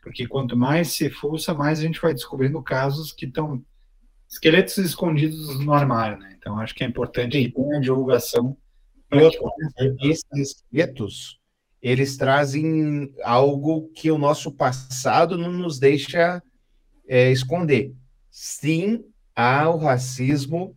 Porque 0.03 0.27
quanto 0.27 0.59
mais 0.59 0.89
se 0.89 1.09
fuça, 1.09 1.55
mais 1.55 1.79
a 1.79 1.83
gente 1.83 2.03
vai 2.03 2.13
descobrindo 2.13 2.63
casos 2.63 3.13
que 3.13 3.25
estão 3.25 3.65
esqueletos 4.29 4.77
escondidos 4.77 5.59
no 5.59 5.73
armário, 5.73 6.19
né? 6.19 6.35
Então 6.39 6.61
acho 6.61 6.75
que 6.75 6.85
é 6.85 6.87
importante 6.87 7.43
que 7.43 7.51
tenha 7.51 7.79
a 7.79 7.81
divulgação. 7.81 8.55
Esses 10.01 10.25
esqueletos, 10.35 11.39
eles 11.81 12.17
trazem 12.17 13.13
algo 13.23 13.89
que 13.95 14.11
o 14.11 14.19
nosso 14.19 14.53
passado 14.53 15.39
não 15.39 15.53
nos 15.53 15.79
deixa 15.79 16.43
é, 17.07 17.31
esconder. 17.31 17.95
Sim, 18.31 19.05
há 19.35 19.69
o 19.71 19.79
racismo, 19.79 20.77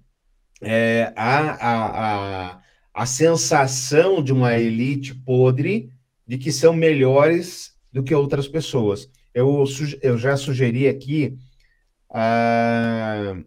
é, 0.61 1.11
há 1.15 1.39
a, 1.51 2.51
a, 2.55 2.61
a 2.93 3.05
sensação 3.05 4.23
de 4.23 4.31
uma 4.31 4.57
elite 4.57 5.13
podre 5.13 5.91
de 6.27 6.37
que 6.37 6.51
são 6.51 6.73
melhores 6.73 7.75
do 7.91 8.03
que 8.03 8.15
outras 8.15 8.47
pessoas. 8.47 9.09
Eu, 9.33 9.63
eu 10.01 10.17
já 10.17 10.37
sugeri 10.37 10.87
aqui, 10.87 11.37
uh, 12.09 13.43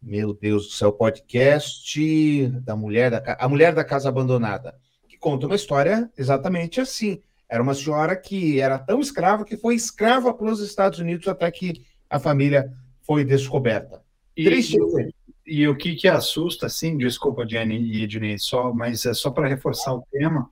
meu 0.00 0.32
Deus 0.32 0.66
do 0.66 0.72
céu, 0.72 0.92
podcast 0.92 2.48
da 2.64 2.76
mulher 2.76 3.10
da, 3.10 3.36
a 3.38 3.48
mulher 3.48 3.74
da 3.74 3.84
casa 3.84 4.08
abandonada, 4.08 4.74
que 5.08 5.16
conta 5.18 5.46
uma 5.46 5.56
história 5.56 6.10
exatamente 6.16 6.80
assim. 6.80 7.20
Era 7.48 7.62
uma 7.62 7.74
senhora 7.74 8.14
que 8.14 8.60
era 8.60 8.78
tão 8.78 9.00
escrava 9.00 9.44
que 9.44 9.56
foi 9.56 9.74
escrava 9.74 10.34
pelos 10.34 10.60
Estados 10.60 10.98
Unidos 10.98 11.26
até 11.28 11.50
que 11.50 11.84
a 12.08 12.18
família 12.18 12.72
foi 13.02 13.24
descoberta. 13.24 14.02
E, 14.36 14.44
Triste. 14.44 14.76
E, 15.46 15.60
e 15.60 15.68
o 15.68 15.74
que, 15.74 15.94
que 15.94 16.06
assusta, 16.06 16.66
assim, 16.66 16.96
desculpa, 16.98 17.48
Jenny 17.48 17.78
e 17.78 18.02
Ednei, 18.04 18.38
só, 18.38 18.72
mas 18.72 19.06
é 19.06 19.14
só 19.14 19.30
para 19.30 19.48
reforçar 19.48 19.94
o 19.94 20.04
tema, 20.12 20.50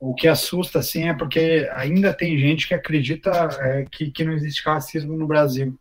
o 0.00 0.12
que 0.14 0.26
assusta, 0.26 0.80
assim, 0.80 1.08
é 1.08 1.14
porque 1.14 1.70
ainda 1.74 2.12
tem 2.12 2.36
gente 2.36 2.66
que 2.66 2.74
acredita 2.74 3.30
é, 3.60 3.84
que, 3.84 4.10
que 4.10 4.24
não 4.24 4.32
existe 4.32 4.64
racismo 4.64 5.16
no 5.16 5.28
Brasil. 5.28 5.78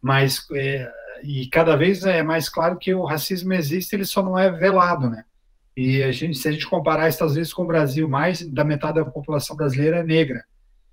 Mas, 0.00 0.46
é, 0.54 0.90
e 1.22 1.46
cada 1.48 1.76
vez 1.76 2.04
é 2.04 2.22
mais 2.22 2.48
claro 2.48 2.78
que 2.78 2.94
o 2.94 3.04
racismo 3.04 3.52
existe, 3.52 3.94
ele 3.94 4.04
só 4.04 4.22
não 4.22 4.38
é 4.38 4.50
velado, 4.50 5.08
né? 5.08 5.24
E 5.76 6.02
a 6.02 6.12
gente, 6.12 6.36
se 6.36 6.48
a 6.48 6.52
gente 6.52 6.66
comparar 6.66 7.08
Estados 7.08 7.34
Unidos 7.34 7.52
com 7.52 7.62
o 7.62 7.66
Brasil, 7.66 8.08
mais 8.08 8.46
da 8.46 8.64
metade 8.64 8.96
da 8.96 9.04
população 9.04 9.56
brasileira 9.56 9.98
é 9.98 10.02
negra, 10.02 10.44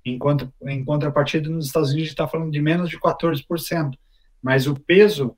enquanto 0.06 0.52
em 0.64 0.84
contrapartida 0.84 1.50
nos 1.50 1.66
Estados 1.66 1.92
Unidos 1.92 2.10
está 2.10 2.28
falando 2.28 2.52
de 2.52 2.62
menos 2.62 2.90
de 2.90 3.00
14%. 3.00 3.94
Mas 4.42 4.68
o 4.68 4.76
peso 4.76 5.36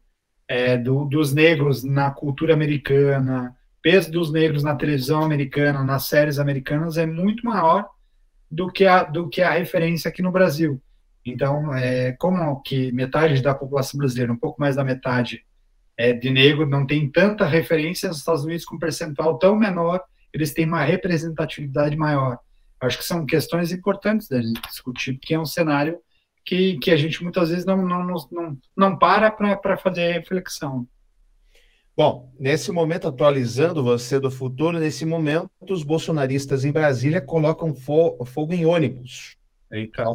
é, 0.48 0.78
do, 0.78 1.06
dos 1.06 1.34
negros 1.34 1.84
na 1.84 2.12
cultura 2.12 2.54
americana, 2.54 3.56
peso 3.82 4.12
dos 4.12 4.32
negros 4.32 4.64
na 4.64 4.76
televisão 4.76 5.24
americana, 5.24 5.84
nas 5.84 6.04
séries 6.04 6.38
americanas 6.38 6.98
é 6.98 7.06
muito 7.06 7.46
maior 7.46 7.90
do 8.52 8.72
que 8.72 8.86
a, 8.86 9.04
do 9.04 9.30
que 9.30 9.42
a 9.42 9.52
referência 9.52 10.10
aqui 10.10 10.22
no 10.22 10.32
Brasil. 10.32 10.82
Então, 11.26 11.74
é, 11.74 12.14
como 12.14 12.62
que 12.62 12.92
metade 12.92 13.42
da 13.42 13.54
população 13.54 13.98
brasileira, 13.98 14.32
um 14.32 14.38
pouco 14.38 14.60
mais 14.60 14.76
da 14.76 14.84
metade, 14.84 15.46
é, 15.98 16.14
de 16.14 16.30
negro, 16.30 16.66
não 16.66 16.86
tem 16.86 17.10
tanta 17.10 17.46
referência 17.46 18.08
nos 18.08 18.20
Estados 18.20 18.44
Unidos 18.44 18.66
com 18.66 18.76
um 18.76 18.80
percentual 18.80 19.38
tão 19.38 19.56
menor, 19.56 20.02
eles 20.34 20.54
têm 20.54 20.66
uma 20.66 20.84
representatividade 20.84 21.98
maior. 21.98 22.40
Acho 22.80 22.98
que 22.98 23.04
são 23.04 23.26
questões 23.26 23.72
importantes 23.72 24.30
da 24.30 24.42
gente 24.42 24.62
discutir, 24.62 25.14
porque 25.14 25.34
é 25.34 25.40
um 25.40 25.46
cenário 25.46 26.00
que, 26.46 26.80
que 26.80 26.92
a 26.92 26.98
gente 26.98 27.22
muitas 27.22 27.50
vezes 27.50 27.66
não, 27.66 27.86
não, 27.86 28.06
não, 28.32 28.58
não 28.76 28.98
para 28.98 29.30
para 29.30 29.78
fazer 29.78 30.14
reflexão. 30.14 30.88
Bom, 31.98 32.34
nesse 32.40 32.72
momento, 32.72 33.10
atualizando 33.10 33.84
você 33.84 34.22
do 34.22 34.32
futuro, 34.32 34.80
nesse 34.80 35.06
momento, 35.06 35.50
os 35.70 35.84
bolsonaristas 35.84 36.64
em 36.64 36.72
Brasília 36.72 37.20
colocam 37.20 37.76
fo 37.76 38.24
fogo 38.26 38.54
em 38.54 38.66
ônibus. 38.66 39.36
Eita 39.70 40.06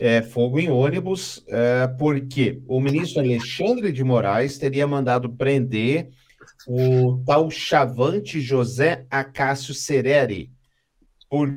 é, 0.00 0.22
fogo 0.22 0.58
em 0.58 0.70
ônibus, 0.70 1.44
é, 1.48 1.86
porque 1.98 2.60
o 2.66 2.80
ministro 2.80 3.20
Alexandre 3.20 3.92
de 3.92 4.02
Moraes 4.02 4.58
teria 4.58 4.86
mandado 4.86 5.30
prender 5.30 6.10
o 6.66 7.22
tal 7.26 7.50
Chavante 7.50 8.40
José 8.40 9.06
Acácio 9.10 9.74
Sereri 9.74 10.50
por 11.28 11.52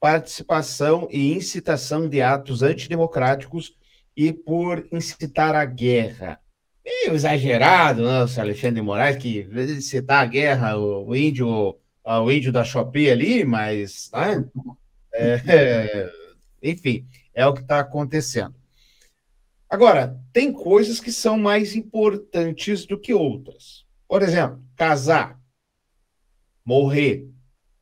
participação 0.00 1.08
e 1.10 1.32
incitação 1.34 2.08
de 2.08 2.20
atos 2.20 2.62
antidemocráticos 2.62 3.74
e 4.16 4.32
por 4.32 4.86
incitar 4.92 5.54
a 5.54 5.64
guerra. 5.64 6.38
Meio 6.84 7.14
exagerado, 7.14 8.02
nosso 8.02 8.36
né, 8.36 8.42
Alexandre 8.42 8.76
de 8.76 8.82
Moraes, 8.82 9.16
que 9.16 9.48
citar 9.80 10.22
a 10.22 10.26
guerra, 10.26 10.76
o, 10.76 11.08
o 11.08 11.16
índio, 11.16 11.78
o 12.04 12.30
índio 12.30 12.52
da 12.52 12.62
Shopee 12.62 13.10
ali, 13.10 13.44
mas. 13.44 14.10
Né? 14.12 14.44
É, 15.14 16.12
enfim 16.62 17.06
é 17.34 17.46
o 17.46 17.52
que 17.52 17.62
está 17.62 17.80
acontecendo. 17.80 18.54
Agora, 19.68 20.20
tem 20.32 20.52
coisas 20.52 21.00
que 21.00 21.10
são 21.10 21.36
mais 21.36 21.74
importantes 21.74 22.86
do 22.86 22.98
que 22.98 23.12
outras. 23.12 23.84
Por 24.06 24.22
exemplo, 24.22 24.62
casar, 24.76 25.40
morrer. 26.64 27.28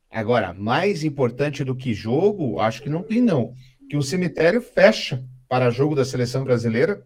Agora, 0.09 0.53
mais 0.53 1.03
importante 1.03 1.63
do 1.63 1.75
que 1.75 1.93
jogo, 1.93 2.59
acho 2.59 2.81
que 2.81 2.89
não 2.89 3.03
tem, 3.03 3.21
não. 3.21 3.53
Que 3.89 3.97
o 3.97 4.01
cemitério 4.01 4.61
fecha 4.61 5.23
para 5.47 5.69
jogo 5.69 5.95
da 5.95 6.05
seleção 6.05 6.43
brasileira, 6.43 7.05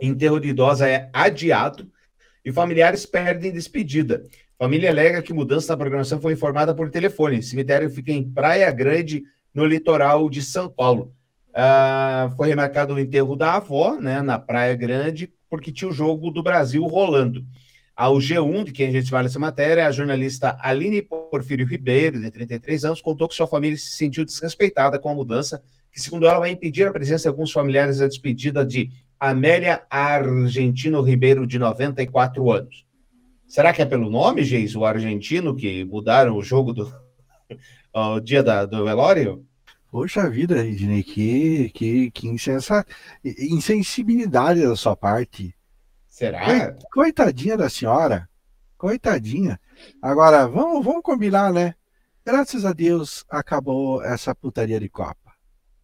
enterro 0.00 0.40
de 0.40 0.48
idosa 0.48 0.88
é 0.88 1.10
adiado 1.12 1.90
e 2.44 2.52
familiares 2.52 3.04
perdem 3.04 3.52
despedida. 3.52 4.22
Família 4.58 4.88
alega 4.88 5.22
que 5.22 5.34
mudança 5.34 5.72
na 5.72 5.76
programação 5.76 6.20
foi 6.20 6.32
informada 6.32 6.74
por 6.74 6.90
telefone. 6.90 7.42
cemitério 7.42 7.90
fica 7.90 8.12
em 8.12 8.30
Praia 8.30 8.70
Grande, 8.70 9.22
no 9.52 9.64
litoral 9.64 10.28
de 10.30 10.42
São 10.42 10.68
Paulo. 10.68 11.15
Uh, 11.56 12.36
foi 12.36 12.48
remarcado 12.48 12.92
o 12.92 13.00
enterro 13.00 13.34
da 13.34 13.54
avó, 13.54 13.96
né, 13.98 14.20
na 14.20 14.38
Praia 14.38 14.76
Grande, 14.76 15.32
porque 15.48 15.72
tinha 15.72 15.88
o 15.88 15.92
jogo 15.92 16.30
do 16.30 16.42
Brasil 16.42 16.84
rolando. 16.84 17.42
Ao 17.96 18.16
G1, 18.16 18.64
de 18.64 18.72
quem 18.72 18.88
a 18.88 18.92
gente 18.92 19.10
vai 19.10 19.22
nessa 19.22 19.38
matéria, 19.38 19.86
a 19.86 19.90
jornalista 19.90 20.58
Aline 20.60 21.00
Porfírio 21.00 21.66
Ribeiro, 21.66 22.20
de 22.20 22.30
33 22.30 22.84
anos, 22.84 23.00
contou 23.00 23.26
que 23.26 23.34
sua 23.34 23.46
família 23.46 23.78
se 23.78 23.92
sentiu 23.92 24.22
desrespeitada 24.22 24.98
com 24.98 25.08
a 25.08 25.14
mudança, 25.14 25.62
que, 25.90 25.98
segundo 25.98 26.26
ela, 26.26 26.40
vai 26.40 26.50
impedir 26.50 26.86
a 26.86 26.92
presença 26.92 27.22
de 27.22 27.28
alguns 27.28 27.50
familiares 27.50 28.00
da 28.00 28.06
despedida 28.06 28.62
de 28.62 28.90
Amélia 29.18 29.82
Argentino 29.88 31.00
Ribeiro, 31.00 31.46
de 31.46 31.58
94 31.58 32.50
anos. 32.52 32.84
Será 33.48 33.72
que 33.72 33.80
é 33.80 33.86
pelo 33.86 34.10
nome, 34.10 34.44
Geis, 34.44 34.76
o 34.76 34.84
argentino, 34.84 35.56
que 35.56 35.84
mudaram 35.86 36.36
o 36.36 36.42
jogo 36.42 36.74
do 36.74 36.92
o 37.94 38.20
dia 38.20 38.42
da, 38.42 38.66
do 38.66 38.84
velório? 38.84 39.45
Poxa 39.90 40.28
vida, 40.28 40.66
Ednei, 40.66 41.02
que, 41.02 41.70
que, 41.70 42.10
que 42.10 42.28
insensa, 42.28 42.84
insensibilidade 43.24 44.62
da 44.62 44.76
sua 44.76 44.96
parte. 44.96 45.54
Será? 46.08 46.74
Coitadinha 46.92 47.56
da 47.56 47.68
senhora. 47.68 48.28
Coitadinha. 48.76 49.60
Agora, 50.02 50.46
vamos, 50.46 50.84
vamos 50.84 51.02
combinar, 51.02 51.52
né? 51.52 51.74
Graças 52.24 52.64
a 52.64 52.72
Deus 52.72 53.24
acabou 53.30 54.02
essa 54.02 54.34
putaria 54.34 54.80
de 54.80 54.88
Copa. 54.88 55.32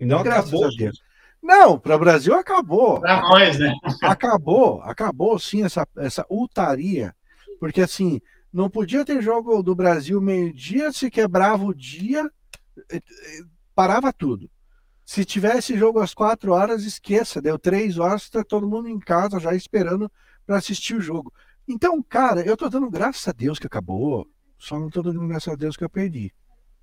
Não 0.01 0.23
Graças 0.23 0.49
acabou. 0.49 0.67
A 0.67 0.71
Deus. 0.77 1.03
Não, 1.43 1.79
para 1.79 1.97
o 1.97 1.99
Brasil 1.99 2.35
acabou. 2.35 3.01
Para 3.01 3.21
nós, 3.21 3.59
né? 3.59 3.73
Acabou, 4.03 4.81
acabou 4.83 5.39
sim 5.39 5.65
essa, 5.65 5.87
essa 5.97 6.27
utaria. 6.29 7.15
Porque 7.59 7.81
assim, 7.81 8.21
não 8.53 8.69
podia 8.69 9.05
ter 9.05 9.23
jogo 9.23 9.63
do 9.63 9.75
Brasil 9.75 10.21
meio-dia, 10.21 10.93
se 10.93 11.11
quebrava 11.11 11.65
o 11.65 11.75
dia, 11.75 12.31
parava 13.75 14.13
tudo. 14.13 14.51
Se 15.05 15.25
tivesse 15.25 15.77
jogo 15.77 15.99
às 16.01 16.15
quatro 16.15 16.53
horas, 16.53 16.85
esqueça, 16.85 17.43
deu 17.43 17.59
três 17.59 17.99
horas, 17.99 18.23
está 18.23 18.45
todo 18.45 18.69
mundo 18.69 18.89
em 18.89 18.99
casa 18.99 19.41
já 19.41 19.55
esperando 19.55 20.11
para 20.47 20.57
assistir 20.57 20.95
o 20.95 21.01
jogo. 21.01 21.33
Então, 21.69 22.03
cara, 22.03 22.43
eu 22.43 22.57
tô 22.57 22.69
dando 22.69 22.91
graças 22.91 23.27
a 23.29 23.33
Deus 23.33 23.59
que 23.59 23.67
acabou, 23.67 24.27
só 24.59 24.79
não 24.79 24.89
tô 24.89 25.03
dando 25.03 25.27
graças 25.27 25.53
a 25.53 25.57
Deus 25.57 25.77
que 25.77 25.85
eu 25.85 25.91
perdi. 25.91 26.33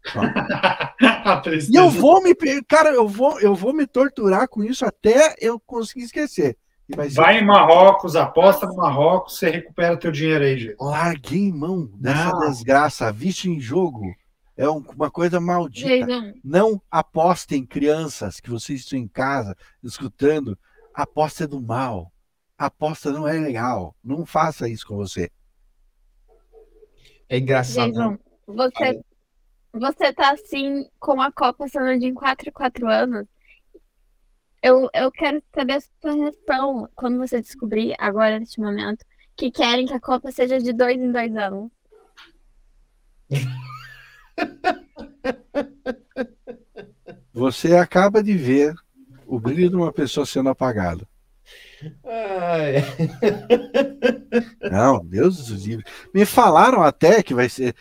e 1.69 1.75
eu 1.75 1.89
vou 1.89 2.23
me, 2.23 2.33
cara, 2.67 2.89
eu 2.89 3.07
vou, 3.07 3.39
eu 3.39 3.53
vou 3.53 3.73
me 3.73 3.85
torturar 3.85 4.47
com 4.47 4.63
isso 4.63 4.85
até 4.85 5.35
eu 5.39 5.59
conseguir 5.59 6.05
esquecer. 6.05 6.57
Vai, 6.95 7.09
vai 7.09 7.39
em 7.39 7.45
Marrocos, 7.45 8.15
aposta 8.15 8.65
no 8.65 8.75
Marrocos, 8.75 9.37
você 9.37 9.49
recupera 9.49 9.97
teu 9.97 10.11
dinheiro 10.11 10.43
aí, 10.43 10.57
gente. 10.57 10.75
Larguei 10.79 11.51
mão 11.51 11.89
dessa 11.95 12.31
não. 12.31 12.49
desgraça, 12.49 13.11
visto 13.11 13.45
em 13.45 13.59
jogo 13.59 14.15
é 14.59 14.67
uma 14.67 15.09
coisa 15.09 15.39
maldita. 15.39 16.35
Não 16.43 16.81
apostem, 16.91 17.65
crianças, 17.65 18.41
que 18.41 18.49
vocês 18.49 18.81
estão 18.81 18.99
em 18.99 19.07
casa 19.07 19.55
escutando. 19.81 20.59
Aposta 20.93 21.45
é 21.45 21.47
do 21.47 21.61
mal. 21.61 22.11
Aposta 22.57 23.09
não 23.09 23.25
é 23.25 23.39
legal. 23.39 23.95
Não 24.03 24.25
faça 24.25 24.67
isso 24.67 24.85
com 24.85 24.97
você. 24.97 25.31
É 27.29 27.37
engraçado. 27.37 27.93
Jason, 27.93 28.17
você, 28.45 29.01
você 29.71 30.11
tá 30.11 30.33
assim 30.33 30.89
com 30.99 31.21
a 31.21 31.31
Copa 31.31 31.65
sendo 31.69 31.97
de 31.97 32.11
4 32.11 32.49
em 32.49 32.51
4 32.51 32.89
anos. 32.89 33.27
Eu, 34.61 34.89
eu 34.93 35.09
quero 35.09 35.41
saber 35.55 35.75
a 35.75 35.81
sua 36.01 36.11
reação 36.11 36.89
quando 36.95 37.17
você 37.17 37.39
descobrir, 37.39 37.95
agora 37.97 38.37
neste 38.37 38.59
momento, 38.59 39.05
que 39.37 39.51
querem 39.51 39.85
que 39.85 39.93
a 39.93 40.01
Copa 40.01 40.33
seja 40.33 40.59
de 40.59 40.73
dois 40.73 40.97
em 40.97 41.13
dois 41.13 41.33
anos. 41.33 41.71
Você 47.33 47.75
acaba 47.75 48.21
de 48.21 48.33
ver 48.35 48.73
o 49.25 49.39
brilho 49.39 49.69
de 49.69 49.75
uma 49.75 49.93
pessoa 49.93 50.25
sendo 50.25 50.49
apagado. 50.49 51.07
Ai. 52.03 52.83
Não, 54.69 55.03
Deus 55.05 55.47
do 55.47 55.55
livre. 55.55 55.85
Me 56.13 56.25
falaram 56.25 56.81
até 56.81 57.23
que 57.23 57.33
vai 57.33 57.47
ser. 57.47 57.73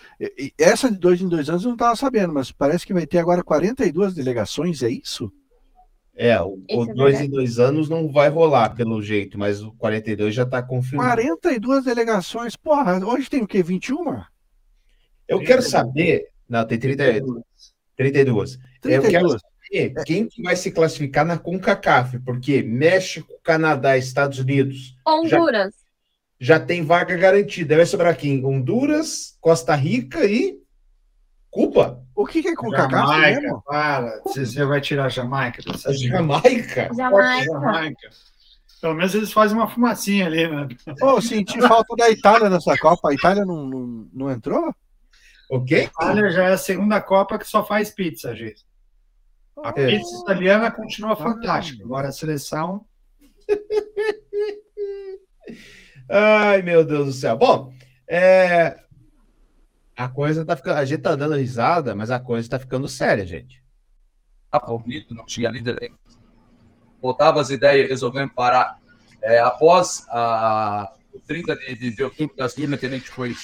Essa 0.56 0.90
de 0.90 0.98
dois 0.98 1.20
em 1.20 1.28
dois 1.28 1.48
anos 1.48 1.64
eu 1.64 1.68
não 1.68 1.74
estava 1.74 1.96
sabendo, 1.96 2.32
mas 2.32 2.52
parece 2.52 2.86
que 2.86 2.94
vai 2.94 3.06
ter 3.06 3.18
agora 3.18 3.42
42 3.42 4.14
delegações, 4.14 4.82
é 4.82 4.90
isso? 4.90 5.32
É, 6.14 6.40
o, 6.40 6.58
o 6.70 6.90
é 6.90 6.94
dois 6.94 7.20
em 7.20 7.30
dois 7.30 7.58
anos 7.58 7.88
não 7.88 8.10
vai 8.10 8.28
rolar 8.28 8.70
pelo 8.70 9.00
jeito, 9.00 9.38
mas 9.38 9.62
o 9.62 9.72
42 9.72 10.34
já 10.34 10.42
está 10.42 10.62
confirmado. 10.62 11.10
42 11.10 11.84
delegações, 11.84 12.56
porra, 12.56 12.98
hoje 13.04 13.30
tem 13.30 13.42
o 13.42 13.46
quê? 13.46 13.62
21? 13.62 14.22
Eu 15.28 15.40
quero 15.40 15.62
saber. 15.62 16.28
Não, 16.48 16.64
tem 16.66 16.78
32. 16.78 17.42
32. 17.96 18.58
32. 18.80 19.04
Eu 19.04 19.10
quero 19.10 19.28
saber 19.30 20.04
quem 20.04 20.26
que 20.26 20.42
vai 20.42 20.56
se 20.56 20.70
classificar 20.70 21.24
na 21.24 21.36
CONCACAF, 21.36 22.18
porque 22.20 22.62
México, 22.62 23.34
Canadá, 23.42 23.96
Estados 23.98 24.38
Unidos. 24.38 24.96
Honduras. 25.06 25.74
Já, 26.40 26.58
já 26.58 26.60
tem 26.60 26.82
vaga 26.82 27.16
garantida. 27.16 27.76
Vai 27.76 27.86
sobrar 27.86 28.12
aqui 28.12 28.42
Honduras, 28.44 29.36
Costa 29.40 29.74
Rica 29.74 30.24
e. 30.24 30.58
Cuba. 31.50 32.04
O 32.14 32.26
que, 32.26 32.42
que 32.42 32.48
é 32.48 32.54
CONCACAF 32.54 32.90
Jamaica, 32.90 33.40
mesmo? 33.40 33.62
Para, 33.62 34.20
você 34.24 34.64
vai 34.64 34.80
tirar 34.80 35.08
Jamaica. 35.08 35.62
Jamaica? 35.92 36.90
Jamaica. 36.94 37.44
Jamaica. 37.44 38.10
Pelo 38.80 38.94
menos 38.94 39.14
eles 39.14 39.32
fazem 39.32 39.56
uma 39.56 39.68
fumacinha 39.68 40.26
ali, 40.26 40.48
né? 40.48 40.68
Oh, 41.02 41.20
senti 41.20 41.60
falta 41.60 41.96
da 41.96 42.08
Itália 42.10 42.48
nessa 42.48 42.76
Copa. 42.78 43.10
A 43.10 43.14
Itália 43.14 43.44
não, 43.44 43.66
não, 43.66 44.08
não 44.12 44.30
entrou? 44.30 44.72
Ok. 45.50 45.78
A 45.78 45.84
Itália 45.84 46.30
já 46.30 46.44
é 46.44 46.52
a 46.52 46.58
segunda 46.58 47.00
Copa 47.00 47.38
que 47.38 47.46
só 47.46 47.64
faz 47.64 47.90
pizza, 47.90 48.34
gente. 48.34 48.66
A 49.62 49.70
é. 49.70 49.86
pizza 49.86 50.22
italiana 50.22 50.70
continua 50.70 51.16
fantástica. 51.16 51.84
Agora 51.84 52.08
a 52.08 52.12
seleção. 52.12 52.84
Ai, 56.08 56.62
meu 56.62 56.84
Deus 56.84 57.06
do 57.06 57.12
céu. 57.12 57.36
Bom, 57.36 57.72
é... 58.08 58.78
a 59.96 60.08
coisa 60.08 60.44
tá 60.44 60.56
ficando. 60.56 60.76
A 60.76 60.84
gente 60.84 61.02
tá 61.02 61.16
dando 61.16 61.36
risada, 61.36 61.94
mas 61.94 62.10
a 62.10 62.20
coisa 62.20 62.48
tá 62.48 62.58
ficando 62.58 62.88
séria, 62.88 63.26
gente. 63.26 63.62
Tá 64.50 64.58
bonito, 64.60 65.14
não 65.14 65.26
tinha 65.26 65.50
líder 65.50 65.92
botava 67.00 67.40
as 67.40 67.50
ideias 67.50 67.88
resolvendo 67.88 68.30
parar. 68.30 68.78
É, 69.22 69.40
após 69.40 70.06
a, 70.08 70.92
o 71.12 71.20
30 71.20 71.56
de, 71.56 71.74
de 71.74 71.90
Bioquímica 71.90 72.36
das 72.36 72.56
Minas, 72.56 72.78
que 72.78 72.86
a 72.86 72.90
gente 72.90 73.10
foi 73.10 73.34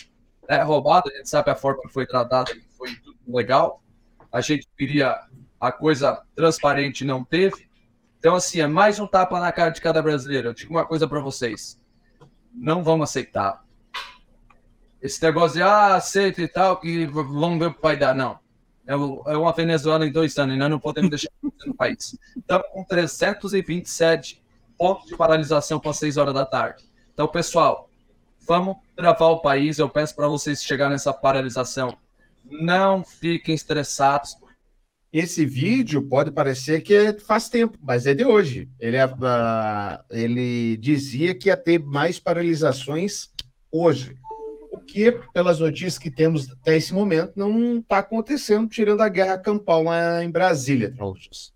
né, 0.48 0.62
roubado, 0.62 1.10
a 1.10 1.16
gente 1.16 1.28
sabe 1.28 1.50
a 1.50 1.56
forma 1.56 1.82
que 1.82 1.92
foi 1.92 2.06
tratada, 2.06 2.52
foi 2.76 2.94
tudo 2.96 3.18
legal. 3.26 3.82
A 4.30 4.40
gente 4.40 4.68
queria 4.76 5.16
a 5.60 5.72
coisa 5.72 6.22
transparente, 6.34 7.04
não 7.04 7.24
teve. 7.24 7.68
Então, 8.18 8.34
assim, 8.34 8.60
é 8.60 8.66
mais 8.66 8.98
um 8.98 9.06
tapa 9.06 9.38
na 9.38 9.52
cara 9.52 9.70
de 9.70 9.80
cada 9.80 10.02
brasileiro. 10.02 10.48
Eu 10.48 10.54
digo 10.54 10.74
uma 10.74 10.84
coisa 10.84 11.06
para 11.06 11.20
vocês: 11.20 11.80
não 12.52 12.82
vamos 12.82 13.10
aceitar. 13.10 13.64
Esse 15.00 15.22
negócio 15.22 15.56
de 15.56 15.62
ah, 15.62 15.96
aceita 15.96 16.40
e 16.40 16.48
tal, 16.48 16.80
que 16.80 17.06
vamos 17.06 17.58
ver 17.58 17.66
o 17.66 17.74
que 17.74 17.82
vai 17.82 17.96
dar. 17.96 18.14
Não. 18.14 18.38
É, 18.86 18.92
é 18.92 19.36
uma 19.36 19.52
Venezuela 19.52 20.06
em 20.06 20.12
dois 20.12 20.36
anos, 20.38 20.58
nós 20.58 20.70
não 20.70 20.78
podemos 20.78 21.10
deixar 21.10 21.30
no 21.42 21.74
país. 21.74 22.18
Estamos 22.36 22.66
com 22.72 22.84
327 22.84 24.42
pontos 24.76 25.06
de 25.06 25.16
paralisação 25.16 25.80
para 25.80 25.92
6 25.92 26.16
horas 26.16 26.34
da 26.34 26.44
tarde. 26.44 26.84
Então, 27.12 27.28
pessoal, 27.28 27.88
vamos 28.46 28.76
travar 28.96 29.30
o 29.30 29.40
país. 29.40 29.78
Eu 29.78 29.88
peço 29.88 30.14
para 30.14 30.28
vocês 30.28 30.62
chegar 30.62 30.88
nessa 30.88 31.12
paralisação. 31.12 31.96
Não 32.44 33.04
fiquem 33.04 33.54
estressados. 33.54 34.36
Esse 35.12 35.46
vídeo 35.46 36.02
pode 36.02 36.30
parecer 36.30 36.80
que 36.82 36.94
é, 36.94 37.18
faz 37.18 37.48
tempo, 37.48 37.78
mas 37.80 38.06
é 38.06 38.14
de 38.14 38.24
hoje. 38.24 38.68
Ele, 38.80 38.96
é, 38.96 39.06
uh, 39.06 40.04
ele 40.10 40.76
dizia 40.76 41.34
que 41.34 41.48
ia 41.48 41.56
ter 41.56 41.78
mais 41.78 42.18
paralisações 42.18 43.30
hoje 43.70 44.16
que, 44.86 45.12
pelas 45.32 45.60
notícias 45.60 45.98
que 45.98 46.10
temos 46.10 46.50
até 46.50 46.76
esse 46.76 46.92
momento, 46.92 47.32
não 47.36 47.78
está 47.78 47.98
acontecendo, 47.98 48.68
tirando 48.68 49.00
a 49.00 49.08
guerra 49.08 49.38
campal 49.38 49.82
lá 49.84 50.22
em 50.22 50.30
Brasília, 50.30 50.92
Traujos. 50.92 51.54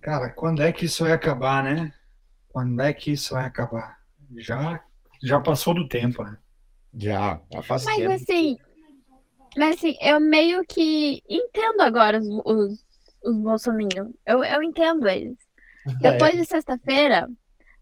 Cara, 0.00 0.30
quando 0.30 0.62
é 0.62 0.72
que 0.72 0.86
isso 0.86 1.04
vai 1.04 1.12
acabar, 1.12 1.62
né? 1.62 1.92
Quando 2.48 2.80
é 2.80 2.92
que 2.92 3.12
isso 3.12 3.34
vai 3.34 3.44
acabar? 3.44 3.98
Já, 4.36 4.82
já 5.22 5.40
passou 5.40 5.74
do 5.74 5.88
tempo, 5.88 6.22
né? 6.22 6.36
Já, 6.94 7.40
já 7.52 7.62
faz 7.62 7.84
mas, 7.84 7.96
tempo. 7.96 8.12
Assim, 8.12 8.58
mas 9.56 9.76
assim, 9.76 9.96
eu 10.00 10.20
meio 10.20 10.64
que 10.64 11.22
entendo 11.28 11.80
agora 11.82 12.18
os, 12.18 12.26
os, 12.44 12.86
os 13.24 13.36
bolsominions. 13.36 14.12
Eu, 14.26 14.44
eu 14.44 14.62
entendo 14.62 15.08
eles. 15.08 15.36
Depois 16.00 16.34
é. 16.34 16.36
de 16.38 16.44
sexta-feira, 16.44 17.28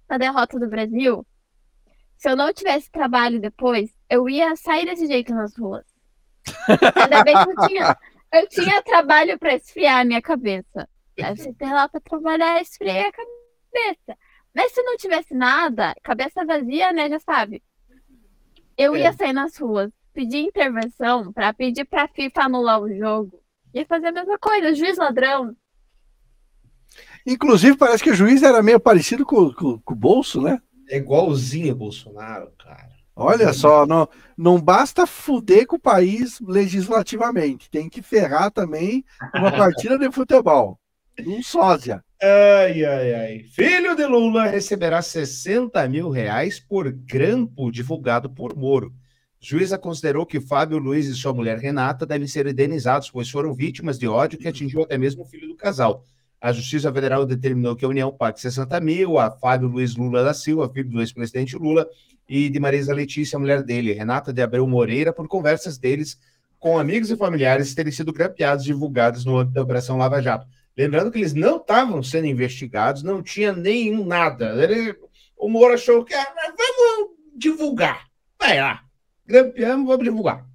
a 0.09 0.19
derrota 0.19 0.59
do 0.59 0.69
Brasil, 0.69 1.27
se 2.17 2.29
eu 2.29 2.37
não 2.37 2.53
tivesse 2.53 2.91
trabalho 2.91 3.41
depois, 3.41 3.91
eu 4.11 4.29
ia 4.29 4.57
sair 4.57 4.87
desse 4.87 5.07
jeito 5.07 5.35
nas 5.35 5.57
ruas. 5.57 5.85
Ainda 6.97 7.25
bem 7.25 7.35
que 7.35 7.51
eu 7.51 7.69
tinha, 7.69 7.97
eu 8.33 8.49
tinha 8.49 8.83
trabalho 8.83 9.39
para 9.39 9.55
esfriar 9.55 10.01
a 10.01 10.05
minha 10.05 10.23
cabeça. 10.23 10.89
Aí 11.21 11.37
você 11.37 11.53
tem 11.53 11.73
lá 11.73 11.89
para 11.89 12.01
trabalhar, 12.01 12.61
esfriar 12.61 13.07
a 13.07 13.13
cabeça. 13.13 14.19
Mas 14.55 14.73
se 14.73 14.83
não 14.83 14.97
tivesse 14.97 15.35
nada, 15.35 15.95
cabeça 16.03 16.45
vazia, 16.45 16.93
né, 16.93 17.09
já 17.09 17.21
sabe. 17.21 17.63
Eu 18.77 18.97
ia 18.97 19.09
é. 19.09 19.13
sair 19.13 19.33
nas 19.33 19.57
ruas, 19.57 19.91
pedir 20.13 20.39
intervenção 20.39 21.33
para 21.33 21.53
pedir 21.53 21.85
para 21.85 22.09
FIFA 22.09 22.43
anular 22.43 22.81
o 22.81 22.97
jogo. 22.97 23.41
Ia 23.75 23.87
fazer 23.87 24.09
a 24.09 24.13
mesma 24.13 24.39
coisa, 24.39 24.75
juiz 24.75 24.97
ladrão. 24.97 25.55
Inclusive, 27.27 27.77
parece 27.77 28.03
que 28.03 28.11
o 28.11 28.15
juiz 28.15 28.43
era 28.43 28.63
meio 28.63 28.81
parecido 28.81 29.27
com, 29.27 29.53
com, 29.53 29.79
com 29.79 29.93
o 29.93 29.97
bolso, 29.97 30.41
né? 30.41 30.61
É 30.89 30.97
igualzinho 30.97 31.75
Bolsonaro, 31.75 32.51
cara. 32.59 32.89
Olha 33.15 33.53
só, 33.53 33.85
não, 33.85 34.09
não 34.37 34.61
basta 34.61 35.05
fuder 35.05 35.67
com 35.67 35.75
o 35.75 35.81
país 35.81 36.41
legislativamente, 36.41 37.69
tem 37.69 37.89
que 37.89 38.01
ferrar 38.01 38.49
também 38.51 39.05
uma 39.35 39.51
partida 39.51 39.99
de 39.99 40.11
futebol. 40.13 40.79
Um 41.27 41.43
sósia. 41.43 42.03
Ai, 42.23 42.85
ai, 42.85 43.15
ai. 43.15 43.39
Filho 43.51 43.95
de 43.97 44.07
Lula 44.07 44.47
receberá 44.47 45.03
60 45.03 45.89
mil 45.89 46.11
reais 46.11 46.61
por 46.61 46.91
grampo 46.91 47.71
divulgado 47.71 48.31
por 48.31 48.57
Moro. 48.57 48.93
Juíza 49.41 49.79
considerou 49.79 50.27
que 50.27 50.41
Fábio 50.41 50.79
Luiz 50.79 51.07
e 51.07 51.15
sua 51.15 51.33
mulher 51.33 51.59
Renata 51.59 52.05
devem 52.05 52.27
ser 52.27 52.47
indenizados, 52.47 53.11
pois 53.11 53.31
foram 53.31 53.55
vítimas 53.55 53.99
de 53.99 54.09
ódio 54.09 54.39
que 54.39 54.49
atingiu 54.49 54.83
até 54.83 54.99
mesmo 54.99 55.23
o 55.23 55.27
filho 55.27 55.49
do 55.49 55.57
casal. 55.57 56.05
A 56.41 56.53
Justiça 56.53 56.93
Federal 56.93 57.27
determinou 57.27 57.75
que 57.75 57.85
a 57.85 57.89
União 57.89 58.13
pague 58.13 58.41
60 58.41 58.81
mil 58.81 59.19
a 59.19 59.31
Fábio 59.31 59.69
Luiz 59.69 59.97
Lula 59.97 60.23
da 60.23 60.35
Silva, 60.35 60.69
filho 60.69 60.91
do 60.91 61.01
ex-presidente 61.01 61.57
Lula, 61.57 61.87
e 62.29 62.49
de 62.49 62.61
Marisa 62.61 62.95
Letícia, 62.95 63.39
mulher 63.39 63.63
dele, 63.63 63.93
Renata 63.93 64.33
de 64.33 64.43
Abreu 64.43 64.67
Moreira, 64.67 65.13
por 65.13 65.27
conversas 65.27 65.79
deles 65.79 66.19
com 66.59 66.79
amigos 66.79 67.11
e 67.11 67.17
familiares 67.17 67.75
terem 67.75 67.93
sido 67.93 68.13
grampeados 68.13 68.65
divulgados 68.65 69.25
no 69.25 69.39
âmbito 69.39 69.55
da 69.55 69.63
Operação 69.63 69.97
Lava 69.97 70.21
Jato. 70.21 70.47
Lembrando 70.79 71.11
que 71.11 71.19
eles 71.19 71.35
não 71.35 71.57
estavam 71.57 72.01
sendo 72.05 72.29
investigados, 72.29 73.03
não 73.03 73.21
tinha 73.21 73.53
nenhum 73.53 74.07
nada. 74.07 74.55
Ele, 74.63 74.97
o 75.37 75.49
Moro 75.49 75.75
achou 75.75 76.05
que 76.05 76.15
ah, 76.15 76.33
vamos 76.37 77.17
divulgar. 77.37 78.07
Vai 78.39 78.61
lá, 78.61 78.85
grampeamos, 79.27 79.89
vamos 79.89 80.05
divulgar. 80.05 80.47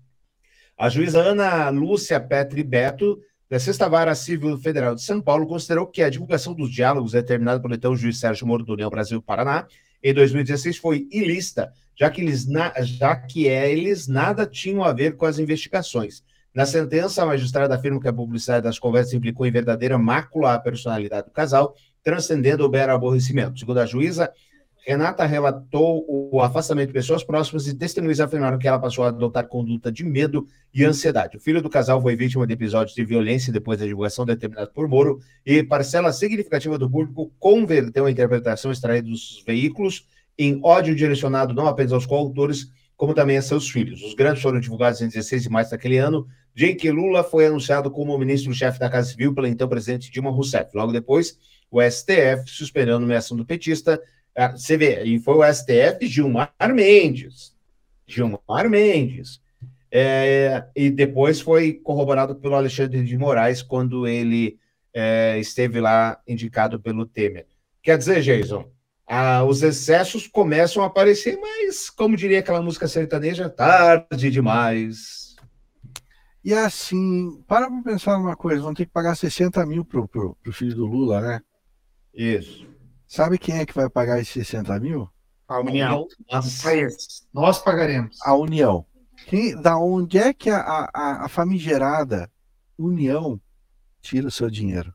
A 0.78 0.88
juíza 0.88 1.20
Ana 1.20 1.68
Lúcia 1.70 2.22
Petri 2.22 2.64
Beto 2.64 3.20
da 3.50 3.60
Sexta 3.60 3.90
Vara 3.90 4.16
Civil 4.16 4.58
Federal 4.58 4.96
de 4.96 5.02
São 5.04 5.22
Paulo 5.22 5.46
considerou 5.46 5.86
que 5.86 6.02
a 6.02 6.10
divulgação 6.10 6.54
dos 6.54 6.72
diálogos 6.72 7.12
determinada 7.12 7.62
pelo 7.62 7.76
então 7.76 7.94
juiz 7.94 8.18
Sérgio 8.18 8.48
Moro 8.48 8.64
do 8.64 8.74
União 8.74 8.90
Brasil 8.90 9.22
Paraná 9.22 9.68
em 10.02 10.14
2016 10.14 10.78
foi 10.78 11.06
ilícita, 11.12 11.74
já 11.98 12.10
que 12.10 12.22
eles, 12.22 12.48
já 12.98 13.14
que 13.14 13.46
eles 13.46 14.08
nada 14.08 14.46
tinham 14.46 14.86
a 14.86 14.94
ver 14.94 15.18
com 15.18 15.26
as 15.26 15.38
investigações. 15.38 16.24
Na 16.54 16.66
sentença, 16.68 17.24
a 17.24 17.26
magistrada 17.26 17.74
afirma 17.74 18.00
que 18.00 18.08
a 18.08 18.14
publicidade 18.14 18.64
das 18.64 18.78
conversas 18.78 19.14
implicou 19.14 19.46
em 19.46 19.52
verdadeira 19.52 19.98
mácula 19.98 20.54
à 20.54 20.60
personalidade 20.60 21.26
do 21.26 21.32
casal, 21.32 21.76
transcendendo 22.04 22.66
o 22.68 22.70
mero 22.70 22.94
aborrecimento. 22.94 23.58
Segundo 23.58 23.80
a 23.80 23.86
juíza, 23.88 24.32
Renata 24.86 25.26
relatou 25.26 26.06
o 26.08 26.42
afastamento 26.42 26.88
de 26.88 26.94
pessoas 26.94 27.24
próximas 27.24 27.66
e 27.68 27.74
testemunhas 27.74 28.20
afirmaram 28.20 28.60
que 28.60 28.68
ela 28.68 28.78
passou 28.78 29.06
a 29.06 29.08
adotar 29.08 29.48
conduta 29.48 29.90
de 29.90 30.04
medo 30.04 30.46
e 30.74 30.84
ansiedade. 30.84 31.38
O 31.38 31.40
filho 31.40 31.62
do 31.62 31.70
casal 31.70 32.02
foi 32.02 32.18
vítima 32.18 32.46
de 32.46 32.54
episódios 32.54 32.94
de 32.94 33.06
violência 33.06 33.52
depois 33.52 33.80
da 33.80 33.86
divulgação 33.86 34.26
determinada 34.26 34.68
por 34.68 34.88
Moro 34.88 35.20
e 35.46 35.64
parcela 35.64 36.12
significativa 36.12 36.78
do 36.78 36.90
público 36.90 37.32
converteu 37.40 38.06
a 38.06 38.12
interpretação 38.12 38.72
extraída 38.72 39.08
dos 39.08 39.42
veículos 39.48 40.06
em 40.38 40.60
ódio 40.62 40.94
direcionado 40.94 41.54
não 41.54 41.66
apenas 41.66 41.94
aos 41.94 42.06
coautores, 42.06 42.70
como 42.98 43.14
também 43.14 43.38
a 43.38 43.42
seus 43.42 43.70
filhos. 43.70 44.04
Os 44.04 44.14
grandes 44.14 44.42
foram 44.42 44.60
divulgados 44.60 45.02
em 45.02 45.08
16 45.08 45.44
de 45.44 45.50
março 45.50 45.72
daquele 45.72 45.98
ano, 45.98 46.28
que 46.56 46.92
Lula 46.92 47.24
foi 47.24 47.48
anunciado 47.48 47.90
como 47.90 48.18
ministro-chefe 48.18 48.80
da 48.80 48.90
Casa 48.90 49.10
Civil 49.10 49.34
pela 49.34 49.50
então 49.50 49.68
presidente 49.68 50.12
Dilma 50.12 50.32
Rousseff. 50.32 50.70
Logo 50.76 50.92
depois, 50.92 51.38
o 51.72 51.82
STF 51.82 52.48
suspendeu 52.48 52.98
a 52.98 53.00
nomeação 53.00 53.36
do 53.36 53.46
petista 53.46 54.00
é, 54.36 54.50
você 54.50 54.76
vê, 54.76 55.04
e 55.04 55.20
foi 55.20 55.36
o 55.36 55.54
STF 55.54 56.08
Gilmar 56.08 56.52
Mendes. 56.74 57.56
Gilmar 58.08 58.70
Mendes. 58.70 59.42
É, 59.92 60.66
e 60.76 60.90
depois 60.90 61.40
foi 61.40 61.74
corroborado 61.74 62.36
pelo 62.36 62.56
Alexandre 62.56 63.04
de 63.04 63.16
Moraes 63.16 63.62
quando 63.62 64.08
ele 64.08 64.58
é, 64.92 65.38
esteve 65.40 65.80
lá 65.80 66.20
indicado 66.28 66.80
pelo 66.80 67.06
Temer. 67.06 67.46
Quer 67.82 67.98
dizer, 67.98 68.22
Jason, 68.22 68.66
os 69.48 69.62
excessos 69.62 70.26
começam 70.26 70.82
a 70.82 70.88
aparecer, 70.88 71.38
mas, 71.40 71.92
como 71.92 72.18
diria 72.18 72.40
aquela 72.40 72.62
música 72.62 72.88
sertaneja, 72.88 73.50
tarde 73.50 74.32
demais. 74.32 75.23
E 76.44 76.54
assim, 76.54 77.42
para 77.48 77.70
pra 77.70 77.82
pensar 77.82 78.18
numa 78.18 78.36
coisa, 78.36 78.62
vão 78.62 78.74
ter 78.74 78.86
que 78.86 78.92
pagar 78.92 79.16
60 79.16 79.66
mil 79.66 79.86
pro, 79.86 80.08
pro, 80.08 80.36
pro 80.36 80.52
filho 80.54 80.76
do 80.76 80.86
Lula, 80.86 81.22
né? 81.22 81.42
Isso. 82.14 82.68
Sabe 83.08 83.38
quem 83.38 83.58
é 83.58 83.66
que 83.66 83.74
vai 83.74 83.90
pagar 83.90 84.20
esses 84.20 84.34
60 84.34 84.78
mil? 84.80 85.10
A 85.48 85.60
União. 85.60 86.08
Nossa. 86.30 86.70
Nós 87.34 87.60
pagaremos. 87.60 88.18
A 88.24 88.36
União. 88.36 88.86
Quem, 89.26 89.60
da 89.62 89.78
onde 89.78 90.18
é 90.18 90.34
que 90.34 90.50
a, 90.50 90.90
a, 90.94 91.26
a 91.26 91.30
famigerada 91.30 92.30
União 92.78 93.40
tira 94.02 94.28
o 94.28 94.32
seu 94.32 94.50
dinheiro? 94.50 94.94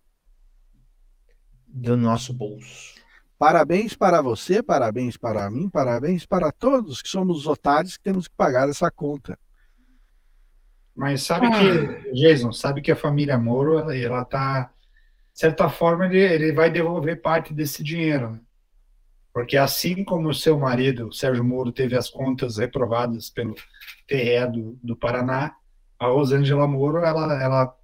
Do 1.66 1.96
nosso 1.96 2.34
bolso. 2.34 2.99
Parabéns 3.38 3.94
para 3.94 4.20
você, 4.20 4.62
parabéns 4.62 5.16
para 5.16 5.49
mim, 5.49 5.70
parabéns 5.70 6.26
para 6.26 6.51
todos 6.51 7.01
que 7.01 7.09
somos 7.09 7.46
otários 7.46 7.96
que 7.96 8.03
temos 8.03 8.26
que 8.26 8.34
pagar 8.34 8.68
essa 8.68 8.90
conta. 8.90 9.38
Mas 10.99 11.22
sabe 11.22 11.46
ah. 11.46 11.53
que, 11.53 12.12
Jason, 12.12 12.51
sabe 12.51 12.82
que 12.82 12.90
a 12.90 12.96
família 12.96 13.38
Moro, 13.38 13.78
ela, 13.78 13.96
ela 13.96 14.24
tá, 14.24 14.64
de 15.32 15.38
certa 15.38 15.68
forma, 15.68 16.07
ele, 16.07 16.18
ele 16.18 16.53
vai 16.53 16.68
devolver 16.68 17.22
parte 17.22 17.55
desse 17.55 17.84
dinheiro. 17.84 18.32
Né? 18.32 18.40
Porque 19.32 19.57
assim 19.57 20.03
como 20.03 20.28
o 20.28 20.34
seu 20.34 20.59
marido, 20.59 21.12
Sérgio 21.12 21.44
Moro, 21.44 21.70
teve 21.70 21.96
as 21.96 22.11
contas 22.11 22.57
reprovadas 22.57 23.30
pelo 23.30 23.55
TRE 24.09 24.44
do, 24.53 24.76
do 24.82 24.96
Paraná, 24.96 25.55
a 26.01 26.07
Rosângela 26.07 26.66
Moro, 26.66 26.99
ela, 26.99 27.40
ela, 27.40 27.76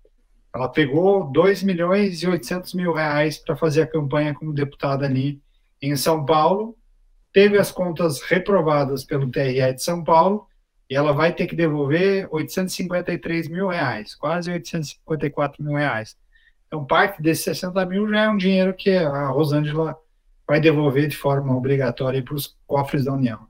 ela 0.53 0.69
pegou 0.69 1.31
2 1.31 1.63
milhões 1.63 2.21
e 2.21 2.27
800 2.27 2.75
mil 2.75 2.93
reais 2.93 3.39
para 3.39 3.55
fazer 3.55 3.83
a 3.83 3.87
campanha 3.87 4.35
como 4.35 4.53
deputada 4.53 5.07
ali 5.07 5.41
em 5.81 5.95
São 5.95 6.27
Paulo, 6.27 6.77
teve 7.33 7.59
as 7.59 7.71
contas 7.71 8.23
reprovadas 8.23 9.05
pelo 9.05 9.31
TRE 9.31 9.73
de 9.73 9.83
São 9.85 10.03
Paulo, 10.03 10.49
e 10.95 10.97
ela 10.97 11.13
vai 11.13 11.35
ter 11.35 11.49
que 11.49 11.57
devolver 11.57 12.29
853 12.31 13.49
mil 13.49 13.67
reais, 13.67 14.15
quase 14.15 14.49
854 14.49 15.61
mil 15.61 15.75
reais. 15.75 16.17
Então, 16.69 16.87
parte 16.87 17.21
desses 17.21 17.43
60 17.43 17.85
mil 17.87 18.09
já 18.09 18.23
é 18.23 18.29
um 18.29 18.37
dinheiro 18.37 18.73
que 18.73 18.91
a 18.91 19.27
Rosângela 19.27 19.99
vai 20.47 20.61
devolver 20.61 21.09
de 21.09 21.17
forma 21.17 21.53
obrigatória 21.53 22.23
para 22.23 22.37
os 22.37 22.57
cofres 22.65 23.07
da 23.07 23.13
União. 23.13 23.45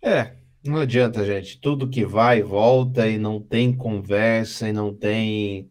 É, 0.00 0.36
não 0.64 0.76
adianta, 0.76 1.24
gente. 1.26 1.60
Tudo 1.60 1.90
que 1.90 2.06
vai, 2.06 2.40
volta 2.40 3.08
e 3.08 3.18
não 3.18 3.40
tem 3.40 3.76
conversa 3.76 4.68
e 4.68 4.72
não 4.72 4.94
tem. 4.94 5.68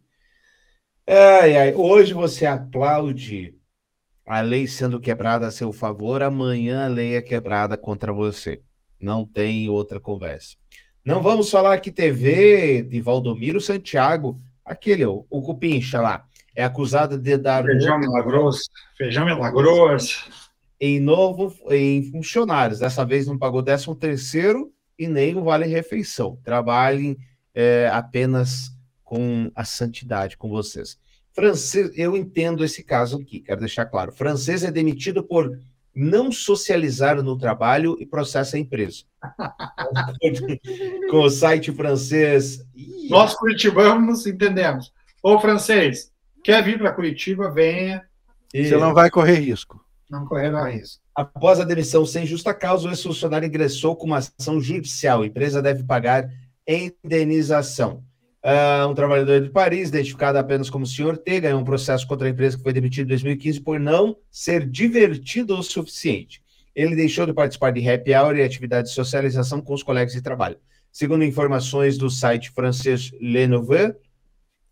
Ai, 1.08 1.56
ai. 1.56 1.74
Hoje 1.74 2.12
você 2.12 2.44
aplaude 2.44 3.54
a 4.26 4.42
lei 4.42 4.66
sendo 4.66 5.00
quebrada 5.00 5.46
a 5.46 5.50
seu 5.50 5.72
favor, 5.72 6.22
amanhã 6.22 6.84
a 6.84 6.88
lei 6.88 7.16
é 7.16 7.22
quebrada 7.22 7.78
contra 7.78 8.12
você. 8.12 8.62
Não 9.00 9.26
tem 9.26 9.68
outra 9.68 10.00
conversa. 10.00 10.56
Não 11.04 11.22
vamos 11.22 11.50
falar 11.50 11.78
que 11.80 11.92
TV 11.92 12.82
de 12.82 13.00
Valdomiro 13.00 13.60
Santiago, 13.60 14.40
aquele, 14.64 15.04
o, 15.04 15.26
o 15.28 15.42
Cupincha 15.42 16.00
lá, 16.00 16.24
é 16.56 16.64
acusado 16.64 17.18
de 17.18 17.36
dar. 17.36 17.64
Feijão 17.64 17.98
milagroso. 17.98 18.62
Feijão 18.96 19.26
milagroso. 19.26 20.24
Em 20.80 21.00
novo, 21.00 21.54
em 21.70 22.10
funcionários. 22.10 22.78
Dessa 22.78 23.04
vez 23.04 23.26
não 23.26 23.38
pagou 23.38 23.62
13 23.62 23.94
terceiro 23.96 24.72
e 24.98 25.06
nem 25.06 25.36
o 25.36 25.44
Vale 25.44 25.66
Refeição. 25.66 26.38
Trabalhem 26.42 27.16
é, 27.54 27.90
apenas 27.92 28.72
com 29.02 29.50
a 29.54 29.64
santidade 29.64 30.36
com 30.36 30.48
vocês. 30.48 30.98
Francês, 31.32 31.90
eu 31.96 32.16
entendo 32.16 32.64
esse 32.64 32.82
caso 32.82 33.18
aqui, 33.18 33.40
quero 33.40 33.60
deixar 33.60 33.86
claro. 33.86 34.12
Francês 34.12 34.62
é 34.62 34.70
demitido 34.70 35.22
por 35.22 35.58
não 35.94 36.32
socializar 36.32 37.22
no 37.22 37.38
trabalho 37.38 37.96
e 38.00 38.06
processa 38.06 38.56
a 38.56 38.60
empresa. 38.60 39.04
com 41.10 41.18
o 41.18 41.30
site 41.30 41.72
francês. 41.72 42.64
Nós 43.08 43.34
curitibanos 43.34 44.26
entendemos. 44.26 44.92
Ô, 45.22 45.38
francês, 45.38 46.12
quer 46.42 46.62
vir 46.62 46.78
para 46.78 46.92
Curitiba, 46.92 47.50
venha. 47.50 48.02
E... 48.52 48.64
Você 48.64 48.76
não 48.76 48.92
vai 48.92 49.10
correr 49.10 49.36
risco. 49.36 49.82
Não 50.10 50.26
correrá 50.26 50.68
risco. 50.68 51.02
Após 51.14 51.60
a 51.60 51.64
demissão 51.64 52.04
sem 52.04 52.26
justa 52.26 52.52
causa, 52.52 52.86
o 52.86 52.90
ex-funcionário 52.90 53.46
ingressou 53.46 53.96
com 53.96 54.06
uma 54.06 54.18
ação 54.18 54.60
judicial. 54.60 55.22
A 55.22 55.26
empresa 55.26 55.62
deve 55.62 55.82
pagar 55.84 56.28
indenização. 56.66 58.02
Uh, 58.44 58.86
um 58.90 58.94
trabalhador 58.94 59.40
de 59.40 59.48
Paris, 59.48 59.88
identificado 59.88 60.36
apenas 60.36 60.68
como 60.68 60.86
senhor 60.86 61.16
T, 61.16 61.40
ganhou 61.40 61.58
um 61.58 61.64
processo 61.64 62.06
contra 62.06 62.26
a 62.26 62.30
empresa 62.30 62.58
que 62.58 62.62
foi 62.62 62.74
demitida 62.74 63.06
em 63.06 63.08
2015 63.08 63.60
por 63.62 63.80
não 63.80 64.18
ser 64.30 64.68
divertido 64.68 65.58
o 65.58 65.62
suficiente. 65.62 66.42
Ele 66.74 66.94
deixou 66.94 67.24
de 67.24 67.32
participar 67.32 67.70
de 67.70 67.88
happy 67.88 68.12
hour 68.12 68.36
e 68.36 68.42
atividades 68.42 68.90
de 68.90 68.96
socialização 68.96 69.62
com 69.62 69.72
os 69.72 69.82
colegas 69.82 70.12
de 70.12 70.20
trabalho. 70.20 70.58
Segundo 70.92 71.24
informações 71.24 71.96
do 71.96 72.10
site 72.10 72.50
francês 72.50 73.12
Le 73.18 73.46
Nouveau, 73.46 73.94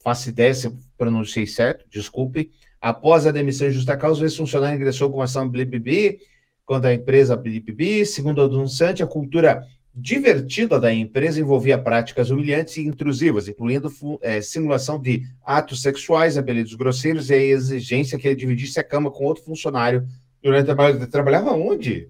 faço 0.05 0.29
ideia 0.29 0.53
se 0.53 0.71
pronunciei 0.99 1.47
certo, 1.47 1.87
desculpe, 1.89 2.53
após 2.79 3.27
a 3.27 3.33
demissão 3.33 3.69
em 3.69 3.73
justa 3.73 3.97
causa, 3.97 4.21
o 4.21 4.27
ex-funcionário 4.27 4.77
ingressou 4.77 5.11
com 5.11 5.23
ação 5.23 5.49
BBB 5.49 6.19
contra 6.67 6.91
a 6.91 6.95
empresa 6.95 7.35
BBB. 7.37 8.05
Segundo 8.05 8.43
o 8.43 8.49
denunciante, 8.49 9.03
a 9.03 9.07
cultura 9.07 9.67
divertida 9.95 10.81
da 10.81 10.93
empresa 10.93 11.41
envolvia 11.41 11.79
práticas 11.79 12.31
humilhantes 12.31 12.77
e 12.77 12.87
intrusivas, 12.87 13.47
incluindo 13.47 13.93
é, 14.23 14.41
simulação 14.41 14.99
de 14.99 15.25
atos 15.45 15.83
sexuais, 15.83 16.39
apelidos 16.39 16.75
grosseiros 16.75 17.29
e 17.31 17.35
a 17.35 17.39
exigência 17.39 18.19
que 18.19 18.27
ele 18.27 18.37
dividisse 18.37 18.81
a 18.81 18.85
cama 18.85 19.11
com 19.11 19.25
outro 19.25 19.45
funcionário 19.45 20.07
durante 20.43 20.71
a 20.71 20.75
trabalho. 20.75 21.07
Trabalhava 21.07 21.53
onde? 21.53 22.09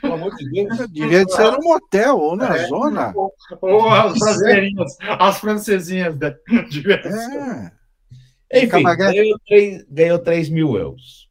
Pelo 0.00 0.14
amor 0.14 0.34
de 0.36 0.50
Deus. 0.50 0.78
Devia 0.90 1.24
ser 1.26 1.48
um 1.48 1.62
motel 1.62 2.18
ou 2.18 2.36
na 2.36 2.56
é, 2.56 2.66
zona. 2.66 3.12
Ou, 3.14 3.32
ou 3.60 3.88
as 3.88 4.18
francesinhas, 4.18 4.96
as 5.00 5.38
francesinhas 5.38 6.16
da 6.16 6.34
diversão. 6.68 7.70
É. 8.50 8.64
Enfim, 8.64 8.82
ganhou 8.82 9.38
3, 9.46 9.84
ganhou 9.88 10.18
3 10.18 10.50
mil 10.50 10.76
euros. 10.76 11.28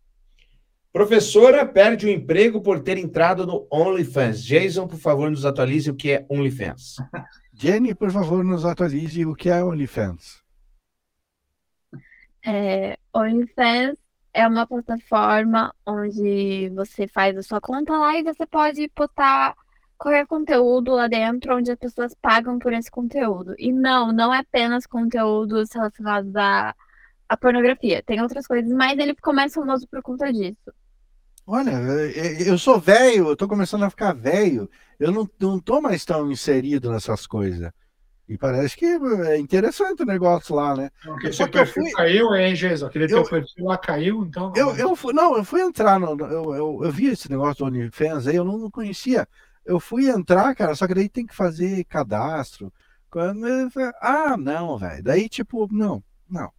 Professora 0.93 1.65
perde 1.65 2.05
o 2.05 2.09
emprego 2.09 2.61
por 2.61 2.81
ter 2.81 2.97
entrado 2.97 3.47
no 3.47 3.65
OnlyFans. 3.71 4.43
Jason, 4.43 4.87
por 4.87 4.99
favor, 4.99 5.31
nos 5.31 5.45
atualize 5.45 5.89
o 5.89 5.95
que 5.95 6.11
é 6.11 6.25
OnlyFans. 6.29 6.97
Jenny, 7.53 7.95
por 7.95 8.11
favor, 8.11 8.43
nos 8.43 8.65
atualize 8.65 9.25
o 9.25 9.33
que 9.33 9.49
é 9.49 9.63
OnlyFans. 9.63 10.41
É, 12.45 12.97
OnlyFans 13.13 13.97
é 14.33 14.45
uma 14.45 14.67
plataforma 14.67 15.73
onde 15.85 16.69
você 16.75 17.07
faz 17.07 17.37
a 17.37 17.43
sua 17.43 17.61
conta 17.61 17.97
lá 17.97 18.17
e 18.17 18.23
você 18.23 18.45
pode 18.45 18.91
botar 18.93 19.55
qualquer 19.97 20.25
conteúdo 20.25 20.91
lá 20.93 21.07
dentro 21.07 21.55
onde 21.55 21.71
as 21.71 21.77
pessoas 21.77 22.13
pagam 22.15 22.59
por 22.59 22.73
esse 22.73 22.91
conteúdo. 22.91 23.55
E 23.57 23.71
não, 23.71 24.11
não 24.11 24.33
é 24.33 24.39
apenas 24.39 24.85
conteúdos 24.85 25.71
relacionados 25.71 26.35
à, 26.35 26.75
à 27.29 27.37
pornografia. 27.37 28.03
Tem 28.03 28.21
outras 28.21 28.45
coisas, 28.45 28.69
mas 28.73 28.97
ele 28.97 29.13
ficou 29.13 29.33
mais 29.33 29.53
famoso 29.53 29.87
por 29.87 30.01
conta 30.01 30.33
disso. 30.33 30.73
Olha, 31.53 31.71
eu 32.45 32.57
sou 32.57 32.79
velho, 32.79 33.27
eu 33.27 33.35
tô 33.35 33.45
começando 33.45 33.83
a 33.83 33.89
ficar 33.89 34.13
velho. 34.13 34.69
Eu 34.97 35.11
não, 35.11 35.29
não 35.37 35.59
tô 35.59 35.81
mais 35.81 36.05
tão 36.05 36.31
inserido 36.31 36.89
nessas 36.89 37.27
coisas. 37.27 37.69
E 38.25 38.37
parece 38.37 38.77
que 38.77 38.85
é 38.85 39.37
interessante 39.37 40.01
o 40.01 40.05
negócio 40.05 40.55
lá, 40.55 40.77
né? 40.77 40.89
Porque 41.03 41.33
Só 41.33 41.45
que 41.49 41.59
eu 41.59 41.65
fui... 41.65 41.91
caiu, 41.91 42.33
hein, 42.33 42.55
Jesus? 42.55 42.83
Aquele 42.83 43.03
eu... 43.03 43.21
teu 43.21 43.29
perfil 43.29 43.65
lá 43.65 43.77
caiu, 43.77 44.23
então. 44.23 44.53
Eu, 44.55 44.77
eu 44.77 44.95
fui, 44.95 45.11
não, 45.11 45.35
eu 45.35 45.43
fui 45.43 45.59
entrar 45.59 45.99
no. 45.99 46.17
Eu, 46.21 46.55
eu, 46.55 46.79
eu 46.85 46.89
vi 46.89 47.07
esse 47.07 47.29
negócio 47.29 47.57
do 47.57 47.65
OnlyFans 47.65 48.27
aí, 48.27 48.37
eu 48.37 48.45
não, 48.45 48.71
conhecia. 48.71 49.27
Eu 49.65 49.77
fui 49.77 50.07
entrar, 50.07 50.55
cara, 50.55 50.73
só 50.73 50.87
que 50.87 50.93
daí 50.93 51.09
tem 51.09 51.25
que 51.25 51.35
fazer 51.35 51.83
cadastro. 51.83 52.71
Quando 53.09 53.45
ah, 54.01 54.37
não, 54.37 54.77
velho. 54.77 55.03
Daí, 55.03 55.27
tipo, 55.27 55.67
não, 55.69 56.01
não. 56.29 56.49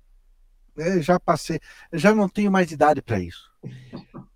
Eu 0.77 1.01
já 1.01 1.19
passei, 1.19 1.61
eu 1.91 1.99
já 1.99 2.15
não 2.15 2.29
tenho 2.29 2.53
mais 2.53 2.71
idade 2.71 3.01
para 3.01 3.21
isso. 3.21 3.51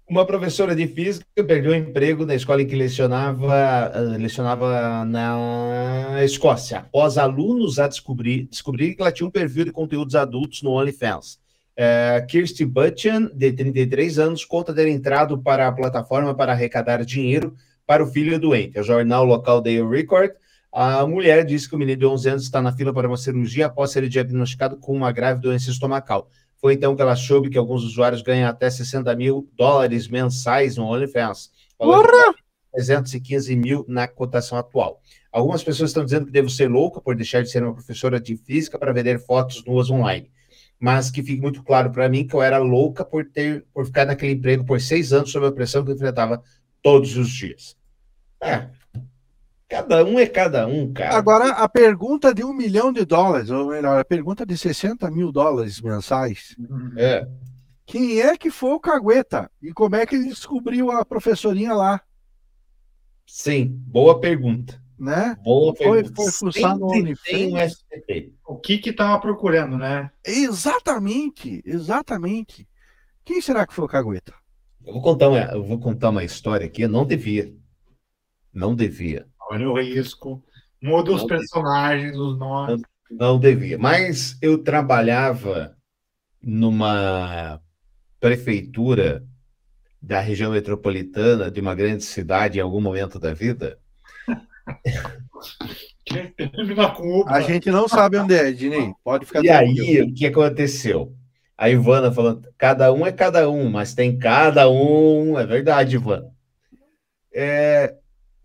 Uma 0.09 0.25
professora 0.25 0.77
de 0.77 0.87
física 0.87 1.27
perdeu 1.35 1.73
o 1.73 1.75
emprego 1.75 2.25
na 2.25 2.37
escola 2.37 2.63
em 2.63 2.67
que 2.67 2.77
lecionava, 2.77 3.93
uh, 3.93 4.17
lecionava 4.17 5.05
na 5.05 6.23
Escócia, 6.23 6.79
após 6.79 7.19
alunos 7.19 7.81
a 7.81 7.89
descobrir, 7.89 8.45
descobrir 8.45 8.95
que 8.95 9.03
ela 9.03 9.11
tinha 9.11 9.27
um 9.27 9.33
perfil 9.33 9.65
de 9.65 9.73
conteúdos 9.73 10.15
adultos 10.15 10.63
no 10.63 10.71
OnlyFans. 10.71 11.41
Uh, 11.77 12.25
Kirsty 12.29 12.65
Butchan, 12.65 13.33
de 13.35 13.53
33 13.53 14.21
anos, 14.21 14.45
conta 14.45 14.73
ter 14.73 14.87
entrado 14.87 15.43
para 15.43 15.67
a 15.67 15.73
plataforma 15.73 16.33
para 16.37 16.53
arrecadar 16.53 17.05
dinheiro 17.05 17.57
para 17.85 18.01
o 18.01 18.07
filho 18.07 18.39
doente. 18.39 18.79
O 18.79 18.85
jornal 18.85 19.25
local 19.25 19.61
Daily 19.61 19.89
Record, 19.89 20.31
a 20.73 21.05
mulher 21.05 21.45
disse 21.45 21.69
que 21.69 21.75
o 21.75 21.79
menino 21.79 21.99
de 21.99 22.07
11 22.07 22.29
anos 22.29 22.43
está 22.45 22.63
na 22.63 22.71
fila 22.71 22.95
para 22.95 23.09
uma 23.09 23.17
cirurgia 23.17 23.67
após 23.67 23.91
ser 23.91 24.09
diagnosticado 24.09 24.77
com 24.77 24.93
uma 24.93 25.11
grave 25.11 25.41
doença 25.41 25.69
estomacal. 25.69 26.31
Foi 26.61 26.75
então 26.75 26.97
que 26.97 27.03
ela 27.03 27.17
soube 27.17 27.51
que 27.51 27.59
alguns 27.59 27.85
usuários 27.85 28.23
ganham 28.23 28.49
até 28.49 28.69
60 28.71 29.15
mil 29.15 29.49
dólares 29.55 30.09
mensais 30.09 30.77
no 30.77 30.85
OnlyFans. 30.85 31.51
Porra! 31.79 32.35
315 32.73 33.57
mil 33.57 33.85
na 33.89 34.07
cotação 34.07 34.59
atual. 34.59 35.01
Algumas 35.33 35.63
pessoas 35.63 35.91
estão 35.91 36.05
dizendo 36.05 36.27
que 36.27 36.33
devo 36.33 36.51
ser 36.51 36.69
louca 36.69 37.01
por 37.01 37.17
deixar 37.17 37.43
de 37.43 37.51
ser 37.51 37.63
uma 37.63 37.73
professora 37.73 38.21
de 38.21 38.37
física 38.37 38.79
para 38.79 38.93
vender 38.93 39.19
fotos 39.19 39.65
nuas 39.65 39.91
online. 39.91 40.31
Mas 40.79 41.11
que 41.11 41.23
fique 41.23 41.41
muito 41.41 41.63
claro 41.63 41.91
para 41.91 42.09
mim 42.09 42.27
que 42.27 42.35
eu 42.35 42.43
era 42.43 42.59
louca 42.59 43.05
por 43.05 43.25
ter 43.25 43.65
por 43.73 43.87
ficar 43.87 44.05
naquele 44.05 44.33
emprego 44.33 44.65
por 44.65 44.79
seis 44.81 45.13
anos 45.13 45.33
sob 45.33 45.47
a 45.47 45.53
pressão 45.53 45.83
que 45.83 45.91
eu 45.91 45.95
enfrentava 45.95 46.43
todos 46.83 47.17
os 47.17 47.31
dias. 47.31 47.77
É, 48.43 48.69
Cada 49.69 50.05
um 50.05 50.19
é 50.19 50.27
cada 50.27 50.67
um, 50.67 50.93
cara. 50.93 51.17
Agora, 51.17 51.49
a 51.51 51.69
pergunta 51.69 52.33
de 52.33 52.45
um 52.45 52.53
milhão 52.53 52.93
de 52.93 53.05
dólares, 53.05 53.51
ou 53.51 53.67
melhor, 53.69 53.99
a 53.99 54.05
pergunta 54.05 54.47
de 54.47 54.57
60 54.57 55.11
mil 55.11 55.33
dólares 55.33 55.81
mensais. 55.81 56.55
É. 56.97 57.27
Quem 57.85 58.21
é 58.21 58.37
que 58.37 58.51
foi 58.51 58.71
o 58.71 58.81
cagueta? 58.81 59.51
E 59.61 59.73
como 59.73 59.97
é 59.97 60.07
que 60.07 60.15
ele 60.15 60.29
descobriu 60.29 60.91
a 60.93 61.05
professorinha 61.05 61.73
lá? 61.75 62.01
Sim, 63.27 63.67
boa 63.89 64.21
pergunta. 64.21 64.81
né? 64.99 65.37
Boa 65.43 65.75
Foi, 65.75 66.03
pergunta. 66.03 66.15
foi 66.23 66.31
fuçar 66.33 66.79
no 66.79 66.87
OnlyFans. 66.87 67.85
O 68.47 68.57
que 68.57 68.79
que 68.79 68.93
tava 68.93 69.21
procurando, 69.21 69.77
né? 69.77 70.11
Exatamente, 70.25 71.61
exatamente. 71.67 72.69
Quem 73.25 73.41
será 73.41 73.67
que 73.67 73.75
foi 73.75 73.85
o 73.85 73.89
Cagueta? 73.89 74.33
Eu 74.85 74.93
vou 74.95 75.03
contar 75.03 75.29
uma, 75.29 75.39
eu 75.41 75.65
vou 75.65 75.79
contar 75.81 76.11
uma 76.11 76.23
história 76.25 76.67
aqui. 76.67 76.83
Eu 76.83 76.89
não 76.89 77.05
devia. 77.05 77.53
Não 78.55 78.75
devia. 78.75 79.27
Olha 79.51 79.69
o 79.71 79.79
risco. 79.79 80.43
Muda 80.83 81.13
os 81.13 81.23
Não, 81.23 81.29
personagens, 81.29 82.17
os 82.17 82.39
nomes. 82.39 82.83
Não 83.11 83.39
devia. 83.39 83.79
Mas 83.79 84.37
eu 84.43 84.59
trabalhava 84.63 85.77
numa 86.43 87.61
prefeitura 88.21 89.25
da 90.01 90.21
região 90.21 90.53
metropolitana 90.53 91.51
de 91.51 91.61
uma 91.61 91.75
grande 91.75 92.05
cidade 92.05 92.59
em 92.59 92.63
algum 92.63 92.81
momento 92.81 93.19
da 93.19 93.33
vida. 93.33 93.79
A 97.27 97.41
gente 97.41 97.71
não 97.71 97.89
sabe 97.89 98.19
onde 98.19 98.35
é, 98.35 98.53
Dinei. 98.53 98.93
Pode 99.03 99.27
ficar 99.27 99.41
E 99.45 99.49
tranquilo. 99.49 99.81
aí, 99.81 100.03
o 100.03 100.15
que 100.15 100.27
aconteceu? 100.27 101.13
A 101.59 101.69
Ivana 101.71 102.13
falou: 102.13 102.41
cada 102.57 102.93
um 102.93 103.07
é 103.07 103.13
cada 103.13 103.49
um, 103.51 103.69
mas 103.71 103.95
tem 103.95 104.19
cada 104.19 104.69
um. 104.69 105.39
É 105.39 105.47
verdade, 105.47 105.97
Ivana. 105.97 106.31
É, 107.35 107.95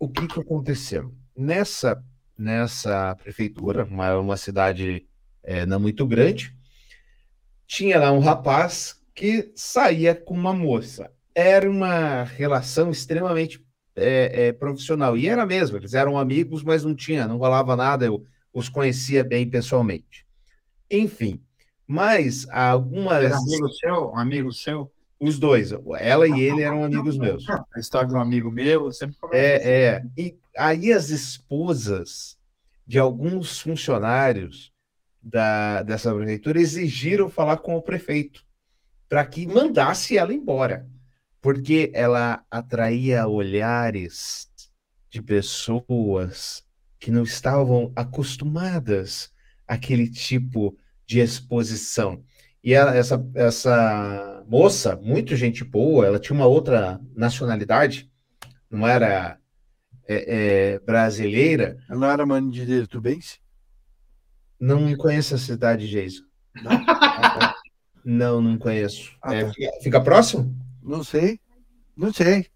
o 0.02 0.08
que 0.08 0.26
que 0.26 0.40
aconteceu? 0.40 1.14
Nessa, 1.36 2.04
nessa 2.36 3.14
prefeitura, 3.14 3.84
uma, 3.84 4.18
uma 4.18 4.36
cidade 4.36 5.06
é, 5.44 5.64
não 5.64 5.78
muito 5.78 6.04
grande, 6.04 6.52
tinha 7.68 8.00
lá 8.00 8.10
um 8.10 8.18
rapaz 8.18 9.00
que 9.14 9.52
saía 9.54 10.12
com 10.12 10.34
uma 10.34 10.52
moça. 10.52 11.08
Era 11.32 11.70
uma 11.70 12.24
relação 12.24 12.90
extremamente 12.90 13.64
é, 13.94 14.48
é, 14.48 14.52
profissional. 14.52 15.16
E 15.16 15.28
era 15.28 15.46
mesmo, 15.46 15.76
eles 15.76 15.94
eram 15.94 16.18
amigos, 16.18 16.64
mas 16.64 16.82
não 16.82 16.96
tinha, 16.96 17.28
não 17.28 17.38
rolava 17.38 17.76
nada, 17.76 18.04
eu 18.04 18.26
os 18.52 18.68
conhecia 18.68 19.22
bem 19.22 19.48
pessoalmente. 19.48 20.26
Enfim, 20.90 21.40
mas 21.86 22.44
algumas. 22.50 23.22
Era 23.22 23.36
amigo 23.36 23.68
seu? 23.68 24.10
Um 24.10 24.18
amigo 24.18 24.52
seu? 24.52 24.92
Os 25.22 25.38
dois, 25.38 25.70
ela 26.00 26.26
e 26.26 26.40
ele 26.40 26.62
eram 26.62 26.82
amigos 26.82 27.16
meus. 27.16 27.48
A 27.48 27.78
história 27.78 28.08
de 28.08 28.14
um 28.14 28.20
amigo 28.20 28.50
meu, 28.50 28.86
eu 28.86 28.92
sempre 28.92 29.14
converso 29.20 29.56
assim. 29.56 29.68
É, 29.68 29.84
é. 29.84 30.02
E 30.18 30.36
aí 30.58 30.92
as 30.92 31.10
esposas 31.10 32.36
de 32.84 32.98
alguns 32.98 33.60
funcionários 33.60 34.72
da, 35.22 35.84
dessa 35.84 36.12
prefeitura 36.12 36.60
exigiram 36.60 37.30
falar 37.30 37.58
com 37.58 37.76
o 37.76 37.82
prefeito 37.82 38.44
para 39.08 39.24
que 39.24 39.46
mandasse 39.46 40.18
ela 40.18 40.34
embora, 40.34 40.88
porque 41.40 41.92
ela 41.94 42.44
atraía 42.50 43.28
olhares 43.28 44.50
de 45.08 45.22
pessoas 45.22 46.64
que 46.98 47.12
não 47.12 47.22
estavam 47.22 47.92
acostumadas 47.94 49.32
àquele 49.68 50.10
tipo 50.10 50.76
de 51.06 51.20
exposição. 51.20 52.24
E 52.64 52.74
ela, 52.74 52.96
essa, 52.96 53.24
essa 53.34 54.31
moça, 54.48 54.96
muito 54.96 55.36
gente 55.36 55.64
boa, 55.64 56.06
ela 56.06 56.18
tinha 56.18 56.36
uma 56.36 56.46
outra 56.46 57.00
nacionalidade, 57.14 58.10
não 58.70 58.86
era 58.86 59.38
é, 60.08 60.74
é, 60.74 60.78
brasileira. 60.80 61.76
Ela 61.88 61.98
não 62.00 62.10
era 62.10 62.26
mãe 62.26 62.48
de 62.48 62.86
Tubense? 62.86 63.38
Não 64.58 64.94
conheço 64.96 65.34
a 65.34 65.38
cidade, 65.38 65.88
Jason. 65.88 66.22
Não, 68.04 68.40
não 68.40 68.58
conheço. 68.58 69.12
Ah, 69.22 69.32
É, 69.32 69.44
tá. 69.44 69.52
fica, 69.52 69.70
fica 69.80 70.00
próximo? 70.00 70.52
Não 70.82 71.04
sei. 71.04 71.38
Não 71.96 72.12
sei. 72.12 72.46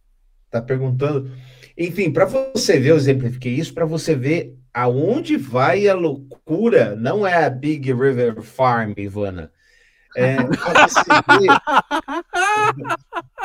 Tá 0.50 0.60
perguntando. 0.60 1.30
Enfim, 1.78 2.10
para 2.10 2.24
você 2.24 2.80
ver, 2.80 2.90
eu 2.90 2.96
exemplifiquei 2.96 3.54
isso, 3.54 3.72
para 3.72 3.84
você 3.84 4.14
ver 4.16 4.58
aonde 4.74 5.36
vai 5.36 5.86
a 5.86 5.94
loucura. 5.94 6.96
Não 6.96 7.26
é 7.26 7.44
a 7.44 7.50
Big 7.50 7.92
River 7.92 8.42
Farm, 8.42 8.92
Ivana. 8.96 9.52
É, 10.16 10.36
ver 10.36 10.48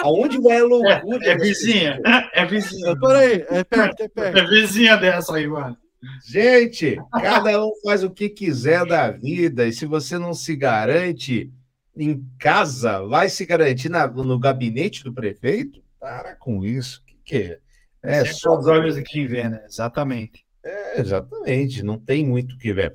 aonde 0.03 0.39
vai 0.41 0.59
a 0.59 0.63
loucura. 0.63 1.25
É 1.25 1.37
vizinha, 1.37 1.99
é 2.33 2.45
vizinha. 2.45 2.95
Peraí, 2.99 3.45
é 3.49 3.63
perto, 3.63 4.03
é 4.03 4.07
perto. 4.07 4.37
É 4.37 4.47
vizinha 4.47 4.97
dessa 4.97 5.35
aí, 5.35 5.47
mano. 5.47 5.77
Gente, 6.25 6.97
cada 7.11 7.63
um 7.63 7.71
faz 7.83 8.03
o 8.03 8.09
que 8.09 8.27
quiser 8.29 8.85
da 8.85 9.11
vida, 9.11 9.67
e 9.67 9.73
se 9.73 9.85
você 9.85 10.17
não 10.17 10.33
se 10.33 10.55
garante 10.55 11.51
em 11.95 12.25
casa, 12.39 13.05
vai 13.05 13.29
se 13.29 13.45
garantir 13.45 13.89
na- 13.89 14.07
no 14.07 14.39
gabinete 14.39 15.03
do 15.03 15.13
prefeito? 15.13 15.79
Para 15.99 16.35
com 16.35 16.65
isso. 16.65 17.01
O 17.01 17.05
que, 17.05 17.15
que 17.23 17.37
é? 17.37 17.59
É 18.03 18.15
Sempre 18.19 18.33
só 18.33 18.57
os 18.57 18.65
olhos 18.65 18.99
quem 19.05 19.27
vê, 19.27 19.47
né? 19.47 19.61
Exatamente. 19.67 20.43
É, 20.63 20.99
exatamente, 21.01 21.83
não 21.83 21.99
tem 21.99 22.25
muito 22.25 22.55
o 22.55 22.57
que 22.57 22.73
ver. 22.73 22.93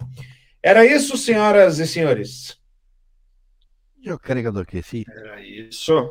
Era 0.61 0.85
isso, 0.85 1.17
senhoras 1.17 1.79
e 1.79 1.87
senhores. 1.87 2.59
E 4.07 4.13
o 4.13 4.19
carregador 4.21 4.65
que 4.65 4.81
sim. 4.81 5.03
Era 5.09 5.43
isso. 5.43 6.09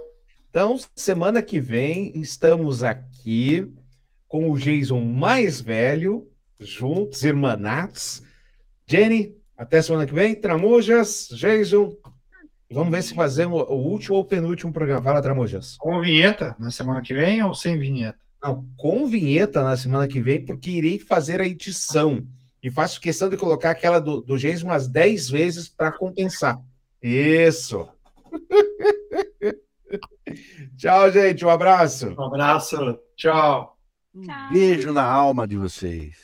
Então, 0.50 0.78
semana 0.94 1.42
que 1.42 1.62
vem, 1.62 2.12
estamos 2.20 2.84
aqui 2.84 3.74
com 4.28 4.52
o 4.52 4.58
Jason 4.58 5.00
mais 5.00 5.62
velho, 5.62 6.30
juntos, 6.60 7.24
irmanatos. 7.24 8.22
Jenny, 8.86 9.38
até 9.58 9.82
semana 9.82 10.06
que 10.06 10.14
vem. 10.14 10.36
Tramujas, 10.36 11.30
Jason. 11.32 11.96
Vamos 12.70 12.92
ver 12.92 13.02
se 13.02 13.16
fazemos 13.16 13.62
o 13.62 13.76
último 13.76 14.18
ou 14.18 14.26
penúltimo 14.26 14.74
programa. 14.74 15.02
Fala, 15.02 15.22
Tramujas. 15.22 15.78
Com 15.78 16.02
vinheta 16.02 16.54
na 16.60 16.72
semana 16.72 17.02
que 17.02 17.14
vem 17.14 17.42
ou 17.44 17.56
sem 17.56 17.80
vinheta? 17.80 18.20
Não, 18.44 18.68
com 18.76 19.08
vinheta 19.08 19.64
na 19.64 19.78
semana 19.78 20.06
que 20.06 20.22
vem, 20.22 20.44
porque 20.44 20.70
irei 20.70 21.00
fazer 21.00 21.40
a 21.40 21.48
edição. 21.48 22.28
E 22.62 22.70
faço 22.70 23.00
questão 23.00 23.30
de 23.30 23.38
colocar 23.38 23.72
aquela 23.72 24.00
do, 24.00 24.20
do 24.20 24.38
Jason 24.38 24.66
umas 24.66 24.86
10 24.86 25.30
vezes 25.30 25.70
para 25.70 25.94
compensar. 25.94 26.62
Isso. 27.06 27.88
Tchau, 30.76 31.12
gente. 31.12 31.46
Um 31.46 31.50
abraço. 31.50 32.16
Um 32.18 32.24
abraço. 32.24 33.00
Tchau. 33.16 33.78
Beijo 34.52 34.92
na 34.92 35.04
alma 35.04 35.48
de 35.48 35.56
vocês. 35.56 36.18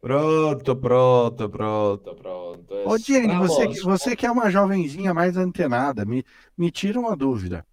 Pronto, 0.00 0.76
pronto, 0.76 1.50
pronto, 1.50 2.14
pronto. 2.14 2.74
Ô, 2.86 2.96
Jenny, 2.96 3.36
você, 3.36 3.64
Vamos. 3.64 3.82
você 3.82 4.14
que 4.14 4.24
é 4.24 4.30
uma 4.30 4.48
jovenzinha 4.50 5.12
mais 5.12 5.36
antenada, 5.36 6.04
me, 6.04 6.24
me 6.56 6.70
tira 6.70 6.98
uma 7.00 7.16
dúvida. 7.16 7.66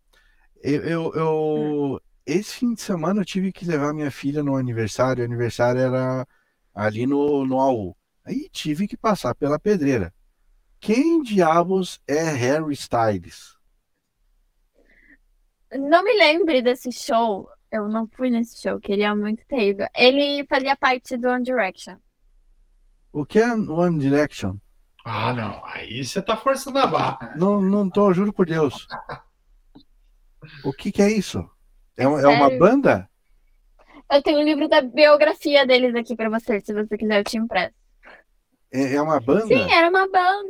Eu, 0.64 0.82
eu, 0.84 1.14
eu- 1.14 2.02
esse 2.26 2.56
fim 2.56 2.74
de 2.74 2.82
semana 2.82 3.22
eu 3.22 3.26
tive 3.26 3.52
que 3.54 3.66
levar 3.66 3.94
minha 3.94 4.10
filha 4.12 4.42
no 4.44 4.56
aniversário, 4.58 5.22
o 5.22 5.26
aniversário 5.26 5.80
era 5.80 6.28
ali 6.74 7.06
no, 7.06 7.46
no 7.46 7.60
AU. 7.60 7.96
Aí 8.26 8.50
tive 8.52 8.88
que 8.88 8.98
passar 8.98 9.36
pela 9.36 9.60
pedreira. 9.60 10.12
Quem 10.80 11.22
diabos 11.22 12.00
é 12.08 12.24
Harry 12.24 12.74
Styles? 12.74 13.56
Não 15.72 16.04
me 16.04 16.14
lembre 16.18 16.62
desse 16.62 16.92
show. 16.92 17.50
Eu 17.72 17.88
não 17.90 18.08
fui 18.08 18.30
nesse 18.30 18.62
show, 18.62 18.80
queria 18.80 19.14
muito 19.16 19.46
ter 19.46 19.70
ido. 19.70 19.84
Ele 19.94 20.46
fazia 20.48 20.76
parte 20.76 21.18
do 21.18 21.28
One 21.28 21.44
Direction. 21.44 21.98
O 23.12 23.26
que 23.26 23.40
é 23.40 23.54
One 23.54 24.00
Direction? 24.00 24.56
Ah, 25.04 25.34
não. 25.34 25.64
Aí 25.66 26.04
você 26.06 26.22
tá 26.22 26.38
forçando 26.38 26.80
a 26.80 26.88
barra. 26.88 27.34
Não, 27.38 27.62
não 27.62 27.90
tô, 27.90 28.14
juro 28.14 28.32
por 28.32 28.46
Deus. 28.46 28.88
O 30.64 30.72
que 30.74 30.92
que 30.92 31.02
é 31.02 31.12
isso? 31.12 31.50
É, 31.98 32.08
um- 32.08 32.20
é 32.20 32.28
uma 32.28 32.50
banda? 32.50 33.10
Eu 34.10 34.22
tenho 34.22 34.40
o 34.40 34.44
livro 34.44 34.70
da 34.70 34.82
biografia 34.82 35.66
deles 35.66 35.94
aqui 35.96 36.16
pra 36.16 36.30
você, 36.30 36.62
se 36.62 36.74
você 36.74 36.98
quiser, 36.98 37.20
eu 37.20 37.24
te 37.24 37.38
empresto. 37.38 37.76
É, 38.72 38.96
é 38.96 39.02
uma 39.02 39.20
banda? 39.20 39.46
Sim, 39.48 39.72
era 39.74 39.90
uma 39.90 40.08
banda. 40.10 40.46